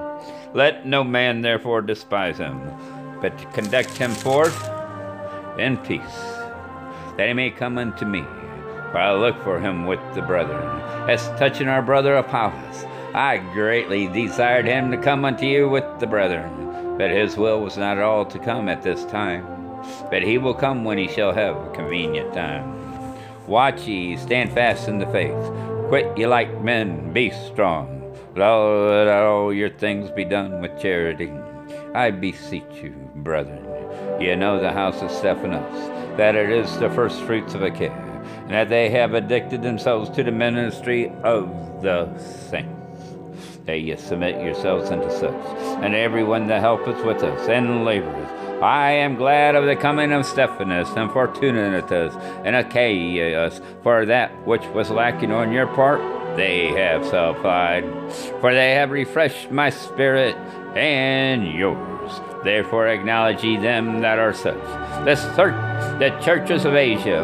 Let 0.52 0.84
no 0.84 1.02
man 1.02 1.40
therefore 1.40 1.80
despise 1.80 2.36
him, 2.36 2.60
but 3.22 3.50
conduct 3.54 3.96
him 3.96 4.10
forth 4.10 4.70
in 5.58 5.78
peace, 5.78 6.20
that 7.16 7.28
he 7.28 7.32
may 7.32 7.50
come 7.50 7.78
unto 7.78 8.04
me. 8.04 8.24
For 8.92 8.98
I 8.98 9.14
look 9.14 9.42
for 9.42 9.58
him 9.58 9.86
with 9.86 10.00
the 10.14 10.22
brethren. 10.22 10.68
As 11.08 11.28
touching 11.38 11.68
our 11.68 11.82
brother 11.82 12.14
Apollos, 12.16 12.84
I 13.14 13.36
greatly 13.36 14.08
desired 14.08 14.66
him 14.66 14.90
to 14.90 14.96
come 14.96 15.24
unto 15.24 15.46
you 15.46 15.68
with 15.68 15.84
the 16.00 16.06
brethren, 16.06 16.98
but 16.98 17.12
his 17.12 17.36
will 17.36 17.60
was 17.60 17.76
not 17.76 17.96
at 17.96 18.02
all 18.02 18.26
to 18.26 18.40
come 18.40 18.68
at 18.68 18.82
this 18.82 19.04
time. 19.04 19.46
But 20.10 20.24
he 20.24 20.36
will 20.36 20.52
come 20.52 20.82
when 20.82 20.98
he 20.98 21.06
shall 21.06 21.32
have 21.32 21.56
a 21.56 21.70
convenient 21.70 22.34
time. 22.34 23.14
Watch 23.46 23.82
ye, 23.82 24.16
stand 24.16 24.52
fast 24.52 24.88
in 24.88 24.98
the 24.98 25.06
faith. 25.06 25.32
Quit 25.86 26.18
ye 26.18 26.26
like 26.26 26.60
men, 26.64 27.12
be 27.12 27.30
strong. 27.30 28.12
Let 28.34 29.06
all, 29.06 29.54
your 29.54 29.70
things 29.70 30.10
be 30.10 30.24
done 30.24 30.60
with 30.60 30.82
charity. 30.82 31.32
I 31.94 32.10
beseech 32.10 32.82
you, 32.82 32.96
brethren, 33.14 33.64
ye 34.20 34.34
know 34.34 34.58
the 34.58 34.72
house 34.72 35.02
of 35.02 35.10
Stephanas, 35.12 36.16
that 36.16 36.34
it 36.34 36.50
is 36.50 36.78
the 36.78 36.90
first 36.90 37.22
fruits 37.22 37.54
of 37.54 37.62
Achaia, 37.62 37.92
and 38.42 38.50
that 38.50 38.70
they 38.70 38.90
have 38.90 39.14
addicted 39.14 39.62
themselves 39.62 40.10
to 40.16 40.24
the 40.24 40.32
ministry 40.32 41.12
of 41.22 41.48
the 41.80 42.18
saints 42.18 42.83
that 43.66 43.80
ye 43.80 43.96
submit 43.96 44.42
yourselves 44.42 44.90
unto 44.90 45.10
such, 45.10 45.34
and 45.82 45.94
everyone 45.94 46.46
that 46.48 46.60
helpeth 46.60 47.04
with 47.04 47.22
us 47.22 47.48
and 47.48 47.86
laboreth. 47.86 48.62
I 48.62 48.92
am 48.92 49.16
glad 49.16 49.56
of 49.56 49.66
the 49.66 49.76
coming 49.76 50.12
of 50.12 50.24
Stephanas 50.24 50.90
and 50.96 51.10
Fortunatus 51.10 52.14
and 52.44 52.54
Achaeus, 52.56 53.60
for 53.82 54.06
that 54.06 54.30
which 54.46 54.64
was 54.68 54.90
lacking 54.90 55.32
on 55.32 55.52
your 55.52 55.66
part 55.66 56.00
they 56.36 56.68
have 56.68 57.04
supplied, 57.04 57.84
for 58.40 58.52
they 58.52 58.72
have 58.72 58.90
refreshed 58.90 59.50
my 59.50 59.70
spirit 59.70 60.36
and 60.76 61.46
yours. 61.46 62.20
Therefore 62.42 62.88
acknowledge 62.88 63.44
ye 63.44 63.56
them 63.56 64.00
that 64.00 64.18
are 64.18 64.32
such. 64.32 64.54
The, 65.04 65.16
thir- 65.36 65.96
the 65.98 66.10
churches 66.22 66.64
of 66.64 66.74
Asia 66.74 67.22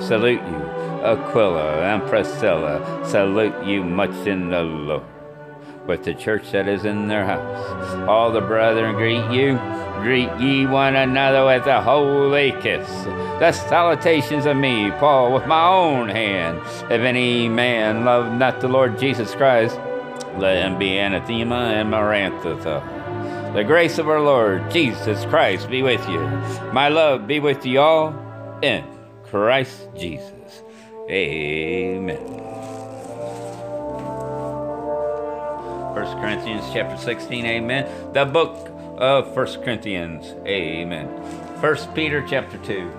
salute 0.00 0.40
you. 0.42 0.62
Aquila 1.02 1.82
and 1.82 2.02
Priscilla 2.08 3.04
salute 3.04 3.66
you 3.66 3.82
much 3.82 4.26
in 4.26 4.50
the 4.50 4.62
Lord 4.62 5.11
with 5.86 6.04
the 6.04 6.14
church 6.14 6.52
that 6.52 6.68
is 6.68 6.84
in 6.84 7.08
their 7.08 7.24
house. 7.24 8.08
All 8.08 8.30
the 8.30 8.40
brethren 8.40 8.94
greet 8.94 9.30
you. 9.30 9.58
Greet 10.02 10.30
ye 10.40 10.66
one 10.66 10.96
another 10.96 11.46
with 11.46 11.66
a 11.66 11.80
holy 11.80 12.52
kiss. 12.60 12.88
The 13.38 13.52
salutations 13.52 14.46
of 14.46 14.56
me, 14.56 14.90
Paul, 14.92 15.32
with 15.32 15.46
my 15.46 15.66
own 15.66 16.08
hand. 16.08 16.58
If 16.90 17.02
any 17.02 17.48
man 17.48 18.04
love 18.04 18.32
not 18.32 18.60
the 18.60 18.68
Lord 18.68 18.98
Jesus 18.98 19.34
Christ, 19.34 19.78
let 20.38 20.64
him 20.64 20.78
be 20.78 20.98
anathema 20.98 21.72
and 21.74 21.90
maranatha. 21.90 22.82
The 23.54 23.64
grace 23.64 23.98
of 23.98 24.08
our 24.08 24.20
Lord 24.20 24.70
Jesus 24.70 25.24
Christ 25.26 25.68
be 25.68 25.82
with 25.82 26.08
you. 26.08 26.20
My 26.72 26.88
love 26.88 27.26
be 27.26 27.38
with 27.38 27.66
you 27.66 27.80
all 27.80 28.14
in 28.62 28.84
Christ 29.24 29.88
Jesus. 29.94 30.62
Amen. 31.10 32.41
1 35.92 36.20
Corinthians 36.22 36.64
chapter 36.72 36.96
16, 36.96 37.44
amen. 37.44 38.12
The 38.14 38.24
book 38.24 38.70
of 38.96 39.36
1 39.36 39.62
Corinthians, 39.62 40.34
amen. 40.46 41.06
1 41.06 41.76
Peter 41.94 42.24
chapter 42.26 42.56
2. 42.56 42.90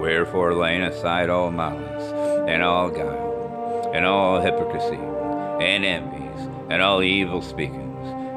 Wherefore, 0.00 0.54
laying 0.54 0.82
aside 0.82 1.28
all 1.28 1.50
malice, 1.50 2.12
and 2.48 2.62
all 2.62 2.88
guile, 2.88 3.90
and 3.92 4.06
all 4.06 4.40
hypocrisy, 4.40 4.94
and 5.60 5.84
envies, 5.84 6.48
and 6.70 6.80
all 6.80 7.02
evil 7.02 7.42
speakings, 7.42 7.89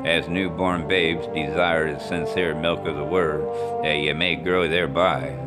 as 0.05 0.27
newborn 0.27 0.87
babes 0.87 1.25
desire 1.27 1.93
the 1.93 1.99
sincere 1.99 2.53
milk 2.55 2.85
of 2.85 2.95
the 2.95 3.03
word, 3.03 3.41
that 3.83 3.97
ye 3.97 4.11
may 4.13 4.35
grow 4.35 4.67
thereby. 4.67 5.37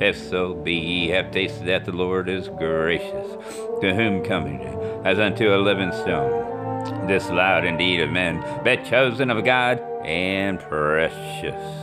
If 0.00 0.18
so 0.18 0.54
be 0.54 0.74
ye 0.74 1.08
have 1.08 1.30
tasted 1.30 1.66
that 1.66 1.84
the 1.84 1.92
Lord 1.92 2.28
is 2.28 2.48
gracious, 2.48 3.32
to 3.80 3.94
whom 3.94 4.24
coming 4.24 4.60
as 5.04 5.18
unto 5.18 5.54
a 5.54 5.56
living 5.56 5.92
stone, 5.92 7.06
disallowed 7.06 7.64
indeed 7.64 8.00
of 8.00 8.10
men, 8.10 8.42
but 8.64 8.84
chosen 8.84 9.30
of 9.30 9.44
God 9.44 9.80
and 10.04 10.58
precious. 10.58 11.82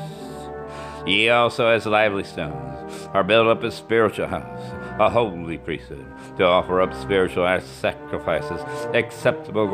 Ye 1.05 1.29
also, 1.29 1.67
as 1.67 1.85
lively 1.85 2.23
stones, 2.23 3.07
are 3.13 3.23
built 3.23 3.47
up 3.47 3.63
a 3.63 3.71
spiritual 3.71 4.27
house, 4.27 4.71
a 4.99 5.09
holy 5.09 5.57
priesthood, 5.57 6.05
to 6.37 6.43
offer 6.43 6.81
up 6.81 6.93
spiritual 6.93 7.47
sacrifices 7.61 8.61
acceptable 8.93 9.69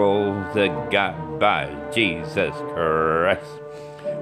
to 0.54 0.88
God 0.92 1.40
by 1.40 1.74
Jesus 1.92 2.56
Christ. 2.74 3.44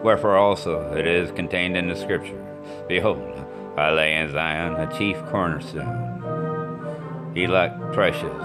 Wherefore 0.01 0.37
also 0.37 0.95
it 0.95 1.05
is 1.05 1.31
contained 1.31 1.75
in 1.75 1.89
the 1.89 1.95
Scripture 1.95 2.39
Behold, 2.87 3.45
I 3.77 3.91
lay 3.91 4.15
in 4.15 4.31
Zion 4.31 4.75
a 4.75 4.97
chief 4.97 5.17
cornerstone, 5.25 6.21
elect 7.35 7.93
precious, 7.93 8.43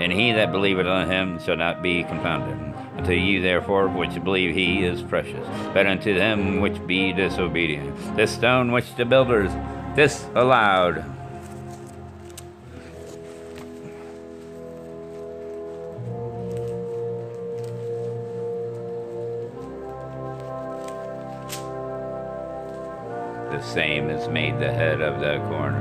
and 0.00 0.12
he 0.12 0.32
that 0.32 0.50
believeth 0.50 0.86
on 0.86 1.08
him 1.08 1.38
shall 1.40 1.56
not 1.56 1.82
be 1.82 2.02
confounded. 2.02 2.58
Unto 2.96 3.12
you, 3.12 3.40
therefore, 3.40 3.88
which 3.88 4.22
believe 4.22 4.54
he 4.54 4.84
is 4.84 5.02
precious, 5.02 5.46
but 5.72 5.86
unto 5.86 6.14
them 6.14 6.60
which 6.60 6.84
be 6.86 7.12
disobedient, 7.12 8.16
this 8.16 8.32
stone 8.32 8.72
which 8.72 8.94
the 8.96 9.04
builders 9.04 9.50
disallowed. 9.96 11.04
Same 23.62 24.10
as 24.10 24.28
made 24.28 24.58
the 24.58 24.72
head 24.72 25.00
of 25.00 25.20
the 25.20 25.38
corner, 25.48 25.78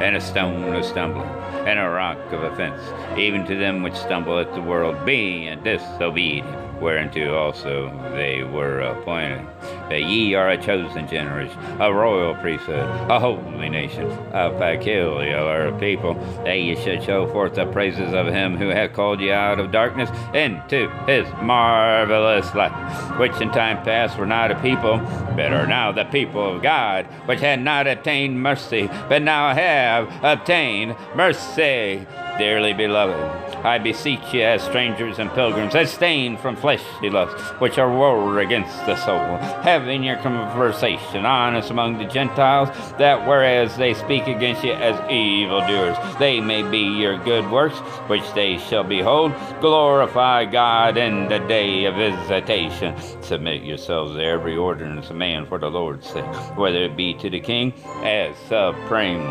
and 0.00 0.16
a 0.16 0.20
stone 0.20 0.74
of 0.74 0.84
stumbling, 0.84 1.28
and 1.66 1.78
a 1.78 1.88
rock 1.88 2.18
of 2.32 2.42
offense, 2.44 2.80
even 3.18 3.44
to 3.46 3.56
them 3.56 3.82
which 3.82 3.94
stumble 3.94 4.38
at 4.38 4.52
the 4.54 4.62
world, 4.62 5.04
being 5.04 5.62
disobedient, 5.62 6.67
whereunto 6.80 7.36
also 7.36 7.88
they 8.14 8.42
were 8.42 8.80
appointed. 8.80 9.46
That 9.88 10.02
ye 10.02 10.34
are 10.34 10.50
a 10.50 10.62
chosen 10.62 11.08
generation, 11.08 11.58
a 11.80 11.92
royal 11.92 12.34
priesthood, 12.34 12.84
a 13.10 13.18
holy 13.18 13.68
nation, 13.68 14.06
a 14.32 14.50
peculiar 14.50 15.72
people, 15.78 16.14
that 16.44 16.54
ye 16.54 16.76
should 16.76 17.02
show 17.02 17.26
forth 17.28 17.54
the 17.54 17.66
praises 17.66 18.12
of 18.12 18.26
him 18.26 18.56
who 18.56 18.68
hath 18.68 18.92
called 18.92 19.20
you 19.20 19.32
out 19.32 19.58
of 19.58 19.72
darkness 19.72 20.10
into 20.34 20.88
his 21.06 21.26
marvelous 21.42 22.54
light, 22.54 23.18
which 23.18 23.40
in 23.40 23.50
time 23.50 23.82
past 23.82 24.18
were 24.18 24.26
not 24.26 24.50
a 24.50 24.60
people, 24.60 24.98
but 25.36 25.52
are 25.52 25.66
now 25.66 25.90
the 25.90 26.04
people 26.04 26.56
of 26.56 26.62
God, 26.62 27.06
which 27.26 27.40
had 27.40 27.60
not 27.60 27.86
obtained 27.86 28.42
mercy, 28.42 28.88
but 29.08 29.22
now 29.22 29.54
have 29.54 30.12
obtained 30.22 30.94
mercy. 31.14 32.06
Dearly 32.38 32.72
beloved, 32.72 33.16
I 33.64 33.78
beseech 33.78 34.32
you 34.32 34.42
as 34.42 34.62
strangers 34.62 35.18
and 35.18 35.28
pilgrims, 35.32 35.74
abstain 35.74 36.36
from 36.36 36.54
fleshly 36.54 37.10
lusts, 37.10 37.50
which 37.60 37.78
are 37.78 37.90
war 37.90 38.38
against 38.38 38.76
the 38.86 38.94
soul, 38.94 39.38
having 39.62 40.04
your 40.04 40.18
conversation 40.18 41.26
honest 41.26 41.70
among 41.70 41.98
the 41.98 42.04
Gentiles, 42.04 42.68
that 42.92 43.26
whereas 43.26 43.76
they 43.76 43.92
speak 43.92 44.28
against 44.28 44.62
you 44.62 44.72
as 44.72 44.94
evildoers, 45.10 45.96
they 46.20 46.40
may 46.40 46.62
be 46.62 46.78
your 46.78 47.18
good 47.24 47.50
works, 47.50 47.76
which 48.06 48.32
they 48.34 48.56
shall 48.58 48.84
behold. 48.84 49.32
Glorify 49.60 50.44
God 50.44 50.96
in 50.96 51.26
the 51.26 51.40
day 51.40 51.86
of 51.86 51.96
visitation. 51.96 52.94
Submit 53.20 53.64
yourselves 53.64 54.12
to 54.12 54.22
every 54.22 54.56
ordinance 54.56 55.10
of 55.10 55.16
man 55.16 55.44
for 55.44 55.58
the 55.58 55.70
Lord's 55.70 56.08
sake, 56.08 56.24
whether 56.56 56.84
it 56.84 56.96
be 56.96 57.14
to 57.14 57.28
the 57.28 57.40
king 57.40 57.72
as 58.04 58.36
supreme, 58.46 59.26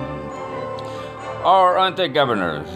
or 1.45 1.77
unto 1.77 2.09
governors 2.09 2.67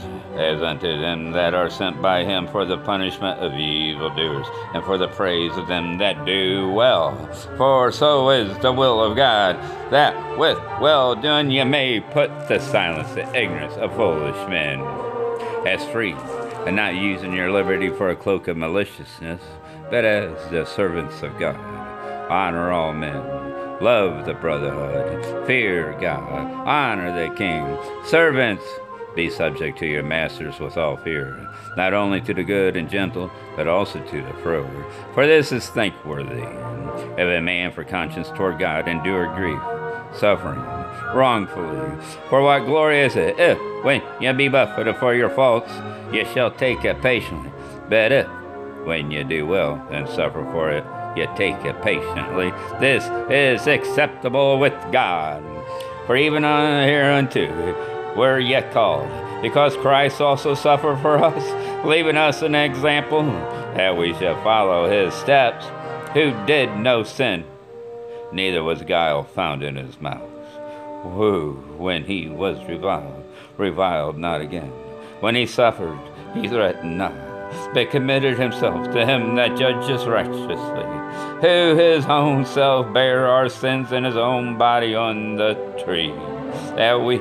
as 0.41 0.61
unto 0.61 0.99
them 0.99 1.31
that 1.31 1.53
are 1.53 1.69
sent 1.69 2.01
by 2.01 2.23
him 2.23 2.47
for 2.47 2.65
the 2.65 2.77
punishment 2.77 3.39
of 3.39 3.53
evildoers, 3.53 4.47
and 4.73 4.83
for 4.83 4.97
the 4.97 5.07
praise 5.07 5.55
of 5.57 5.67
them 5.67 5.97
that 5.99 6.25
do 6.25 6.69
well. 6.71 7.15
For 7.57 7.91
so 7.91 8.29
is 8.29 8.57
the 8.59 8.73
will 8.73 9.01
of 9.01 9.15
God, 9.15 9.55
that 9.91 10.37
with 10.37 10.57
well 10.81 11.15
doing 11.15 11.51
ye 11.51 11.63
may 11.63 11.99
put 11.99 12.29
to 12.47 12.59
silence 12.59 13.11
the 13.13 13.27
ignorance 13.35 13.75
of 13.75 13.95
foolish 13.95 14.49
men. 14.49 14.81
As 15.65 15.85
free, 15.91 16.15
and 16.65 16.75
not 16.75 16.95
using 16.95 17.33
your 17.33 17.51
liberty 17.51 17.89
for 17.89 18.09
a 18.09 18.15
cloak 18.15 18.47
of 18.47 18.57
maliciousness, 18.57 19.41
but 19.89 20.05
as 20.05 20.49
the 20.49 20.65
servants 20.65 21.21
of 21.21 21.37
God. 21.39 21.55
Honor 22.29 22.71
all 22.71 22.93
men. 22.93 23.21
Love 23.81 24.25
the 24.25 24.33
brotherhood. 24.35 25.45
Fear 25.47 25.97
God. 25.99 26.51
Honor 26.67 27.11
the 27.11 27.33
king. 27.35 27.77
Servants, 28.05 28.63
be 29.15 29.29
subject 29.29 29.77
to 29.79 29.87
your 29.87 30.03
masters 30.03 30.59
with 30.59 30.77
all 30.77 30.97
fear, 30.97 31.49
not 31.75 31.93
only 31.93 32.21
to 32.21 32.33
the 32.33 32.43
good 32.43 32.75
and 32.75 32.89
gentle, 32.89 33.31
but 33.55 33.67
also 33.67 33.99
to 33.99 34.21
the 34.21 34.33
froward. 34.41 34.85
For 35.13 35.27
this 35.27 35.51
is 35.51 35.67
thankworthy. 35.67 36.43
If 37.17 37.27
a 37.27 37.41
man 37.41 37.71
for 37.71 37.83
conscience 37.83 38.29
toward 38.29 38.59
God 38.59 38.87
endure 38.87 39.33
grief, 39.35 39.61
suffering, 40.17 40.61
wrongfully. 41.13 42.01
For 42.29 42.41
what 42.41 42.65
glory 42.65 43.01
is 43.01 43.15
it, 43.15 43.39
if, 43.39 43.57
when 43.83 44.01
ye 44.19 44.31
be 44.33 44.47
buffeted 44.47 44.97
for 44.97 45.13
your 45.13 45.29
faults, 45.29 45.71
ye 46.13 46.25
shall 46.25 46.51
take 46.51 46.85
it 46.85 47.01
patiently? 47.01 47.51
But 47.89 48.11
if, 48.11 48.27
when 48.85 49.11
ye 49.11 49.23
do 49.23 49.45
well 49.45 49.85
and 49.91 50.07
suffer 50.07 50.43
for 50.51 50.71
it, 50.71 50.85
ye 51.17 51.27
take 51.35 51.63
it 51.65 51.81
patiently, 51.81 52.51
this 52.79 53.05
is 53.29 53.67
acceptable 53.67 54.59
with 54.59 54.73
God. 54.91 55.43
For 56.07 56.15
even 56.15 56.43
hereunto 56.43 58.00
were 58.15 58.39
yet 58.39 58.71
called, 58.71 59.09
because 59.41 59.75
Christ 59.77 60.21
also 60.21 60.53
suffered 60.53 60.97
for 60.97 61.23
us, 61.23 61.85
leaving 61.85 62.17
us 62.17 62.41
an 62.41 62.55
example 62.55 63.23
that 63.23 63.97
we 63.97 64.13
shall 64.13 64.41
follow 64.43 64.89
his 64.89 65.13
steps, 65.13 65.65
who 66.13 66.31
did 66.45 66.75
no 66.77 67.03
sin, 67.03 67.45
neither 68.31 68.63
was 68.63 68.81
guile 68.81 69.23
found 69.23 69.63
in 69.63 69.75
his 69.75 69.99
mouth, 70.01 70.29
who, 71.03 71.53
when 71.77 72.03
he 72.03 72.27
was 72.27 72.57
reviled, 72.67 73.23
reviled 73.57 74.17
not 74.17 74.41
again. 74.41 74.71
When 75.21 75.35
he 75.35 75.45
suffered, 75.45 75.99
he 76.33 76.47
threatened 76.47 76.97
not, 76.97 77.13
but 77.73 77.91
committed 77.91 78.37
himself 78.37 78.91
to 78.91 79.05
him 79.05 79.35
that 79.35 79.57
judges 79.57 80.05
righteously, 80.05 80.85
who 81.41 81.75
his 81.75 82.05
own 82.05 82.45
self 82.45 82.93
bare 82.93 83.27
our 83.27 83.49
sins 83.49 83.91
in 83.91 84.03
his 84.03 84.17
own 84.17 84.57
body 84.57 84.95
on 84.95 85.35
the 85.35 85.53
tree, 85.85 86.11
that 86.75 86.99
we 87.01 87.19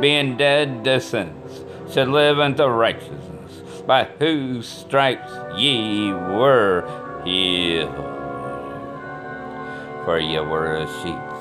being 0.00 0.36
dead 0.36 0.84
to 0.84 1.00
sins, 1.00 1.64
should 1.92 2.08
live 2.08 2.38
unto 2.38 2.64
righteousness, 2.64 3.82
by 3.86 4.04
whose 4.18 4.66
stripes 4.66 5.32
ye 5.56 6.12
were 6.12 6.84
healed. 7.24 7.94
For 10.04 10.18
ye 10.18 10.38
were 10.40 10.76
as 10.76 10.90
sheep 11.02 11.32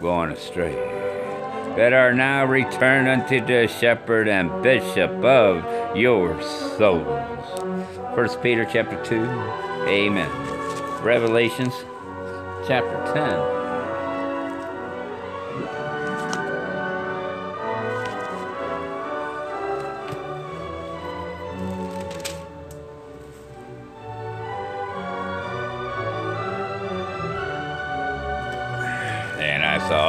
going 0.00 0.30
astray, 0.30 0.74
that 1.76 1.92
are 1.92 2.12
now 2.12 2.44
returned 2.44 3.08
unto 3.08 3.44
the 3.44 3.68
shepherd 3.68 4.28
and 4.28 4.62
bishop 4.62 5.10
of 5.24 5.96
your 5.96 6.40
souls. 6.42 7.64
First 8.14 8.42
Peter 8.42 8.64
chapter 8.64 9.02
2, 9.04 9.16
Amen. 9.88 10.30
Revelations 11.02 11.74
chapter 12.66 13.12
10. 13.14 13.65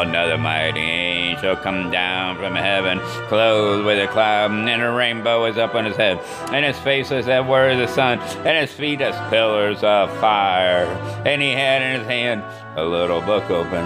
Another 0.07 0.37
mighty 0.37 0.79
angel 0.79 1.55
come 1.57 1.91
down 1.91 2.37
from 2.37 2.55
heaven, 2.55 2.99
clothed 3.27 3.85
with 3.85 3.99
a 3.99 4.11
cloud, 4.11 4.51
and 4.51 4.81
a 4.81 4.91
rainbow 4.91 5.43
was 5.43 5.57
up 5.57 5.75
on 5.75 5.83
his 5.83 5.97
head, 5.97 6.17
and 6.53 6.63
his 6.65 6.79
face 6.79 7.09
was 7.09 7.27
as 7.27 7.45
were 7.45 7.75
the 7.75 7.87
sun, 7.87 8.19
and 8.47 8.57
his 8.57 8.71
feet 8.71 9.01
as 9.01 9.15
pillars 9.29 9.83
of 9.83 10.09
fire. 10.19 10.85
And 11.25 11.41
he 11.41 11.51
had 11.51 11.81
in 11.81 11.99
his 11.99 12.07
hand 12.07 12.43
a 12.77 12.83
little 12.85 13.21
book 13.21 13.49
open, 13.49 13.83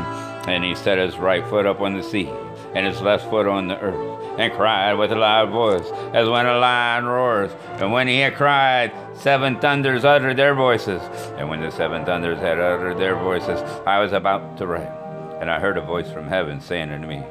and 0.47 0.63
he 0.63 0.75
set 0.75 0.99
his 0.99 1.17
right 1.17 1.45
foot 1.47 1.65
up 1.65 1.81
on 1.81 1.97
the 1.97 2.03
sea, 2.03 2.29
and 2.75 2.85
his 2.85 3.01
left 3.01 3.27
foot 3.29 3.47
on 3.47 3.67
the 3.67 3.79
earth, 3.79 4.39
and 4.39 4.53
cried 4.53 4.93
with 4.93 5.11
a 5.11 5.15
loud 5.15 5.49
voice, 5.49 5.89
as 6.13 6.29
when 6.29 6.45
a 6.45 6.59
lion 6.59 7.05
roars. 7.05 7.51
And 7.81 7.91
when 7.91 8.07
he 8.07 8.19
had 8.19 8.35
cried, 8.35 8.91
seven 9.15 9.59
thunders 9.59 10.05
uttered 10.05 10.37
their 10.37 10.53
voices. 10.53 11.01
And 11.37 11.49
when 11.49 11.61
the 11.61 11.71
seven 11.71 12.05
thunders 12.05 12.39
had 12.39 12.59
uttered 12.59 12.99
their 12.99 13.15
voices, 13.15 13.59
I 13.87 13.99
was 13.99 14.13
about 14.13 14.57
to 14.59 14.67
write. 14.67 15.00
And 15.41 15.49
I 15.49 15.59
heard 15.59 15.77
a 15.77 15.81
voice 15.81 16.09
from 16.11 16.27
heaven 16.27 16.61
saying 16.61 16.91
unto 16.91 17.07
me, 17.07 17.23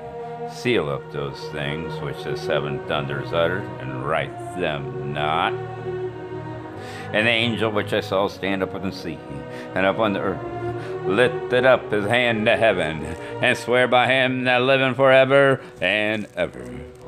Seal 0.52 0.90
up 0.90 1.12
those 1.12 1.38
things 1.52 1.94
which 2.02 2.24
the 2.24 2.36
seven 2.36 2.84
thunders 2.88 3.32
uttered, 3.32 3.62
and 3.80 4.04
write 4.04 4.36
them 4.58 5.12
not. 5.12 5.52
And 7.12 7.26
the 7.26 7.30
angel 7.30 7.70
which 7.70 7.92
I 7.92 8.00
saw 8.00 8.26
stand 8.26 8.64
up 8.64 8.74
on 8.74 8.82
the 8.82 8.90
sea 8.90 9.18
and 9.74 9.86
up 9.86 10.00
on 10.00 10.14
the 10.14 10.20
earth 10.20 11.06
lifted 11.06 11.64
up 11.64 11.92
his 11.92 12.06
hand 12.06 12.46
to 12.46 12.56
heaven, 12.56 13.04
and 13.42 13.56
swear 13.56 13.86
by 13.86 14.06
him 14.06 14.44
that 14.44 14.62
liveth 14.62 14.96
forever 14.96 15.60
and 15.80 16.26
ever, 16.34 16.64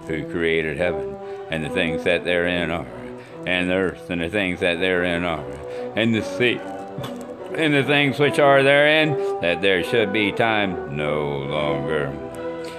who 0.07 0.31
created 0.31 0.77
heaven 0.77 1.17
and 1.51 1.65
the 1.65 1.71
things 1.71 2.05
that 2.05 2.25
therein 2.25 2.71
are, 2.71 2.87
and 3.45 3.69
the 3.69 3.75
earth 3.75 4.09
and 4.09 4.23
the 4.23 4.29
things 4.29 4.61
that 4.61 4.79
therein 4.79 5.25
are, 5.25 5.51
and 5.97 6.15
the 6.15 6.23
sea 6.23 6.61
in 7.57 7.73
the 7.73 7.85
things 7.85 8.19
which 8.19 8.39
are 8.39 8.63
therein, 8.63 9.41
that 9.41 9.61
there 9.61 9.85
should 9.85 10.13
be 10.13 10.33
time 10.33 10.97
no 10.97 11.39
longer. 11.39 12.11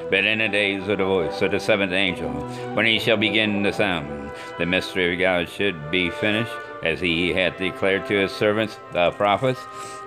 But 0.10 0.26
in 0.26 0.40
the 0.40 0.48
days 0.48 0.88
of 0.88 0.98
the 0.98 1.06
voice 1.06 1.42
of 1.42 1.52
the 1.52 1.60
seventh 1.60 1.92
angel, 1.92 2.30
when 2.74 2.86
he 2.86 3.00
shall 3.00 3.18
begin 3.18 3.64
to 3.64 3.74
sound, 3.74 4.32
the 4.58 4.66
mystery 4.66 5.14
of 5.14 5.20
God 5.20 5.50
should 5.50 5.92
be 5.92 6.10
finished, 6.10 6.52
as 6.84 7.00
he 7.00 7.34
hath 7.34 7.58
declared 7.58 8.06
to 8.08 8.22
his 8.22 8.32
servants 8.32 8.78
the 8.92 9.12
prophets. 9.12 9.60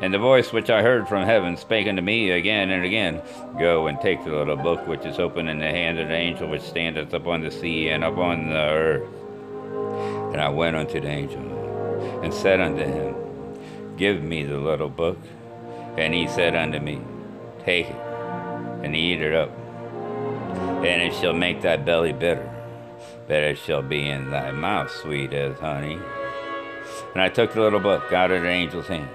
And 0.03 0.13
the 0.13 0.19
voice 0.19 0.53
which 0.53 0.69
I 0.69 0.83
heard 0.83 1.09
from 1.09 1.25
heaven 1.25 1.57
spake 1.57 1.87
unto 1.87 2.03
me 2.03 2.31
again 2.31 2.71
and 2.71 2.85
again, 2.85 3.23
Go 3.59 3.87
and 3.87 4.01
take 4.01 4.23
the 4.25 4.31
little 4.31 4.57
book 4.57 4.87
which 4.87 5.07
is 5.07 5.19
open 5.19 5.49
in 5.49 5.59
the 5.59 5.67
hand 5.67 5.99
of 5.99 6.09
the 6.09 6.15
angel 6.15 6.49
which 6.49 6.63
standeth 6.63 7.15
upon 7.15 7.41
the 7.41 7.51
sea 7.51 7.89
and 7.89 8.05
upon 8.05 8.51
the 8.51 8.57
earth. 8.57 9.09
And 10.33 10.41
I 10.41 10.51
went 10.51 10.77
unto 10.77 11.01
the 11.01 11.09
angel, 11.09 12.23
and 12.23 12.33
said 12.33 12.61
unto 12.61 12.85
him, 12.85 13.26
Give 13.97 14.23
me 14.23 14.45
the 14.45 14.59
little 14.59 14.91
book. 14.91 15.19
And 15.97 16.13
he 16.13 16.29
said 16.29 16.55
unto 16.55 16.79
me, 16.79 17.01
Take 17.65 17.87
it, 17.87 17.97
and 18.83 18.95
eat 18.95 19.23
it 19.23 19.35
up, 19.35 19.51
and 20.85 21.03
it 21.03 21.15
shall 21.15 21.33
make 21.33 21.63
thy 21.63 21.79
belly 21.79 22.13
bitter, 22.13 22.49
but 23.27 23.37
it 23.37 23.59
shall 23.59 23.83
be 23.83 24.07
in 24.07 24.31
thy 24.31 24.53
mouth 24.53 24.91
sweet 24.91 25.33
as 25.33 25.59
honey. 25.59 25.99
And 27.15 27.23
I 27.23 27.31
took 27.31 27.55
the 27.55 27.63
little 27.63 27.81
book 27.81 28.13
out 28.13 28.31
of 28.31 28.43
the 28.43 28.49
angel's 28.49 28.87
hand, 28.87 29.09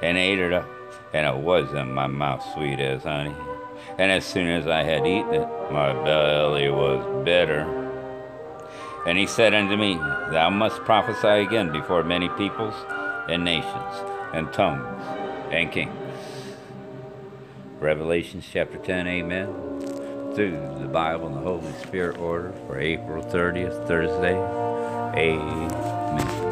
and 0.00 0.16
ate 0.16 0.38
it 0.38 0.52
up, 0.52 0.68
and 1.12 1.26
it 1.26 1.42
was 1.42 1.72
in 1.72 1.92
my 1.92 2.06
mouth 2.06 2.44
sweet 2.54 2.78
as 2.78 3.02
honey. 3.02 3.34
And 3.98 4.12
as 4.12 4.24
soon 4.24 4.48
as 4.48 4.68
I 4.68 4.84
had 4.84 5.06
eaten 5.06 5.34
it, 5.34 5.48
my 5.72 5.92
belly 6.04 6.70
was 6.70 7.24
bitter. 7.24 7.66
And 9.06 9.18
he 9.18 9.26
said 9.26 9.54
unto 9.54 9.76
me, 9.76 9.96
Thou 9.96 10.50
must 10.50 10.84
prophesy 10.84 11.44
again 11.44 11.72
before 11.72 12.04
many 12.04 12.28
peoples 12.30 12.74
and 13.28 13.44
nations 13.44 14.17
and 14.32 14.52
tongues 14.52 15.02
and 15.50 15.70
kings. 15.72 15.94
Revelations 17.80 18.44
chapter 18.50 18.78
10, 18.78 19.06
amen. 19.06 19.46
Through 20.34 20.76
the 20.80 20.88
Bible 20.88 21.28
and 21.28 21.36
the 21.36 21.40
Holy 21.40 21.72
Spirit 21.84 22.18
order 22.18 22.52
for 22.66 22.78
April 22.78 23.24
30th, 23.24 23.86
Thursday, 23.86 24.36
amen. 25.16 26.47